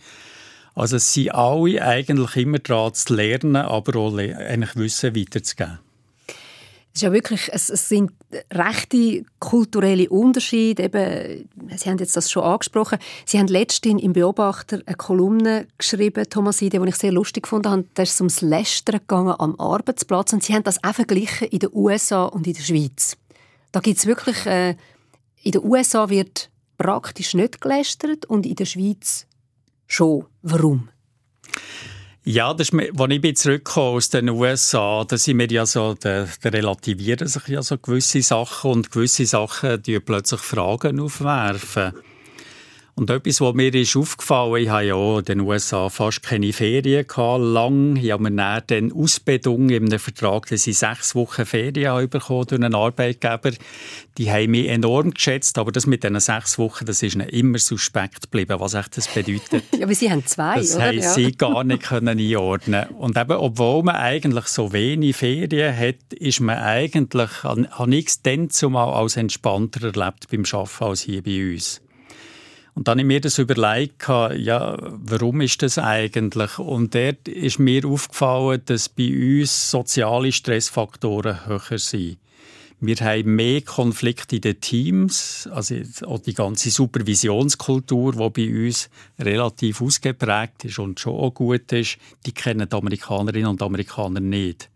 Also 0.74 0.96
es 0.96 1.14
sind 1.14 1.30
alle 1.30 1.80
eigentlich 1.80 2.34
immer 2.34 2.58
daran 2.58 2.94
zu 2.94 3.14
lernen, 3.14 3.54
aber 3.54 3.96
auch 3.96 4.18
eigentlich 4.18 4.74
Wissen 4.74 5.14
weiterzugeben. 5.14 5.78
Es 6.94 7.00
ist 7.00 7.02
ja 7.02 7.12
wirklich, 7.12 7.50
es, 7.52 7.70
es 7.70 7.88
sind 7.88 8.10
rechte 8.52 9.24
kulturelle 9.38 10.08
Unterschiede. 10.08 10.84
Eben, 10.84 11.48
Sie 11.76 11.88
haben 11.88 11.98
jetzt 11.98 12.16
das 12.16 12.30
schon 12.30 12.42
angesprochen. 12.42 12.98
Sie 13.24 13.38
haben 13.38 13.46
letztens 13.46 14.02
im 14.02 14.12
Beobachter 14.12 14.80
eine 14.84 14.96
Kolumne 14.96 15.68
geschrieben, 15.76 16.24
Thomas 16.28 16.60
Ide, 16.60 16.80
die 16.80 16.88
ich 16.88 16.96
sehr 16.96 17.12
lustig 17.12 17.46
fand. 17.46 17.66
Da 17.66 18.02
ist 18.02 18.14
es 18.14 18.20
ums 18.20 18.40
Lästern 18.40 18.98
gegangen 18.98 19.34
am 19.38 19.58
Arbeitsplatz 19.60 20.32
und 20.32 20.42
Sie 20.42 20.54
haben 20.54 20.64
das 20.64 20.82
auch 20.82 20.94
verglichen 20.94 21.48
in 21.48 21.60
den 21.60 21.70
USA 21.72 22.24
und 22.24 22.46
in 22.46 22.54
der 22.54 22.62
Schweiz. 22.62 23.16
Da 23.70 23.80
gibt 23.80 23.98
es 23.98 24.06
wirklich, 24.06 24.46
äh, 24.46 24.74
in 25.42 25.52
den 25.52 25.64
USA 25.64 26.08
wird 26.08 26.50
praktisch 26.78 27.34
nicht 27.34 27.60
gelästert 27.60 28.26
und 28.26 28.46
in 28.46 28.56
der 28.56 28.64
Schweiz 28.64 29.26
schon. 29.86 30.26
Warum? 30.42 30.88
Ja, 32.30 32.52
das 32.52 32.68
ist, 32.68 33.00
als 33.00 33.10
ich 33.10 33.20
bin 33.22 33.60
aus 33.74 34.10
den 34.10 34.28
USA, 34.28 35.02
da 35.02 35.16
sind 35.16 35.38
wir 35.38 35.50
ja 35.50 35.64
so, 35.64 35.94
da, 35.94 36.26
da 36.42 36.48
relativieren 36.50 37.26
sich 37.26 37.48
ja 37.48 37.62
so 37.62 37.78
gewisse 37.78 38.20
Sachen 38.20 38.70
und 38.70 38.92
gewisse 38.92 39.24
Sachen 39.24 39.82
die 39.82 39.98
plötzlich 39.98 40.42
Fragen 40.42 41.00
aufwerfen. 41.00 41.94
Und 42.98 43.10
etwas, 43.10 43.40
was 43.40 43.54
mir 43.54 43.72
ist 43.72 43.94
aufgefallen 43.94 44.64
ich 44.64 44.70
hatte 44.70 44.86
ja 44.86 45.18
in 45.18 45.24
den 45.24 45.40
USA 45.42 45.88
fast 45.88 46.20
keine 46.24 46.52
Ferien 46.52 47.06
gehabt, 47.06 47.40
lang. 47.40 47.94
Ich 47.94 48.10
habe 48.10 48.28
mir 48.28 48.60
dann 48.66 48.90
Ausbildung 48.90 49.70
in 49.70 49.84
einem 49.84 50.00
Vertrag, 50.00 50.46
dass 50.48 50.66
ich 50.66 50.78
sechs 50.78 51.14
Wochen 51.14 51.46
Ferien 51.46 51.92
habe 51.92 52.08
bekommen 52.08 52.46
durch 52.48 52.60
einen 52.60 52.74
Arbeitgeber. 52.74 53.52
Die 54.18 54.32
haben 54.32 54.50
mich 54.50 54.68
enorm 54.68 55.12
geschätzt, 55.12 55.58
aber 55.58 55.70
das 55.70 55.86
mit 55.86 56.02
diesen 56.02 56.18
sechs 56.18 56.58
Wochen, 56.58 56.86
das 56.86 57.00
ist 57.04 57.14
ihnen 57.14 57.28
immer 57.28 57.60
suspekt 57.60 58.22
geblieben, 58.22 58.58
was 58.58 58.74
echt 58.74 58.96
das 58.96 59.06
bedeutet. 59.06 59.62
ja, 59.78 59.84
aber 59.84 59.94
Sie 59.94 60.10
haben 60.10 60.26
zwei, 60.26 60.56
das 60.56 60.74
oder? 60.74 60.92
Das 60.92 61.04
ja. 61.04 61.12
sie 61.12 61.30
gar 61.30 61.62
nicht 61.62 61.84
können 61.84 62.18
einordnen 62.18 62.88
Und 62.98 63.16
eben, 63.16 63.36
obwohl 63.36 63.84
man 63.84 63.94
eigentlich 63.94 64.46
so 64.46 64.72
wenig 64.72 65.14
Ferien 65.14 65.76
hat, 65.76 66.12
ist 66.14 66.40
man 66.40 66.58
eigentlich, 66.58 67.44
habe 67.44 67.94
ich 67.94 68.06
es 68.08 68.22
dann 68.22 68.50
zumal 68.50 68.92
als 68.92 69.16
entspannter 69.16 69.94
erlebt 69.94 70.26
beim 70.32 70.42
Arbeiten 70.52 70.84
als 70.84 71.02
hier 71.02 71.22
bei 71.22 71.52
uns. 71.52 71.80
Und 72.78 72.86
dann 72.86 72.92
habe 72.92 73.00
ich 73.00 73.06
mir 73.08 73.20
das 73.20 73.38
überlegt, 73.38 74.06
ja, 74.06 74.76
warum 74.78 75.40
ist 75.40 75.62
das 75.62 75.78
eigentlich? 75.78 76.60
Und 76.60 76.94
dort 76.94 77.26
ist 77.26 77.58
mir 77.58 77.84
aufgefallen, 77.84 78.62
dass 78.66 78.88
bei 78.88 79.40
uns 79.40 79.72
soziale 79.72 80.30
Stressfaktoren 80.30 81.44
höher 81.44 81.78
sind. 81.78 82.18
Wir 82.78 82.94
haben 82.98 83.34
mehr 83.34 83.62
Konflikte 83.62 84.36
in 84.36 84.42
den 84.42 84.60
Teams, 84.60 85.48
also 85.50 85.74
auch 86.06 86.20
die 86.20 86.34
ganze 86.34 86.70
Supervisionskultur, 86.70 88.12
die 88.12 88.46
bei 88.46 88.66
uns 88.66 88.90
relativ 89.18 89.82
ausgeprägt 89.82 90.66
ist 90.66 90.78
und 90.78 91.00
schon 91.00 91.16
auch 91.16 91.34
gut 91.34 91.72
ist, 91.72 91.98
die 92.26 92.32
kennen 92.32 92.68
die 92.68 92.76
Amerikanerinnen 92.76 93.50
und 93.50 93.60
Amerikaner 93.60 94.20
nicht. 94.20 94.70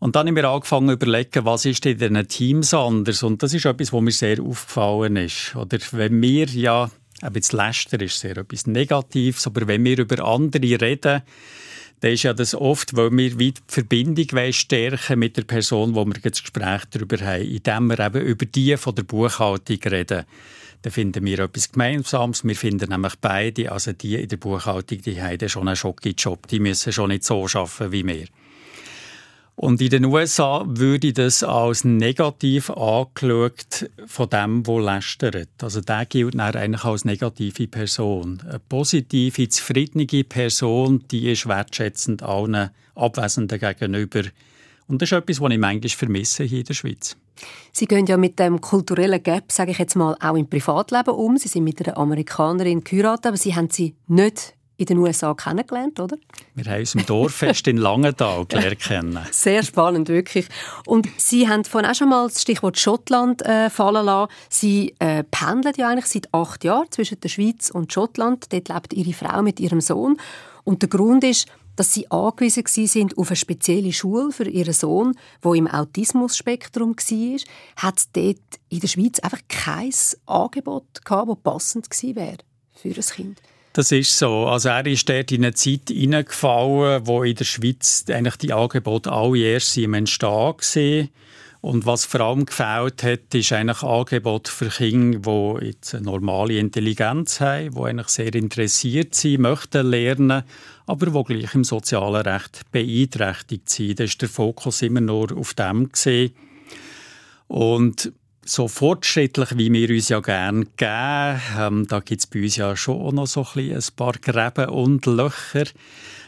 Und 0.00 0.16
dann 0.16 0.26
haben 0.26 0.36
wir 0.36 0.48
angefangen 0.48 0.88
zu 0.88 0.94
überlegen, 0.94 1.44
was 1.44 1.66
ist 1.66 1.84
in 1.84 1.98
diesen 1.98 2.26
Teams 2.26 2.72
anders. 2.72 3.22
Und 3.22 3.42
das 3.42 3.52
ist 3.52 3.66
etwas, 3.66 3.92
was 3.92 4.00
mir 4.00 4.12
sehr 4.12 4.40
aufgefallen 4.40 5.16
ist. 5.16 5.54
Oder 5.54 5.78
wenn 5.92 6.22
wir 6.22 6.46
ja, 6.46 6.90
eben 7.22 7.34
jetzt 7.34 7.52
Läster 7.52 8.00
ist 8.00 8.18
sehr 8.18 8.38
etwas 8.38 8.66
Negatives, 8.66 9.46
aber 9.46 9.68
wenn 9.68 9.84
wir 9.84 9.98
über 9.98 10.24
andere 10.24 10.80
reden, 10.80 11.20
dann 12.00 12.12
ist 12.12 12.22
ja 12.22 12.32
das 12.32 12.54
oft, 12.54 12.96
weil 12.96 13.16
wir 13.18 13.36
die 13.36 13.52
Verbindung 13.68 14.52
stärken 14.52 15.18
mit 15.18 15.36
der 15.36 15.42
Person, 15.42 15.94
wo 15.94 16.06
wir 16.06 16.14
das 16.14 16.40
Gespräch 16.40 16.82
darüber 16.90 17.18
haben, 17.18 17.42
indem 17.42 17.88
wir 17.88 18.00
eben 18.00 18.22
über 18.22 18.46
die 18.46 18.78
von 18.78 18.94
der 18.94 19.02
Buchhaltung 19.02 19.78
reden. 19.84 20.24
Dann 20.80 20.92
finden 20.92 21.26
wir 21.26 21.40
etwas 21.40 21.72
Gemeinsames. 21.72 22.42
Wir 22.42 22.56
finden 22.56 22.88
nämlich 22.88 23.16
beide, 23.20 23.70
also 23.70 23.92
die 23.92 24.14
in 24.14 24.28
der 24.30 24.38
Buchhaltung, 24.38 25.02
die 25.02 25.20
haben 25.20 25.46
schon 25.46 25.68
einen 25.68 25.76
Schocki-Job. 25.76 26.48
Die 26.48 26.58
müssen 26.58 26.90
schon 26.90 27.10
nicht 27.10 27.24
so 27.24 27.44
arbeiten 27.44 27.92
wie 27.92 28.06
wir. 28.06 28.24
Und 29.62 29.82
in 29.82 29.90
den 29.90 30.06
USA 30.06 30.64
würde 30.66 31.12
das 31.12 31.42
als 31.42 31.84
negativ 31.84 32.70
angeschaut 32.70 33.90
von 34.06 34.30
dem, 34.30 34.62
der 34.62 34.80
lästert. 34.80 35.50
Also 35.60 35.82
der 35.82 36.06
gilt 36.06 36.32
dann 36.32 36.56
eigentlich 36.56 36.82
als 36.82 37.04
negative 37.04 37.68
Person. 37.68 38.40
Eine 38.48 38.58
positive, 38.58 39.50
zufriedene 39.50 40.06
Person, 40.24 41.04
die 41.10 41.30
ist 41.30 41.46
wertschätzend 41.46 42.22
allen 42.22 42.70
Abwesenden 42.94 43.60
gegenüber. 43.60 44.22
Und 44.86 45.02
das 45.02 45.12
ist 45.12 45.18
etwas, 45.18 45.42
was 45.42 45.52
ich 45.52 45.58
manchmal 45.58 45.90
vermisse 45.90 46.44
hier 46.44 46.60
in 46.60 46.64
der 46.64 46.72
Schweiz. 46.72 47.18
Sie 47.70 47.84
gehen 47.84 48.06
ja 48.06 48.16
mit 48.16 48.38
dem 48.38 48.62
kulturellen 48.62 49.22
Gap, 49.22 49.52
sage 49.52 49.72
ich 49.72 49.78
jetzt 49.78 49.94
mal, 49.94 50.16
auch 50.20 50.36
im 50.36 50.48
Privatleben 50.48 51.14
um. 51.14 51.36
Sie 51.36 51.48
sind 51.48 51.64
mit 51.64 51.86
einer 51.86 51.98
Amerikanerin 51.98 52.82
geheiratet, 52.82 53.26
aber 53.26 53.36
Sie 53.36 53.54
haben 53.54 53.68
sie 53.68 53.94
nicht 54.08 54.54
in 54.80 54.86
den 54.86 54.98
USA 54.98 55.34
kennengelernt, 55.34 56.00
oder? 56.00 56.16
Wir 56.54 56.64
haben 56.64 56.80
uns 56.80 56.94
im 56.94 57.04
Dorffest 57.04 57.66
in 57.68 57.76
Langenthal 57.76 58.46
kennen. 58.46 59.18
Sehr 59.30 59.62
spannend, 59.62 60.08
wirklich. 60.08 60.46
Und 60.86 61.06
Sie 61.18 61.46
haben 61.48 61.64
vorhin 61.64 61.90
auch 61.90 61.94
schon 61.94 62.08
mal 62.08 62.28
das 62.28 62.40
Stichwort 62.40 62.78
Schottland 62.78 63.42
äh, 63.42 63.68
fallen 63.68 64.06
lassen. 64.06 64.32
Sie 64.48 64.94
äh, 64.98 65.22
pendeln 65.24 65.74
ja 65.76 65.88
eigentlich 65.88 66.06
seit 66.06 66.32
acht 66.32 66.64
Jahren 66.64 66.90
zwischen 66.90 67.20
der 67.20 67.28
Schweiz 67.28 67.68
und 67.68 67.92
Schottland. 67.92 68.50
Dort 68.54 68.70
lebt 68.70 68.94
Ihre 68.94 69.12
Frau 69.12 69.42
mit 69.42 69.60
ihrem 69.60 69.82
Sohn. 69.82 70.16
Und 70.64 70.80
der 70.80 70.88
Grund 70.88 71.24
ist, 71.24 71.46
dass 71.76 71.92
sie 71.92 72.10
angewiesen 72.10 72.64
sind 72.86 73.18
auf 73.18 73.28
eine 73.28 73.36
spezielle 73.36 73.92
Schule 73.92 74.32
für 74.32 74.48
ihren 74.48 74.72
Sohn, 74.72 75.14
wo 75.42 75.52
im 75.52 75.66
Autismus-Spektrum 75.66 76.96
war. 76.96 77.40
Hat 77.76 77.98
es 77.98 78.12
dort 78.12 78.60
in 78.70 78.80
der 78.80 78.88
Schweiz 78.88 79.18
einfach 79.20 79.40
kein 79.48 79.92
Angebot 80.26 81.04
gehabt, 81.04 81.28
das 81.28 81.38
passend 81.42 81.90
gewesen 81.90 82.16
wäre 82.16 82.38
für 82.74 82.88
ein 82.88 82.94
Kind? 82.94 83.42
Das 83.72 83.92
ist 83.92 84.18
so. 84.18 84.46
Also 84.46 84.70
er 84.70 84.84
ist 84.86 85.08
dort 85.08 85.30
in 85.30 85.44
eine 85.44 85.54
Zeit 85.54 85.88
hineingefallen, 85.88 87.06
wo 87.06 87.22
in 87.22 87.36
der 87.36 87.44
Schweiz 87.44 88.04
eigentlich 88.08 88.36
die 88.36 88.52
Angebote 88.52 89.12
alle 89.12 89.38
erst 89.38 89.76
im 89.78 89.94
Entstehen 89.94 90.30
waren. 90.30 91.08
Und 91.60 91.84
was 91.84 92.06
vor 92.06 92.20
allem 92.20 92.46
gefällt 92.46 93.02
hat, 93.02 93.34
ist 93.34 93.52
eigentlich 93.52 93.82
Angebot 93.82 94.48
für 94.48 94.70
Kinder, 94.70 95.18
die 95.18 95.66
jetzt 95.66 95.94
eine 95.94 96.06
normale 96.06 96.58
Intelligenz 96.58 97.40
haben, 97.40 97.74
die 97.74 97.80
eigentlich 97.80 98.08
sehr 98.08 98.34
interessiert 98.34 99.14
sind, 99.14 99.42
möchten 99.42 99.86
lernen, 99.86 100.42
aber 100.86 101.06
die 101.06 101.34
gleich 101.34 101.54
im 101.54 101.64
sozialen 101.64 102.22
Recht 102.22 102.62
beeinträchtigt 102.72 103.68
sind. 103.68 104.00
Da 104.00 104.04
ist 104.04 104.22
der 104.22 104.30
Fokus 104.30 104.80
immer 104.80 105.02
nur 105.02 105.36
auf 105.36 105.52
dem 105.52 105.92
gesehen. 105.92 106.34
Und 107.46 108.10
so 108.50 108.68
fortschrittlich, 108.68 109.56
wie 109.56 109.72
wir 109.72 109.90
uns 109.90 110.08
ja 110.08 110.20
gerne 110.20 110.66
geben, 110.76 111.40
ähm, 111.58 111.86
da 111.88 112.00
gibt 112.00 112.20
es 112.20 112.26
bei 112.26 112.42
uns 112.42 112.56
ja 112.56 112.76
schon 112.76 113.14
noch 113.14 113.26
so 113.26 113.46
ein, 113.54 113.78
paar 113.96 114.12
Gräben 114.12 114.68
und 114.70 115.06
Löcher. 115.06 115.64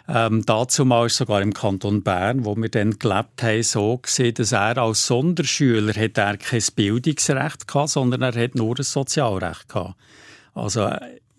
Ähm, 0.08 0.44
dazu 0.44 0.84
mal 0.84 1.08
sogar 1.08 1.42
im 1.42 1.54
Kanton 1.54 2.02
Bern, 2.02 2.44
wo 2.44 2.56
wir 2.56 2.68
dann 2.68 2.98
gelebt 2.98 3.42
haben, 3.42 3.62
so 3.62 3.98
gesehen, 3.98 4.34
dass 4.34 4.52
er 4.52 4.78
als 4.78 5.06
Sonderschüler 5.06 5.94
hat 5.94 6.18
er 6.18 6.36
kein 6.38 6.62
Bildungsrecht 6.74 7.68
gehabt, 7.68 7.90
sondern 7.90 8.22
er 8.22 8.34
hat 8.34 8.54
nur 8.54 8.78
ein 8.78 8.82
Sozialrecht 8.82 9.68
gehabt. 9.68 9.94
Also 10.54 10.90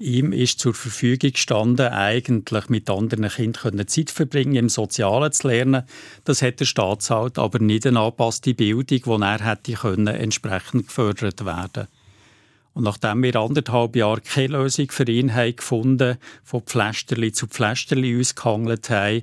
Ihm 0.03 0.33
ist 0.33 0.59
zur 0.59 0.73
Verfügung 0.73 1.31
gestanden, 1.31 1.87
eigentlich 1.87 2.67
mit 2.67 2.89
anderen 2.89 3.29
Kindern 3.29 3.87
Zeit 3.87 4.11
verbringen, 4.11 4.55
im 4.55 4.69
Sozialen 4.69 5.31
zu 5.31 5.47
lernen. 5.47 5.83
Das 6.25 6.41
hat 6.41 6.59
der 6.59 6.65
Staatshalt 6.65 7.39
aber 7.39 7.59
nicht 7.59 7.87
eine 7.87 8.01
angepasste 8.01 8.53
Bildung, 8.53 8.85
die 8.85 9.23
er 9.23 9.39
hätte 9.39 9.73
können, 9.73 10.07
entsprechend 10.07 10.87
gefördert 10.87 11.45
werden 11.45 11.87
und 12.73 12.83
nachdem 12.83 13.21
wir 13.23 13.35
anderthalb 13.35 13.95
Jahre 13.95 14.21
keine 14.21 14.57
Lösung 14.57 14.89
für 14.89 15.07
ihn 15.07 15.33
haben 15.33 15.55
gefunden, 15.55 16.17
von 16.43 16.61
Pflasterli 16.61 17.31
zu 17.31 17.47
Pflasterli 17.47 18.15
uns 18.15 18.35
haben, 18.35 19.21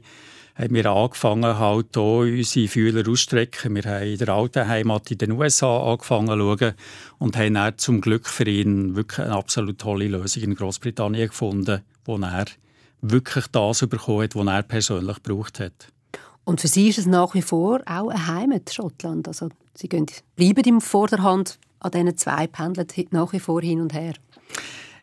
haben 0.61 0.75
wir 0.75 0.87
angefangen, 0.87 1.59
halt 1.59 1.87
hier 1.95 2.03
unsere 2.03 2.69
Fühler 2.69 3.01
auszustrecken. 3.01 3.75
Wir 3.77 3.85
haben 3.85 4.05
in 4.05 4.19
der 4.19 4.29
alten 4.29 4.69
Heimat 4.69 5.11
in 5.11 5.19
den 5.19 5.33
USA 5.33 5.93
angefangen 5.93 6.39
zu 6.39 6.59
schauen 6.59 6.75
und 7.19 7.37
haben 7.37 7.55
dann 7.55 7.79
zum 7.79 8.01
Glück 8.03 8.27
für 8.29 8.49
ihn 8.49 8.95
wirklich 8.95 9.21
eine 9.21 9.35
absolut 9.35 9.79
tolle 9.79 10.09
Lösung 10.09 10.43
in 10.43 10.55
Großbritannien 10.55 11.29
gefunden, 11.29 11.81
wo 12.05 12.19
er 12.19 12.45
wirklich 13.01 13.47
das 13.47 13.87
bekommen 13.87 14.23
hat, 14.23 14.35
was 14.35 14.47
er 14.47 14.63
persönlich 14.63 15.23
gebraucht 15.23 15.61
hat. 15.61 15.89
Und 16.45 16.61
für 16.61 16.69
Sie 16.69 16.89
ist 16.89 16.99
es 16.99 17.07
nach 17.07 17.35
wie 17.35 17.43
vor 17.43 17.81
auch 17.87 18.09
eine 18.09 18.27
Heimat, 18.27 18.71
Schottland. 18.71 19.29
Also 19.29 19.49
Sie 19.75 19.89
gehen, 19.89 20.07
bleiben 20.37 20.65
im 20.65 20.81
Vorderhand 20.83 21.59
an 21.79 21.93
diesen 21.93 22.17
zwei 22.19 22.47
pendeln 22.47 22.89
nach 23.13 23.33
wie 23.33 23.41
vor 23.41 23.63
hin 23.63 23.81
und 23.81 23.95
her. 23.95 24.13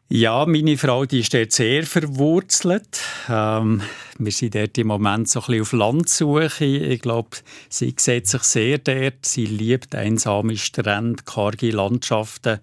Ja, 0.10 0.46
meine 0.46 0.78
Frau 0.78 1.06
die 1.06 1.20
ist 1.20 1.34
dort 1.34 1.52
sehr 1.52 1.84
verwurzelt. 1.84 3.02
Ähm, 3.30 3.82
wir 4.20 4.32
sind 4.32 4.56
dort 4.56 4.78
im 4.78 4.88
Moment 4.88 5.30
so 5.30 5.40
ein 5.40 5.46
bisschen 5.46 5.62
auf 5.62 5.72
Landsuche. 5.74 6.66
Ich 6.66 7.02
glaube, 7.02 7.38
sie 7.70 7.94
sieht 7.98 8.28
sich 8.28 8.44
sehr 8.44 8.78
dort. 8.80 9.26
Sie 9.26 9.46
liebt 9.46 9.96
einsame 9.96 10.58
Strände, 10.58 11.24
karge 11.24 11.72
Landschaften 11.72 12.60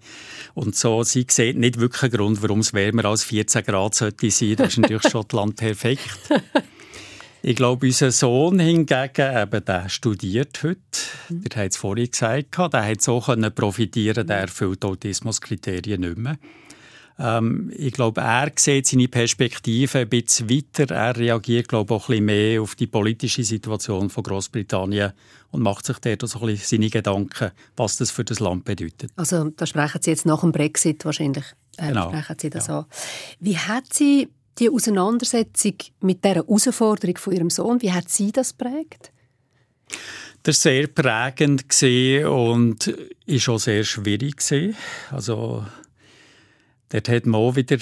und 0.53 0.75
so. 0.75 1.03
Sie 1.03 1.25
sieht 1.29 1.57
nicht 1.57 1.79
wirklich 1.79 2.03
einen 2.03 2.11
Grund, 2.11 2.41
warum 2.41 2.59
es 2.59 2.73
wärmer 2.73 3.05
als 3.05 3.23
14 3.23 3.63
Grad 3.63 3.95
sollte 3.95 4.29
sein. 4.29 4.55
Das 4.57 4.69
ist 4.69 4.77
natürlich 4.77 5.09
Schottland 5.09 5.55
perfekt. 5.55 6.09
Ich 7.47 7.55
glaube, 7.55 7.85
unser 7.85 8.09
Sohn 8.09 8.57
hingegen, 8.57 9.37
eben, 9.37 9.65
der 9.65 9.87
studiert 9.87 10.63
heute. 10.63 10.79
Mhm. 11.29 11.43
Der 11.43 11.65
hat 11.65 11.71
es 11.73 11.77
vorhin 11.77 12.09
gesagt, 12.09 12.57
der 12.73 12.85
hat 12.85 13.01
so 13.03 13.19
profitieren, 13.19 14.25
der 14.25 14.37
erfüllt 14.37 14.83
Autismuskriterien 14.83 16.01
nicht 16.01 16.17
mehr. 16.17 16.39
Ähm, 17.17 17.71
ich 17.75 17.93
glaube, 17.93 18.21
er 18.21 18.51
sieht 18.55 18.87
seine 18.87 19.07
Perspektive 19.07 19.99
ein 19.99 20.09
bisschen 20.09 20.49
weiter. 20.49 20.93
Er 20.93 21.15
reagiert, 21.15 21.69
glaube 21.69 21.93
ich, 21.93 22.01
auch 22.01 22.09
ein 22.09 22.11
bisschen 22.11 22.25
mehr 22.25 22.61
auf 22.61 22.75
die 22.75 22.87
politische 22.87 23.43
Situation 23.43 24.09
von 24.09 24.23
Großbritannien 24.23 25.13
und 25.51 25.61
macht 25.61 25.85
sich 25.85 25.97
dort 25.99 26.27
so 26.27 26.39
ein 26.39 26.47
bisschen 26.47 26.79
seine 26.79 26.89
Gedanken, 26.89 27.51
was 27.77 27.97
das 27.97 28.11
für 28.11 28.25
das 28.25 28.39
Land 28.39 28.65
bedeutet. 28.65 29.11
Also 29.15 29.49
da 29.49 29.65
sprechen 29.65 30.01
Sie 30.01 30.11
jetzt 30.11 30.25
nach 30.25 30.41
dem 30.41 30.51
Brexit 30.51 31.05
wahrscheinlich. 31.05 31.45
Äh, 31.77 31.89
genau. 31.89 32.09
sprechen 32.09 32.35
Sie 32.39 32.49
das 32.49 32.67
ja. 32.67 32.79
an. 32.79 32.85
Wie 33.39 33.57
hat 33.57 33.93
Sie 33.93 34.27
die 34.57 34.69
Auseinandersetzung 34.69 35.75
mit 36.01 36.23
der 36.23 36.35
Herausforderung 36.35 37.17
von 37.17 37.33
Ihrem 37.33 37.49
Sohn, 37.49 37.81
wie 37.81 37.91
hat 37.91 38.09
Sie 38.09 38.31
das 38.31 38.53
prägt? 38.53 39.11
Das 40.43 40.63
war 40.63 40.71
sehr 40.71 40.87
prägend 40.87 41.65
und 42.25 42.87
ist 43.25 43.49
auch 43.49 43.57
sehr 43.57 43.83
schwierig. 43.83 44.43
Also 45.11 45.65
Dort 46.89 47.09
hat 47.09 47.25
man 47.25 47.41
auch 47.41 47.55
wieder, 47.55 47.77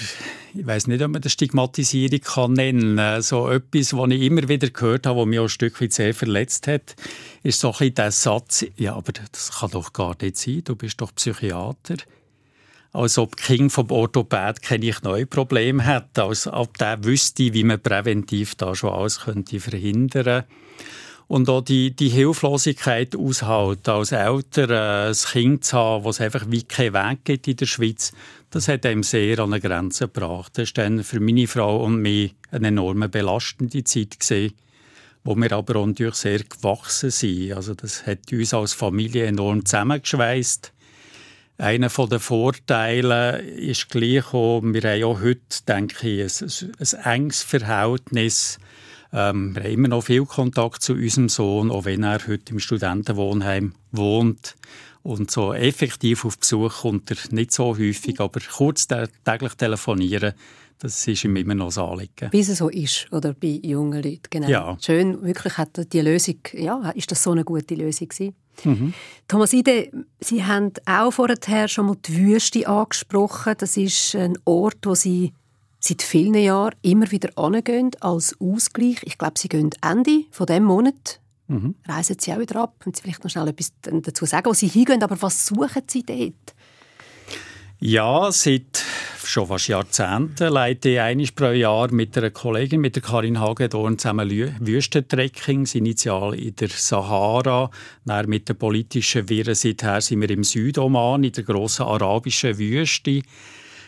ich 0.54 0.66
weiß 0.66 0.86
nicht, 0.86 1.02
ob 1.02 1.10
man 1.10 1.20
das 1.20 1.32
Stigmatisierung 1.32 2.20
kann 2.20 2.52
nennen 2.54 2.96
kann, 2.96 3.22
so 3.22 3.50
etwas, 3.50 3.94
was 3.94 4.10
ich 4.10 4.22
immer 4.22 4.48
wieder 4.48 4.70
gehört 4.70 5.06
habe, 5.06 5.20
was 5.20 5.26
mich 5.26 5.38
auch 5.38 5.44
ein 5.44 5.48
Stück 5.50 5.80
weit 5.80 5.92
sehr 5.92 6.14
verletzt 6.14 6.66
hat, 6.66 6.96
ist 7.42 7.60
so 7.60 7.68
ein 7.68 7.72
bisschen 7.72 7.94
der 7.96 8.10
Satz, 8.12 8.64
ja, 8.76 8.94
aber 8.94 9.12
das 9.12 9.52
kann 9.58 9.70
doch 9.70 9.92
gar 9.92 10.16
nicht 10.22 10.38
sein, 10.38 10.62
du 10.64 10.74
bist 10.74 11.00
doch 11.00 11.14
Psychiater. 11.14 11.96
Als 12.92 13.18
ob 13.18 13.36
King 13.36 13.70
vom 13.70 13.90
Orthopäd 13.90 14.62
keine 14.62 14.94
neue 15.02 15.26
Probleme 15.26 15.82
hätte, 15.82 16.22
als 16.22 16.46
ob 16.46 16.78
der 16.78 17.04
wüsste, 17.04 17.52
wie 17.52 17.64
man 17.64 17.80
präventiv 17.80 18.54
da 18.54 18.74
schon 18.74 18.90
alles 18.90 19.20
könnte 19.20 19.60
verhindern 19.60 20.24
könnte 20.24 20.46
und 21.26 21.48
auch 21.48 21.62
die, 21.62 21.90
die 21.90 22.08
Hilflosigkeit 22.08 23.16
aushalten, 23.16 23.90
als 23.90 24.12
Eltern 24.12 24.70
äh, 24.70 25.08
ein 25.08 25.14
Kind 25.14 25.64
zu 25.64 25.76
haben, 25.76 26.04
was 26.04 26.20
einfach 26.20 26.44
wie 26.48 26.62
keinen 26.62 26.94
Weg 26.94 27.24
gibt 27.24 27.48
in 27.48 27.56
der 27.56 27.66
Schweiz, 27.66 28.12
das 28.54 28.68
hat 28.68 28.86
einem 28.86 29.02
sehr 29.02 29.40
an 29.40 29.52
eine 29.52 29.60
Grenze 29.60 30.04
gebracht. 30.04 30.56
Das 30.56 30.70
war 30.76 31.02
für 31.02 31.18
meine 31.18 31.48
Frau 31.48 31.82
und 31.84 32.00
mich 32.00 32.36
eine 32.52 32.68
enorme 32.68 33.08
belastende 33.08 33.82
Zeit 33.82 34.20
gewesen, 34.20 34.54
wo 35.24 35.34
wir 35.34 35.50
aber 35.50 35.74
auch 35.76 35.86
natürlich 35.86 36.14
sehr 36.14 36.38
gewachsen 36.38 37.10
sind. 37.10 37.52
Also 37.54 37.74
das 37.74 38.06
hat 38.06 38.32
uns 38.32 38.54
als 38.54 38.72
Familie 38.72 39.26
enorm 39.26 39.64
zusammengeschweißt. 39.64 40.72
Einer 41.58 41.88
der 41.88 42.20
Vorteile 42.20 43.42
ist 43.42 43.88
gleich 43.88 44.32
auch, 44.32 44.62
wir 44.62 44.82
haben 44.82 45.02
auch 45.02 45.20
heute, 45.20 45.40
denke 45.66 46.08
ich, 46.08 46.42
ein, 46.42 46.70
ein 46.78 47.12
enges 47.12 47.42
Verhältnis. 47.42 48.60
Ähm, 49.12 49.56
wir 49.56 49.64
haben 49.64 49.72
immer 49.72 49.88
noch 49.88 50.04
viel 50.04 50.26
Kontakt 50.26 50.80
zu 50.80 50.92
unserem 50.92 51.28
Sohn, 51.28 51.72
auch 51.72 51.86
wenn 51.86 52.04
er 52.04 52.24
heute 52.28 52.52
im 52.52 52.60
Studentenwohnheim 52.60 53.74
wohnt. 53.90 54.54
Und 55.04 55.30
so 55.30 55.52
effektiv 55.52 56.24
auf 56.24 56.38
Besuch 56.38 56.80
kommt 56.80 57.10
er 57.10 57.18
nicht 57.30 57.52
so 57.52 57.76
häufig, 57.76 58.20
aber 58.20 58.40
kurz 58.40 58.88
täglich 58.88 59.54
telefonieren, 59.54 60.32
das 60.78 61.06
ist 61.06 61.24
ihm 61.24 61.36
immer 61.36 61.54
noch 61.54 61.66
das 61.66 61.78
Anliegen. 61.78 62.32
Wie 62.32 62.40
es 62.40 62.56
so 62.56 62.70
ist, 62.70 63.12
oder 63.12 63.34
bei 63.34 63.60
jungen 63.62 64.02
Leuten, 64.02 64.22
genau. 64.30 64.48
Ja. 64.48 64.76
Schön, 64.80 65.22
wirklich 65.22 65.58
hat 65.58 65.92
die 65.92 66.00
Lösung, 66.00 66.38
ja, 66.54 66.90
ist 66.90 67.10
das 67.10 67.22
so 67.22 67.32
eine 67.32 67.44
gute 67.44 67.74
Lösung 67.74 68.08
gewesen? 68.08 68.34
Mhm. 68.64 68.94
Thomas 69.28 69.52
Ide, 69.52 69.90
Sie 70.20 70.42
haben 70.42 70.72
auch 70.86 71.10
vorher 71.10 71.68
schon 71.68 71.86
mal 71.86 71.96
die 71.96 72.16
Wüste 72.16 72.66
angesprochen. 72.66 73.54
Das 73.58 73.76
ist 73.76 74.14
ein 74.14 74.38
Ort, 74.46 74.78
wo 74.84 74.94
Sie 74.94 75.34
seit 75.80 76.02
vielen 76.02 76.34
Jahren 76.34 76.74
immer 76.80 77.10
wieder 77.10 77.30
angehen 77.36 77.90
als 78.00 78.34
Ausgleich. 78.40 79.02
Ich 79.02 79.18
glaube, 79.18 79.38
Sie 79.38 79.48
gehen 79.48 79.70
Ende 79.82 80.24
von 80.30 80.46
dem 80.46 80.64
Monat 80.64 81.20
Mhm. 81.46 81.74
Reisen 81.86 82.16
Sie 82.18 82.32
auch 82.32 82.38
wieder 82.38 82.62
ab? 82.62 82.76
Können 82.80 82.94
Sie 82.94 83.02
vielleicht 83.02 83.22
noch 83.22 83.30
schnell 83.30 83.48
etwas 83.48 83.72
dazu 83.82 84.24
sagen, 84.24 84.46
wo 84.46 84.54
Sie 84.54 84.68
hingehen, 84.68 85.02
aber 85.02 85.20
was 85.20 85.46
suchen 85.46 85.82
Sie 85.86 86.02
dort? 86.02 86.54
Ja, 87.80 88.32
seit 88.32 88.82
schon 89.24 89.46
fast 89.46 89.68
Jahrzehnten 89.68 90.52
leite 90.52 90.90
ich 90.90 91.00
einmal 91.00 91.26
pro 91.34 91.50
Jahr 91.50 91.92
mit 91.92 92.16
einer 92.16 92.30
Kollegin, 92.30 92.80
mit 92.80 92.96
der 92.96 93.02
Karin 93.02 93.40
Hagedorn, 93.40 93.98
zusammen 93.98 94.30
Wüstentrekkings, 94.30 95.74
initial 95.74 96.34
in 96.34 96.54
der 96.56 96.68
Sahara, 96.68 97.70
dann 98.04 98.28
mit 98.28 98.48
der 98.48 98.54
politischen 98.54 99.28
Wirren 99.28 99.54
seither 99.54 100.00
sind 100.00 100.20
wir 100.20 100.30
im 100.30 100.44
Südoman, 100.44 101.24
in 101.24 101.32
der 101.32 101.44
grossen 101.44 101.84
arabischen 101.84 102.58
Wüste 102.58 103.22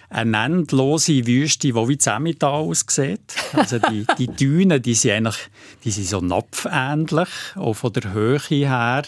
eine 0.08 0.44
endlose 0.44 1.26
Wüste, 1.26 1.68
die 1.68 1.74
wie 1.74 1.98
Zemmital 1.98 2.54
aussieht. 2.54 3.34
Also 3.52 3.78
die, 3.78 4.06
die 4.18 4.26
Dünen, 4.36 4.80
die 4.80 4.94
sind 4.94 5.12
eigentlich 5.12 5.38
die 5.84 5.90
sind 5.90 6.06
so 6.08 6.20
napfähnlich, 6.20 7.28
auch 7.54 7.74
von 7.74 7.92
der 7.92 8.12
Höhe 8.12 8.38
her. 8.38 9.02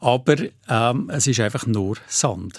Aber 0.00 0.36
ähm, 0.68 1.10
es 1.10 1.26
ist 1.26 1.40
einfach 1.40 1.66
nur 1.66 1.96
Sand. 2.06 2.58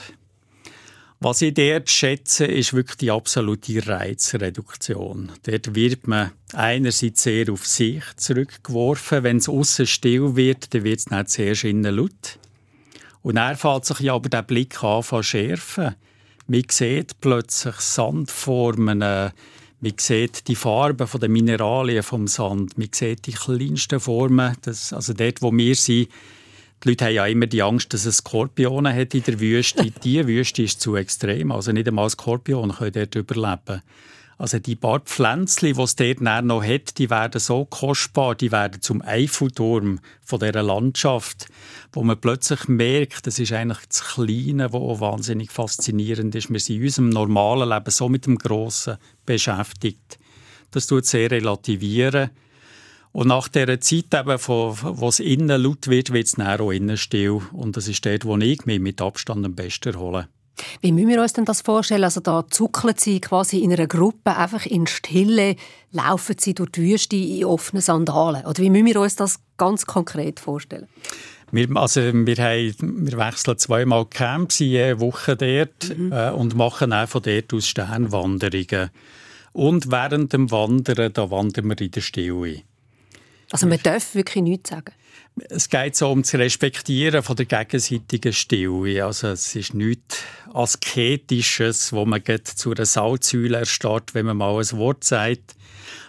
Was 1.20 1.42
ich 1.42 1.54
dort 1.54 1.90
schätze, 1.90 2.46
ist 2.46 2.74
wirklich 2.74 2.98
die 2.98 3.12
absolute 3.12 3.88
Reizreduktion. 3.88 5.32
Dort 5.44 5.74
wird 5.74 6.08
man 6.08 6.32
einerseits 6.54 7.24
sehr 7.24 7.52
auf 7.52 7.66
sich 7.66 8.04
zurückgeworfen. 8.18 9.24
Wenn 9.24 9.38
es 9.38 9.50
außen 9.50 9.88
still 9.88 10.36
wird, 10.36 10.74
dann 10.74 10.84
wird 10.84 11.00
es 11.00 11.10
nicht 11.10 11.30
sehr 11.30 11.64
innen 11.64 11.96
laut. 11.96 12.38
Und 13.22 13.38
er 13.38 13.56
fällt 13.56 13.86
sich 13.86 14.02
ja 14.02 14.14
aber 14.14 14.30
der 14.30 14.44
Blick 14.44 14.84
an 14.84 15.02
von 15.02 15.24
schärfen. 15.24 15.96
Man 16.48 16.64
sieht 16.70 17.20
plötzlich 17.22 17.76
Sandformen, 17.76 19.00
man 19.00 19.94
sieht 19.98 20.48
die 20.48 20.56
Farben 20.56 21.08
der 21.20 21.30
Mineralien 21.30 22.04
vom 22.04 22.28
Sand, 22.28 22.78
man 22.78 22.90
sieht 22.92 23.26
die 23.26 23.32
kleinsten 23.32 24.00
Formen, 24.00 24.56
das, 24.62 24.94
also 24.94 25.14
dort, 25.14 25.42
wo 25.42 25.52
wir 25.52 25.76
sind, 25.76 26.10
die 26.84 26.90
Leute 26.90 27.06
haben 27.06 27.14
ja 27.14 27.26
immer 27.26 27.48
die 27.48 27.64
Angst, 27.64 27.94
dass 27.94 28.06
es 28.06 28.18
Skorpione 28.18 28.94
hat 28.94 29.16
in 29.16 29.24
der 29.24 29.40
Wüste. 29.40 29.92
Diese 30.04 30.28
Wüste 30.28 30.62
ist 30.62 30.82
zu 30.82 30.96
extrem, 30.96 31.52
also 31.52 31.72
nicht 31.72 31.88
einmal 31.88 32.10
Skorpione 32.10 32.74
können 32.74 32.92
dort 32.94 33.16
überleben. 33.16 33.82
Also 34.38 34.60
die 34.60 34.76
paar 34.76 35.00
Pflänzchen, 35.00 35.74
die 35.74 35.82
es 35.82 35.96
dort 35.96 36.20
noch 36.20 36.64
hat, 36.64 36.98
die 36.98 37.10
werden 37.10 37.40
so 37.40 37.64
kostbar, 37.64 38.36
die 38.36 38.52
werden 38.52 38.82
zum 38.82 39.02
Eiffelturm 39.02 40.00
von 40.24 40.40
dieser 40.40 40.62
Landschaft, 40.62 41.48
wo 41.94 42.04
man 42.04 42.20
plötzlich 42.20 42.68
merkt, 42.68 43.28
das 43.28 43.40
ist 43.40 43.54
eigentlich 43.54 43.86
das 43.88 44.04
Kleine, 44.04 44.74
was 44.74 45.00
wahnsinnig 45.00 45.52
faszinierend 45.52 46.36
ist. 46.36 46.50
Wir 46.50 46.60
sind 46.60 46.76
in 46.78 46.84
unserem 46.84 47.10
normalen 47.10 47.70
Leben 47.70 47.92
so 47.92 48.10
mit 48.10 48.26
dem 48.26 48.38
Grossen 48.38 48.98
beschäftigt. 49.26 50.20
Das 50.72 50.88
tut 50.88 51.06
sehr 51.06 51.32
relativieren. 51.32 52.32
Und 53.14 53.28
nach 53.28 53.48
dieser 53.48 53.80
Zeit, 53.80 54.14
eben, 54.14 54.38
wo 54.38 55.08
es 55.08 55.22
innen 55.22 55.64
laut 55.64 55.88
wird, 55.88 56.12
wird 56.12 56.28
es 56.28 56.38
auch 56.38 56.72
innen 56.72 56.98
still. 56.98 57.40
Und 57.54 57.78
das 57.78 57.88
ist 57.88 58.06
dort, 58.06 58.26
wo 58.26 58.36
ich 58.36 58.66
mich 58.66 58.82
mit 58.82 59.02
Abstand 59.02 59.46
am 59.46 59.56
besten 59.56 59.94
erhole. 59.94 60.28
Wie 60.82 60.92
müssen 60.92 61.10
wir 61.10 61.22
uns 61.22 61.34
denn 61.34 61.46
das 61.46 61.62
vorstellen? 61.62 62.04
Also 62.04 62.22
da 62.22 62.46
zuckeln 62.50 62.96
Sie 62.98 63.20
quasi 63.20 63.60
in 63.60 63.74
einer 63.74 63.88
Gruppe 63.88 64.36
einfach 64.36 64.66
in 64.66 64.88
Stille, 64.88 65.56
laufen 65.92 66.36
Sie 66.40 66.54
durch 66.54 66.72
die 66.72 66.92
Wüste 66.92 67.16
in 67.16 67.46
offenen 67.46 67.82
Sandalen? 67.82 68.46
Oder 68.46 68.64
wie 68.64 68.70
müssen 68.70 68.86
wir 68.86 69.02
uns 69.02 69.16
das 69.16 69.40
ganz 69.58 69.86
konkret 69.86 70.40
vorstellen? 70.40 70.88
Wir, 71.52 71.70
also 71.76 72.02
wir, 72.02 72.36
haben, 72.36 73.08
wir 73.08 73.18
wechseln 73.18 73.58
zweimal 73.58 74.06
Camp, 74.06 74.52
sind 74.52 74.76
eine 74.76 75.00
Woche 75.00 75.36
dort 75.36 75.98
mhm. 75.98 76.12
äh, 76.12 76.32
und 76.32 76.56
machen 76.56 76.92
auch 76.92 77.08
von 77.08 77.22
dort 77.22 77.54
aus 77.54 77.68
Sternwanderungen. 77.68 78.90
Und 79.54 79.90
während 79.90 80.34
dem 80.34 80.52
Wandern, 80.52 81.14
da 81.14 81.32
wandern 81.32 81.70
wir 81.70 81.80
in 81.80 81.92
der 81.92 82.02
Stille. 82.02 82.62
Also 83.52 83.68
man 83.68 83.80
darf 83.82 84.16
wirklich 84.16 84.44
nichts 84.44 84.70
sagen? 84.70 84.92
Es 85.50 85.70
geht 85.70 85.98
so 85.98 86.12
um 86.12 86.22
das 86.22 86.34
Respektieren 86.36 87.22
von 87.22 87.36
der 87.36 87.46
gegenseitigen 87.46 88.32
Stille. 88.32 89.04
Also 89.04 89.28
es 89.28 89.54
ist 89.54 89.74
nichts 89.74 90.24
Asketisches, 90.54 91.92
wo 91.92 92.06
man 92.06 92.24
zu 92.44 92.72
einer 92.72 92.86
Salzsäule 92.86 93.58
erstarrt, 93.58 94.14
wenn 94.14 94.28
man 94.28 94.38
mal 94.38 94.58
ein 94.58 94.78
Wort 94.78 95.04
sagt. 95.04 95.56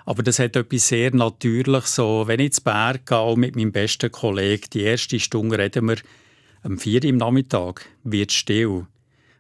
Aber 0.05 0.22
das 0.22 0.39
hat 0.39 0.55
etwas 0.55 0.87
sehr 0.87 1.12
Natürliches. 1.12 1.97
So, 1.97 2.29
wenn 2.29 2.39
ich 2.39 2.47
ins 2.47 2.61
Berg 2.61 3.07
gehe 3.07 3.37
mit 3.37 3.57
meinem 3.57 3.72
besten 3.72 4.12
Kollegen, 4.12 4.66
die 4.72 4.83
erste 4.83 5.18
Stunde 5.18 5.59
reden 5.59 5.89
wir 5.89 5.97
am 6.62 6.79
4 6.79 7.03
Uhr 7.03 7.09
im 7.09 7.16
Nachmittag, 7.16 7.89
wird 8.05 8.31
still. 8.31 8.87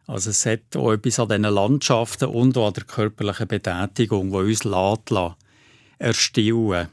Also 0.08 0.30
es 0.30 0.44
hat 0.46 0.76
auch 0.76 0.92
etwas 0.92 1.20
an 1.20 1.28
diesen 1.28 1.42
Landschaften 1.44 2.28
und 2.28 2.58
auch 2.58 2.68
an 2.68 2.74
der 2.74 2.84
körperlichen 2.84 3.46
Betätigung, 3.46 4.30
die 4.30 4.36
uns 4.36 4.64
lässt, 4.64 5.36
erstillen 5.98 6.88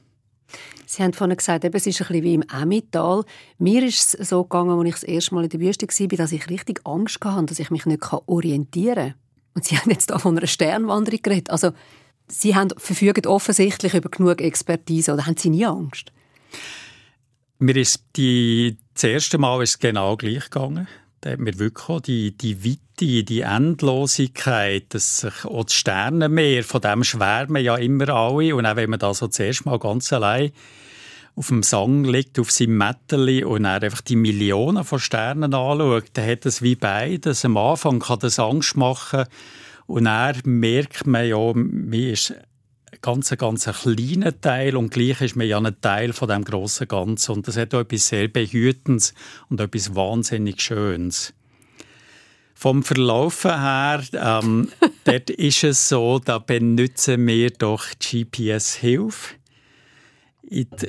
Sie 0.93 1.01
haben 1.01 1.13
vorhin 1.13 1.35
gesagt, 1.35 1.65
eben, 1.65 1.75
es 1.75 1.87
ist 1.87 2.01
ein 2.01 2.07
bisschen 2.07 2.23
wie 2.23 2.33
im 2.35 2.43
Emmental. 2.43 3.23
Mir 3.57 3.83
ist 3.83 4.13
es 4.13 4.29
so 4.29 4.43
gegangen, 4.43 4.77
als 4.77 4.87
ich 4.87 4.93
das 4.93 5.03
erste 5.03 5.33
Mal 5.33 5.43
in 5.45 5.49
der 5.49 5.59
Wüste 5.59 5.87
war, 5.87 6.17
dass 6.17 6.31
ich 6.31 6.49
richtig 6.49 6.81
Angst 6.85 7.17
hatte, 7.25 7.45
dass 7.47 7.57
ich 7.57 7.71
mich 7.71 7.87
nicht 7.87 8.03
orientieren 8.27 8.95
kann. 8.95 9.13
Und 9.55 9.65
Sie 9.65 9.75
haben 9.79 9.89
jetzt 9.89 10.11
da 10.11 10.19
von 10.19 10.37
einer 10.37 10.45
Sternwanderung 10.45 11.19
geredet. 11.23 11.49
Also, 11.49 11.71
Sie 12.27 12.55
haben, 12.55 12.69
verfügen 12.77 13.25
offensichtlich 13.25 13.95
über 13.95 14.09
genug 14.09 14.39
Expertise, 14.39 15.13
oder 15.13 15.25
haben 15.25 15.35
Sie 15.35 15.49
nie 15.49 15.65
Angst? 15.65 16.11
Mir 17.57 17.75
ist 17.75 18.03
die, 18.15 18.77
das 18.93 19.03
erste 19.03 19.39
Mal 19.39 19.63
ist 19.63 19.79
genau 19.79 20.15
gleich 20.15 20.43
gegangen. 20.49 20.87
Da 21.23 21.31
hat 21.31 21.39
mir 21.39 21.57
wirklich 21.57 22.01
die, 22.01 22.37
die 22.37 22.65
Weite, 22.65 23.23
die 23.23 23.39
Endlosigkeit, 23.39 24.93
dass 24.93 25.19
sich 25.19 25.45
auch 25.45 25.63
das 25.63 25.73
Sternenmeer, 25.73 26.65
von 26.65 26.81
dem 26.81 27.05
schwärmen 27.05 27.63
ja 27.63 27.77
immer 27.77 28.09
alle. 28.09 28.53
Und 28.53 28.65
auch 28.65 28.75
wenn 28.75 28.89
man 28.89 28.99
da 28.99 29.13
so 29.13 29.29
zuerst 29.29 29.65
mal 29.65 29.79
ganz 29.79 30.11
allein 30.11 30.51
auf 31.37 31.47
dem 31.47 31.63
Sang 31.63 32.03
liegt, 32.03 32.39
auf 32.39 32.51
seinem 32.51 32.77
Mätteli 32.77 33.45
und 33.45 33.63
er 33.63 33.81
einfach 33.81 34.01
die 34.01 34.17
Millionen 34.17 34.83
von 34.83 34.99
Sternen 34.99 35.53
anschaut, 35.53 36.07
dann 36.11 36.29
hat 36.29 36.45
es 36.45 36.61
wie 36.61 36.75
beides. 36.75 37.45
Am 37.45 37.55
Anfang 37.55 37.99
kann 37.99 38.19
das 38.19 38.37
Angst 38.37 38.75
machen 38.75 39.23
und 39.87 40.05
er 40.05 40.35
merkt 40.43 41.07
man 41.07 41.25
ja, 41.25 41.53
man 41.53 41.93
ist 41.93 42.33
ganz, 43.03 43.29
ganz 43.37 43.65
kleiner 43.65 44.39
Teil 44.39 44.75
und 44.75 44.89
gleich 44.89 45.21
ist 45.21 45.35
man 45.35 45.45
ja 45.45 45.59
ein 45.59 45.75
Teil 45.81 46.13
von 46.13 46.29
dem 46.29 46.43
großen 46.43 46.87
Ganzen 46.87 47.33
und 47.33 47.47
das 47.47 47.57
hat 47.57 47.75
auch 47.75 47.81
etwas 47.81 48.07
sehr 48.07 48.29
Behütendes 48.29 49.13
und 49.49 49.59
etwas 49.59 49.93
wahnsinnig 49.93 50.61
Schönes. 50.61 51.33
Vom 52.55 52.81
Verlaufen 52.81 53.59
her, 53.59 54.03
ähm, 54.13 54.69
dort 55.03 55.29
ist 55.29 55.63
es 55.65 55.89
so, 55.89 56.19
da 56.19 56.39
benutzen 56.39 57.27
wir 57.27 57.49
doch 57.51 57.85
GPS-Hilfe 57.99 59.35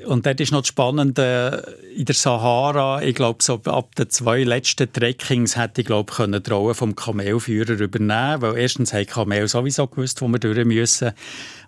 und 0.06 0.26
dort 0.26 0.40
ist 0.40 0.52
noch 0.52 0.60
das 0.60 0.68
Spannende, 0.68 1.76
in 1.96 2.04
der 2.04 2.14
Sahara, 2.14 3.02
ich 3.02 3.14
glaube, 3.14 3.42
so 3.42 3.60
ab 3.64 3.94
den 3.94 4.10
zwei 4.10 4.42
letzten 4.42 4.92
Trekkings 4.92 5.56
hätte 5.56 5.80
ich, 5.80 5.86
glaube 5.86 6.12
können 6.12 6.42
die 6.42 6.50
Rolle 6.50 6.74
vom 6.74 6.96
Kamelführer 6.96 7.78
übernehmen 7.80 8.42
weil 8.42 8.58
erstens 8.58 8.92
haben 8.92 9.06
Kamel 9.06 9.46
sowieso 9.46 9.86
gewusst, 9.86 10.20
wo 10.20 10.28
wir 10.28 10.40
durch 10.40 10.64
müssen. 10.64 11.12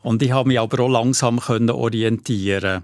Und 0.03 0.22
ich 0.22 0.32
habe 0.32 0.49
mich 0.49 0.59
aber 0.59 0.82
auch 0.82 0.89
langsam 0.89 1.39
können 1.39 1.70
orientieren. 1.70 2.82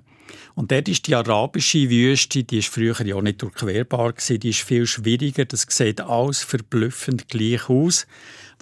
Und 0.55 0.71
dort 0.71 0.89
ist 0.89 1.07
die 1.07 1.15
arabische 1.15 1.91
Wüste, 1.91 2.45
die 2.45 2.59
ist 2.59 2.69
früher 2.69 3.05
ja 3.05 3.21
nicht 3.21 3.43
durchquerbar 3.43 4.15
die 4.29 4.51
ist 4.51 4.61
viel 4.61 4.87
schwieriger, 4.87 5.45
das 5.45 5.67
sieht 5.69 6.01
alles 6.01 6.43
verblüffend 6.43 7.29
gleich 7.29 7.69
aus 7.69 8.07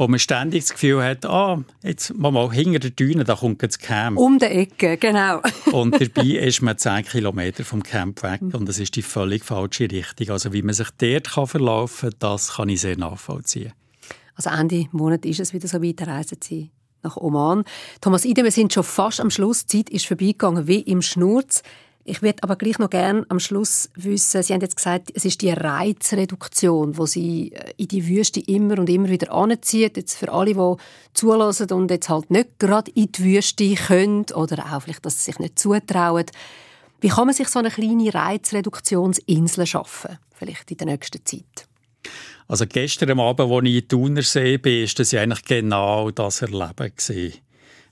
wo 0.01 0.09
man 0.09 0.18
ständig 0.18 0.62
das 0.62 0.72
Gefühl 0.72 1.05
hat, 1.05 1.26
ah, 1.26 1.62
jetzt 1.82 2.16
mal, 2.16 2.30
mal 2.30 2.51
hinter 2.51 2.78
der 2.78 2.90
Düne, 2.90 3.24
da 3.24 3.36
kommt 3.36 3.62
das 3.62 3.78
Camp. 3.78 4.18
Um 4.18 4.38
die 4.38 4.46
Ecke, 4.46 4.96
genau. 4.96 5.42
und 5.72 5.92
dabei 6.01 6.30
ist 6.30 6.62
man 6.62 6.78
10 6.78 7.05
Kilometer 7.05 7.64
vom 7.64 7.82
Camp 7.82 8.22
weg 8.22 8.40
und 8.40 8.66
das 8.66 8.78
ist 8.78 8.96
die 8.96 9.03
völlig 9.03 9.44
falsche 9.44 9.90
Richtung. 9.90 10.30
Also 10.30 10.53
wie 10.55 10.62
man 10.62 10.74
sich 10.74 10.88
dort 10.96 11.30
kann 11.30 11.46
verlaufen 11.46 12.11
kann, 12.11 12.18
das 12.18 12.55
kann 12.55 12.70
ich 12.70 12.80
sehr 12.80 12.96
nachvollziehen. 12.96 13.72
Also 14.34 14.48
Ende 14.48 14.86
Monat 14.92 15.26
ist 15.26 15.38
es 15.38 15.53
wieder 15.53 15.68
so 15.68 15.82
weit, 15.82 16.07
reisen 16.07 16.38
Sie 16.42 16.70
nach 17.03 17.18
Oman. 17.18 17.64
Thomas 18.01 18.24
Ide, 18.24 18.42
wir 18.42 18.51
sind 18.51 18.72
schon 18.72 18.84
fast 18.84 19.20
am 19.20 19.30
Schluss. 19.30 19.66
Die 19.66 19.84
Zeit 19.84 19.90
ist 19.90 20.07
vorbeigegangen 20.07 20.66
wie 20.66 20.80
im 20.80 21.03
Schnurz. 21.03 21.62
Ich 22.05 22.22
würde 22.22 22.42
aber 22.42 22.57
gleich 22.57 22.78
noch 22.78 22.88
gerne 22.88 23.26
am 23.28 23.38
Schluss 23.38 23.90
wissen, 23.94 24.42
Sie 24.42 24.55
haben 24.55 24.62
jetzt 24.62 24.76
gesagt, 24.76 25.11
es 25.14 25.24
ist 25.24 25.42
die 25.42 25.51
Reizreduktion, 25.51 26.96
wo 26.96 27.05
Sie 27.07 27.53
äh, 27.53 27.72
in 27.76 27.88
die 27.88 28.07
Wüste 28.09 28.40
immer 28.40 28.78
und 28.78 28.88
immer 28.88 29.09
wieder 29.09 29.32
anzieht. 29.32 29.96
Jetzt 29.96 30.16
für 30.16 30.32
alle, 30.32 30.55
die 30.55 30.76
zulassen 31.12 31.70
und 31.72 31.90
jetzt 31.90 32.09
halt 32.09 32.30
nicht 32.30 32.59
gerade 32.59 32.90
in 32.92 33.12
die 33.12 33.24
Wüste 33.24 33.74
können 33.74 34.26
oder 34.34 34.72
auch 34.72 34.82
vielleicht, 34.82 35.05
dass 35.05 35.18
sie 35.18 35.30
sich 35.30 35.38
nicht 35.38 35.59
zutrauen. 35.59 36.26
Wie 37.01 37.09
kann 37.09 37.26
man 37.26 37.34
sich 37.34 37.48
so 37.48 37.59
eine 37.59 37.70
kleine 37.70 38.12
Reizreduktionsinsel 38.12 39.66
schaffen, 39.66 40.18
vielleicht 40.34 40.70
in 40.70 40.78
der 40.78 40.86
nächsten 40.86 41.24
Zeit? 41.24 41.68
Also 42.48 42.66
gestern 42.66 43.20
Abend, 43.20 43.53
als 43.53 43.64
ich 43.64 43.82
in 43.82 43.88
Thunersee 43.88 44.57
bin, 44.57 44.86
war 44.86 44.94
das 44.96 45.12
ja 45.12 45.22
eigentlich 45.22 45.44
genau 45.44 46.11
das 46.11 46.42
Erleben. 46.42 46.90
Gewesen. 46.96 47.34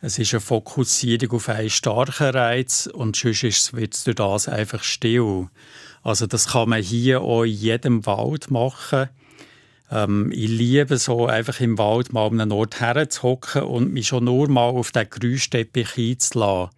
Es 0.00 0.16
ist 0.16 0.32
eine 0.32 0.40
Fokussierung 0.40 1.32
auf 1.32 1.48
einen 1.48 1.70
starken 1.70 2.30
Reiz 2.30 2.86
und 2.86 3.16
sonst 3.16 3.74
wird 3.74 3.94
es 3.94 4.04
durch 4.04 4.14
das 4.14 4.48
einfach 4.48 4.84
still. 4.84 5.48
Also 6.04 6.28
das 6.28 6.48
kann 6.48 6.68
man 6.68 6.82
hier 6.82 7.20
auch 7.22 7.42
in 7.42 7.52
jedem 7.52 8.06
Wald 8.06 8.48
machen. 8.48 9.08
Ähm, 9.90 10.30
ich 10.32 10.48
liebe 10.48 10.98
so 10.98 11.26
einfach 11.26 11.60
im 11.60 11.78
Wald 11.78 12.12
mal 12.12 12.28
an 12.28 12.40
einen 12.40 12.52
Ort 12.52 12.78
herzuhocken 12.78 13.62
und 13.62 13.92
mich 13.92 14.06
schon 14.06 14.24
nur 14.24 14.48
mal 14.48 14.68
auf 14.68 14.92
den 14.92 15.08
Geräuschteppich 15.10 15.98
einzulassen. 15.98 16.70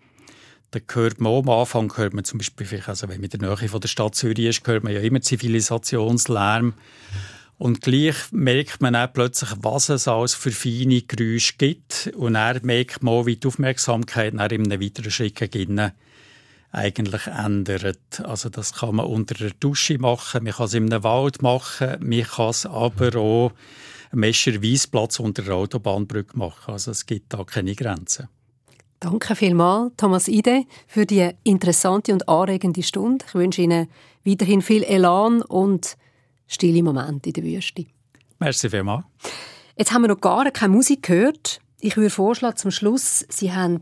Da 0.70 0.80
hört 0.92 1.20
man 1.20 1.32
auch 1.32 1.42
am 1.42 1.50
Anfang, 1.50 1.96
hört 1.98 2.14
man 2.14 2.24
zum 2.24 2.38
Beispiel, 2.38 2.82
also 2.86 3.08
wenn 3.08 3.20
man 3.20 3.28
in 3.28 3.38
der 3.38 3.56
Nähe 3.56 3.68
von 3.68 3.80
der 3.80 3.88
Stadt 3.88 4.14
Zürich 4.14 4.46
ist, 4.46 4.66
hört 4.66 4.82
man 4.82 4.94
ja 4.94 5.00
immer 5.00 5.20
Zivilisationslärm. 5.20 6.72
Und 7.60 7.82
gleich 7.82 8.16
merkt 8.30 8.80
man 8.80 8.96
auch 8.96 9.12
plötzlich, 9.12 9.50
was 9.60 9.90
es 9.90 10.08
alles 10.08 10.32
für 10.32 10.50
feine 10.50 11.02
Geräusche 11.02 11.52
gibt. 11.58 12.10
Und 12.16 12.34
er 12.34 12.58
merkt 12.64 13.02
man, 13.02 13.26
wie 13.26 13.36
die 13.36 13.46
Aufmerksamkeit 13.46 14.32
nach 14.32 14.48
in 14.48 14.72
einem 14.72 14.80
weiteren 14.80 15.10
Schritt 15.10 15.42
eigentlich 16.72 17.26
ändert. 17.26 18.22
Also 18.24 18.48
das 18.48 18.72
kann 18.72 18.94
man 18.94 19.04
unter 19.04 19.34
der 19.34 19.50
Dusche 19.50 19.98
machen, 19.98 20.44
man 20.44 20.54
kann 20.54 20.64
es 20.64 20.74
einem 20.74 21.02
Wald 21.04 21.42
machen, 21.42 21.96
man 22.00 22.22
kann 22.22 22.48
es 22.48 22.64
aber 22.64 23.14
auch 23.16 23.52
am 24.10 24.20
Mescher 24.20 24.62
Weisplatz 24.62 25.20
unter 25.20 25.42
der 25.42 25.54
Autobahnbrücke 25.54 26.38
machen. 26.38 26.72
Also 26.72 26.92
es 26.92 27.04
gibt 27.04 27.34
da 27.34 27.44
keine 27.44 27.74
Grenzen. 27.74 28.28
Danke 29.00 29.36
vielmals, 29.36 29.92
Thomas 29.98 30.28
Ide, 30.28 30.64
für 30.86 31.04
die 31.04 31.28
interessante 31.44 32.14
und 32.14 32.26
anregende 32.26 32.82
Stunde. 32.82 33.26
Ich 33.28 33.34
wünsche 33.34 33.60
Ihnen 33.60 33.88
weiterhin 34.24 34.62
viel 34.62 34.82
Elan 34.82 35.42
und 35.42 35.98
stille 36.50 36.82
Momente 36.82 37.30
in 37.30 37.32
der 37.32 37.44
Wüste. 37.44 37.86
Merci 38.38 38.68
vielmals. 38.68 39.04
Jetzt 39.76 39.92
haben 39.92 40.02
wir 40.02 40.08
noch 40.08 40.20
gar 40.20 40.50
keine 40.50 40.74
Musik 40.74 41.04
gehört. 41.04 41.60
Ich 41.80 41.96
würde 41.96 42.10
vorschlagen, 42.10 42.56
zum 42.56 42.70
Schluss, 42.70 43.24
Sie 43.30 43.52
haben 43.52 43.78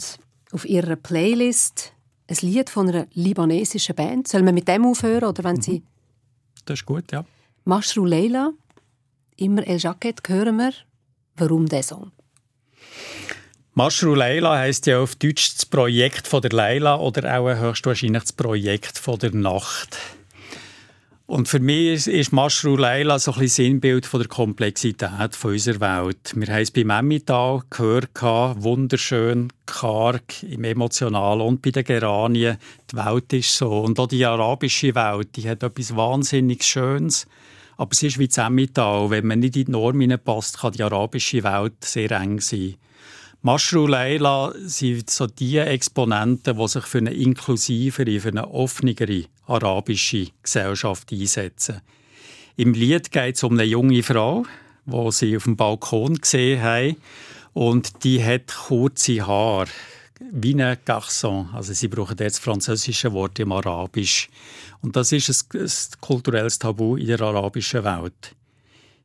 auf 0.52 0.64
Ihrer 0.64 0.96
Playlist 0.96 1.92
ein 2.28 2.36
Lied 2.42 2.70
von 2.70 2.88
einer 2.88 3.06
libanesischen 3.14 3.96
Band. 3.96 4.28
Sollen 4.28 4.44
wir 4.44 4.52
mit 4.52 4.68
dem 4.68 4.84
aufhören 4.84 5.24
oder 5.24 5.42
wenn 5.44 5.56
mhm. 5.56 5.62
Sie... 5.62 5.82
Das 6.64 6.80
ist 6.80 6.86
gut, 6.86 7.10
ja. 7.10 7.24
Mashrou 7.64 8.04
Leila, 8.04 8.52
immer 9.36 9.66
El 9.66 9.78
Jacket 9.78 10.20
hören 10.28 10.56
wir. 10.56 10.72
Warum 11.36 11.66
dieser 11.66 11.82
Song? 11.82 12.12
Mashrou 13.74 14.14
Leila 14.14 14.58
heisst 14.58 14.86
ja 14.86 15.00
auf 15.00 15.14
Deutsch 15.16 15.54
das 15.54 15.64
Projekt 15.64 16.26
von 16.26 16.42
der 16.42 16.50
Leila 16.50 16.96
oder 16.96 17.38
auch 17.38 17.48
höchstwahrscheinlich 17.48 18.22
das 18.22 18.32
Projekt 18.32 18.98
von 18.98 19.18
der 19.18 19.34
Nacht. 19.34 19.96
Und 21.28 21.46
für 21.46 21.60
mich 21.60 21.88
ist, 21.88 22.06
ist 22.06 22.32
Mashrou 22.32 22.74
Leila 22.74 23.18
so 23.18 23.32
ein 23.32 23.40
bisschen 23.40 23.66
Sinnbild 23.66 24.06
von 24.06 24.20
der 24.20 24.30
Komplexität 24.30 25.36
von 25.36 25.52
unserer 25.52 26.06
Welt. 26.06 26.32
Wir 26.34 26.46
haben 26.46 26.62
es 26.62 26.70
beim 26.70 26.88
Emmental 26.88 27.60
gehört, 27.68 28.08
wunderschön, 28.22 29.52
karg, 29.66 30.42
im 30.42 30.64
Emotionalen 30.64 31.42
und 31.42 31.60
bei 31.60 31.70
den 31.70 31.84
Geranien. 31.84 32.56
Die 32.90 32.96
Welt 32.96 33.30
ist 33.34 33.54
so. 33.54 33.80
Und 33.80 34.00
auch 34.00 34.06
die 34.06 34.24
arabische 34.24 34.94
Welt, 34.94 35.36
die 35.36 35.46
hat 35.46 35.62
etwas 35.62 35.94
wahnsinnig 35.94 36.64
Schönes. 36.64 37.26
Aber 37.76 37.90
es 37.92 38.02
ist 38.02 38.18
wie 38.18 38.28
das 38.28 38.38
Emmental. 38.38 39.10
Wenn 39.10 39.26
man 39.26 39.40
nicht 39.40 39.56
in 39.56 39.66
die 39.66 39.70
Norm 39.72 40.02
passt, 40.24 40.60
kann 40.60 40.72
die 40.72 40.82
arabische 40.82 41.44
Welt 41.44 41.84
sehr 41.84 42.10
eng 42.12 42.40
sein. 42.40 42.76
Mashrou 43.40 43.86
Leila 43.86 44.52
sind 44.64 45.10
so 45.10 45.28
die 45.28 45.58
Exponenten, 45.58 46.58
die 46.58 46.68
sich 46.68 46.84
für 46.84 46.98
eine 46.98 47.14
inklusivere, 47.14 48.18
für 48.18 48.30
eine 48.30 48.50
offenere 48.50 49.26
arabische 49.46 50.26
Gesellschaft 50.42 51.12
einsetzen. 51.12 51.80
Im 52.56 52.72
Lied 52.74 53.12
geht 53.12 53.36
es 53.36 53.44
um 53.44 53.52
eine 53.52 53.62
junge 53.62 54.02
Frau, 54.02 54.44
die 54.86 55.12
sie 55.12 55.36
auf 55.36 55.44
dem 55.44 55.56
Balkon 55.56 56.16
gesehen 56.16 56.60
haben. 56.60 56.96
Und 57.52 58.02
die 58.02 58.22
hat 58.22 58.48
kurze 58.48 59.24
Haare, 59.24 59.68
wie 60.32 60.60
ein 60.60 60.76
Garçon. 60.84 61.46
Also 61.54 61.72
sie 61.72 61.86
brauchen 61.86 62.16
jetzt 62.18 62.40
französische 62.40 63.12
Worte 63.12 63.42
im 63.42 63.52
Arabisch. 63.52 64.28
Und 64.82 64.96
das 64.96 65.12
ist 65.12 65.28
ein, 65.54 65.60
ein 65.60 65.70
kulturelles 66.00 66.58
Tabu 66.58 66.96
in 66.96 67.06
der 67.06 67.20
arabischen 67.20 67.84
Welt. 67.84 68.34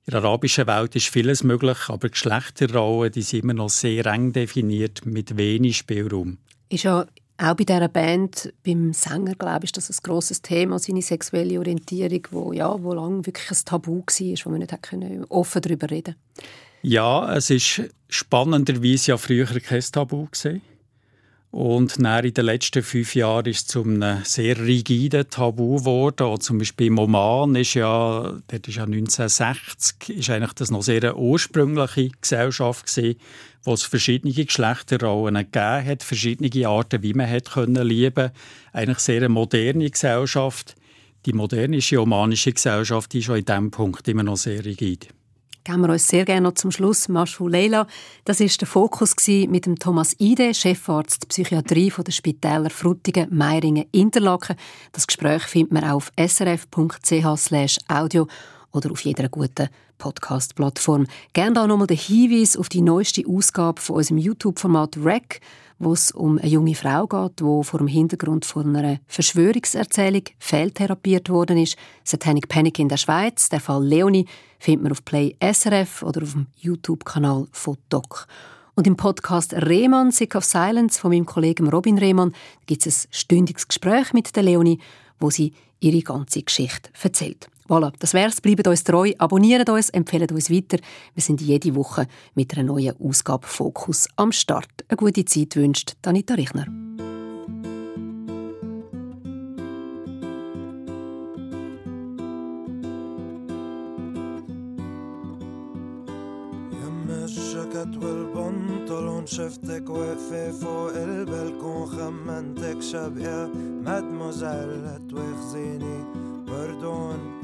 In 0.05 0.11
der 0.11 0.23
arabischen 0.23 0.67
Welt 0.67 0.95
ist 0.97 1.07
vieles 1.07 1.43
möglich, 1.43 1.77
aber 1.87 2.09
Geschlechterrollen 2.09 3.11
die 3.11 3.21
sind 3.21 3.43
immer 3.43 3.53
noch 3.53 3.69
sehr 3.69 4.05
eng 4.07 4.33
definiert, 4.33 5.05
mit 5.05 5.37
wenig 5.37 5.77
Spielraum. 5.77 6.39
Ist 6.67 6.83
ja 6.83 7.05
auch 7.37 7.55
bei 7.55 7.63
dieser 7.63 7.87
Band, 7.87 8.53
beim 8.65 8.91
Sänger, 8.91 9.35
glaube 9.35 9.59
ich, 9.59 9.69
ist 9.69 9.77
das 9.77 9.89
ein 9.89 10.03
grosses 10.03 10.41
Thema, 10.41 10.77
seine 10.77 11.01
sexuelle 11.01 11.57
Orientierung, 11.57 12.27
wo, 12.31 12.51
ja, 12.51 12.83
wo 12.83 12.93
lange 12.93 13.25
wirklich 13.25 13.49
ein 13.49 13.65
Tabu 13.65 13.99
war, 13.99 14.45
wo 14.45 14.49
man 14.49 14.59
nicht 14.59 15.29
offen 15.29 15.61
darüber 15.61 15.89
reden 15.89 16.15
Ja, 16.81 17.33
es 17.33 17.49
ist 17.49 17.83
spannenderweise 18.09 19.11
ja 19.11 19.17
früher 19.17 19.45
kein 19.45 19.81
Tabu 19.81 20.25
gewesen. 20.25 20.61
Und 21.53 22.03
dann 22.03 22.25
in 22.25 22.33
den 22.33 22.45
letzten 22.45 22.81
fünf 22.81 23.13
Jahren 23.13 23.45
ist 23.45 23.57
es 23.57 23.67
zu 23.67 23.83
einem 23.83 24.23
sehr 24.23 24.57
rigiden 24.57 25.29
Tabu 25.29 25.77
geworden. 25.77 26.23
Auch 26.23 26.39
zum 26.39 26.57
Beispiel 26.57 26.87
im 26.87 26.97
Oman 26.97 27.53
ist 27.53 27.75
ja, 27.75 28.39
dort 28.47 28.67
ist 28.67 28.75
ja 28.75 28.85
1960, 28.85 30.17
ist 30.17 30.31
eigentlich 30.31 30.53
das 30.53 30.71
noch 30.71 30.81
sehr 30.81 31.15
ursprüngliche 31.15 32.09
Gesellschaft 32.19 32.87
gewesen, 32.87 33.19
wo 33.61 33.73
es 33.75 33.83
verschiedene 33.83 34.33
Geschlechterrollen 34.33 35.35
gegeben 35.35 35.85
hat, 35.85 36.01
verschiedene 36.01 36.67
Arten, 36.67 37.03
wie 37.03 37.13
man 37.13 37.29
hat 37.29 37.51
können 37.51 37.87
lieben. 37.87 38.31
Eigentlich 38.71 38.99
sehr 38.99 39.17
eine 39.17 39.29
moderne 39.29 39.91
Gesellschaft. 39.91 40.73
Die 41.27 41.33
modernische 41.33 42.01
omanische 42.01 42.51
Gesellschaft 42.51 43.13
ist 43.13 43.25
schon 43.25 43.37
in 43.37 43.45
diesem 43.45 43.69
Punkt 43.69 44.07
immer 44.07 44.23
noch 44.23 44.37
sehr 44.37 44.65
rigid 44.65 45.07
geben 45.63 45.81
wir 45.81 45.89
uns 45.89 46.07
sehr 46.07 46.25
gerne 46.25 46.41
noch 46.41 46.55
zum 46.55 46.71
Schluss 46.71 47.07
Maschu 47.07 47.47
Leila. 47.47 47.87
Das 48.25 48.39
ist 48.39 48.59
der 48.61 48.67
Fokus 48.67 49.15
mit 49.27 49.65
dem 49.65 49.79
Thomas 49.79 50.15
Ide, 50.19 50.53
Chefarzt 50.53 51.27
Psychiatrie 51.29 51.89
von 51.89 52.03
der 52.03 52.11
Spitäler 52.11 52.69
Frutigen, 52.69 53.27
Meiringen, 53.35 53.85
Interlaken. 53.91 54.55
Das 54.91 55.07
Gespräch 55.07 55.43
findet 55.43 55.71
man 55.73 55.85
auf 55.85 56.11
srf.ch/audio 56.17 57.47
oder 58.71 58.91
auf 58.91 59.01
jeder 59.01 59.29
guten 59.29 59.69
Podcast-Plattform. 59.97 61.07
Gerne 61.31 61.53
da 61.53 61.65
nochmal 61.67 61.87
den 61.87 61.97
Hinweis 61.97 62.57
auf 62.57 62.67
die 62.67 62.81
neueste 62.81 63.23
Ausgabe 63.27 63.79
von 63.79 63.95
unserem 63.97 64.17
YouTube-Format 64.17 64.97
REC 64.97 65.39
wo 65.83 65.93
es 65.93 66.11
um 66.11 66.37
eine 66.37 66.47
junge 66.47 66.75
Frau 66.75 67.07
geht, 67.07 67.39
die 67.39 67.63
vor 67.63 67.79
dem 67.79 67.87
Hintergrund 67.87 68.45
von 68.45 68.75
einer 68.75 68.99
Verschwörungserzählung 69.07 70.23
fehltherapiert 70.39 71.29
worden 71.29 71.57
ist. 71.57 71.77
Satanic 72.03 72.47
Panic 72.47 72.79
in 72.79 72.89
der 72.89 72.97
Schweiz. 72.97 73.49
Der 73.49 73.59
Fall 73.59 73.83
Leonie 73.83 74.25
findet 74.59 74.83
man 74.83 74.91
auf 74.91 75.03
Play 75.05 75.35
SRF 75.41 76.03
oder 76.03 76.23
auf 76.23 76.33
dem 76.33 76.47
YouTube-Kanal 76.57 77.47
von 77.51 77.77
Doc. 77.89 78.27
Und 78.75 78.87
im 78.87 78.97
Podcast 78.97 79.53
Rehmann 79.53 80.11
Sick 80.11 80.35
of 80.35 80.45
Silence 80.45 80.99
von 80.99 81.11
meinem 81.11 81.25
Kollegen 81.25 81.69
Robin 81.69 81.97
Rehmann 81.97 82.33
gibt 82.65 82.87
es 82.87 83.05
ein 83.05 83.09
stündiges 83.11 83.67
Gespräch 83.67 84.13
mit 84.13 84.35
der 84.35 84.43
Leonie, 84.43 84.79
wo 85.19 85.29
sie 85.29 85.53
ihre 85.79 86.01
ganze 86.01 86.41
Geschichte 86.41 86.89
erzählt. 87.01 87.49
Voilà, 87.68 87.92
das 87.98 88.14
wär's. 88.14 88.40
Bleibt 88.40 88.66
uns 88.66 88.82
treu, 88.82 89.12
abonniert 89.18 89.68
uns, 89.68 89.90
empfehlt 89.90 90.32
uns 90.32 90.50
weiter. 90.50 90.78
Wir 91.14 91.22
sind 91.22 91.40
jede 91.40 91.74
Woche 91.74 92.06
mit 92.34 92.56
einer 92.56 92.64
neuen 92.64 92.94
Ausgabe 92.98 93.46
Fokus 93.46 94.08
am 94.16 94.32
Start. 94.32 94.70
Eine 94.88 94.96
gute 94.96 95.24
Zeit 95.24 95.54
wünscht 95.56 95.94
Anita 96.06 96.34
Richner. 96.34 96.66
والبنطلون 108.02 109.26
شفتك 109.26 109.90
واقفة 109.90 110.50
فوق 110.50 110.92
البلكون 110.96 111.86
خمنتك 111.86 112.82
شبقة 112.82 113.50
مدموزيل 113.84 115.08
تواخذيني 115.08 116.04
بردون 116.46 117.41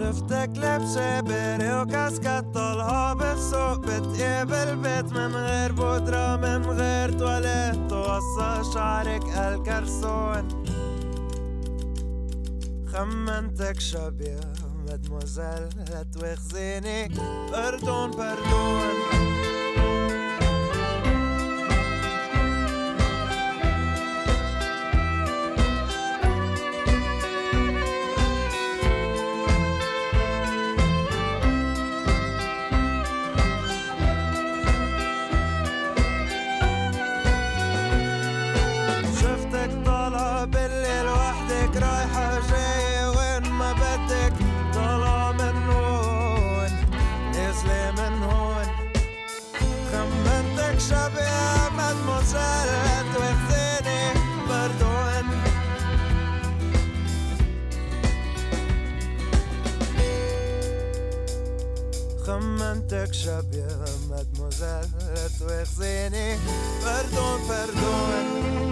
شفتك 0.00 0.50
لابسة 0.56 1.20
بري 1.20 1.80
وكاسكات 1.80 2.44
طالعة 2.54 3.14
بالسوق 3.14 3.78
بتقيب 3.78 4.52
البيت 4.52 5.12
من 5.12 5.36
غير 5.36 5.72
بودرة 5.72 6.36
من 6.36 6.66
غير 6.66 7.12
تواليت. 7.18 7.90
توصى 7.90 8.72
شعرك 8.74 9.22
الكرسون. 9.22 10.48
خمنتك 12.92 13.80
شبيه 13.80 14.40
مدموزيل 14.88 15.68
لا 15.90 16.02
تواخذيني 16.12 17.08
بردون 17.52 18.10
mademoiselle 63.10 63.14
szabie 63.14 63.64
mademoiselle, 64.08 64.88
tu 65.38 65.44
erzeni 65.50 66.38
Pardon, 66.82 67.40
pardon. 67.46 68.69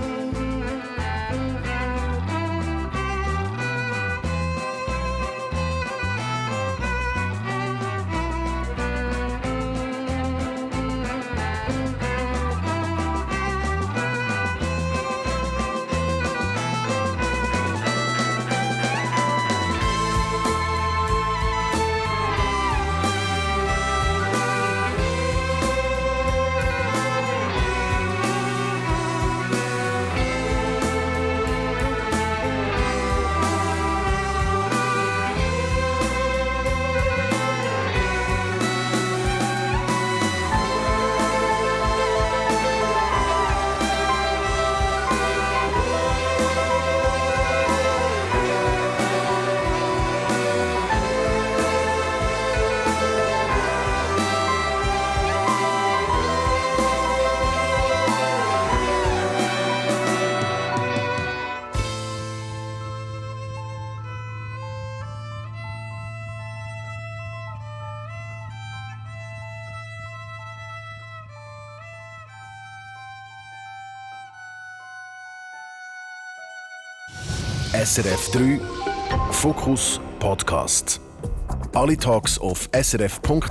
SRF 77.89 78.31
3 78.33 78.61
Fokus 79.31 79.99
Podcast. 80.19 81.01
Alle 81.73 81.97
Talks 81.97 82.39
auf 82.39 82.69
srf.ch-audio. 82.75 83.49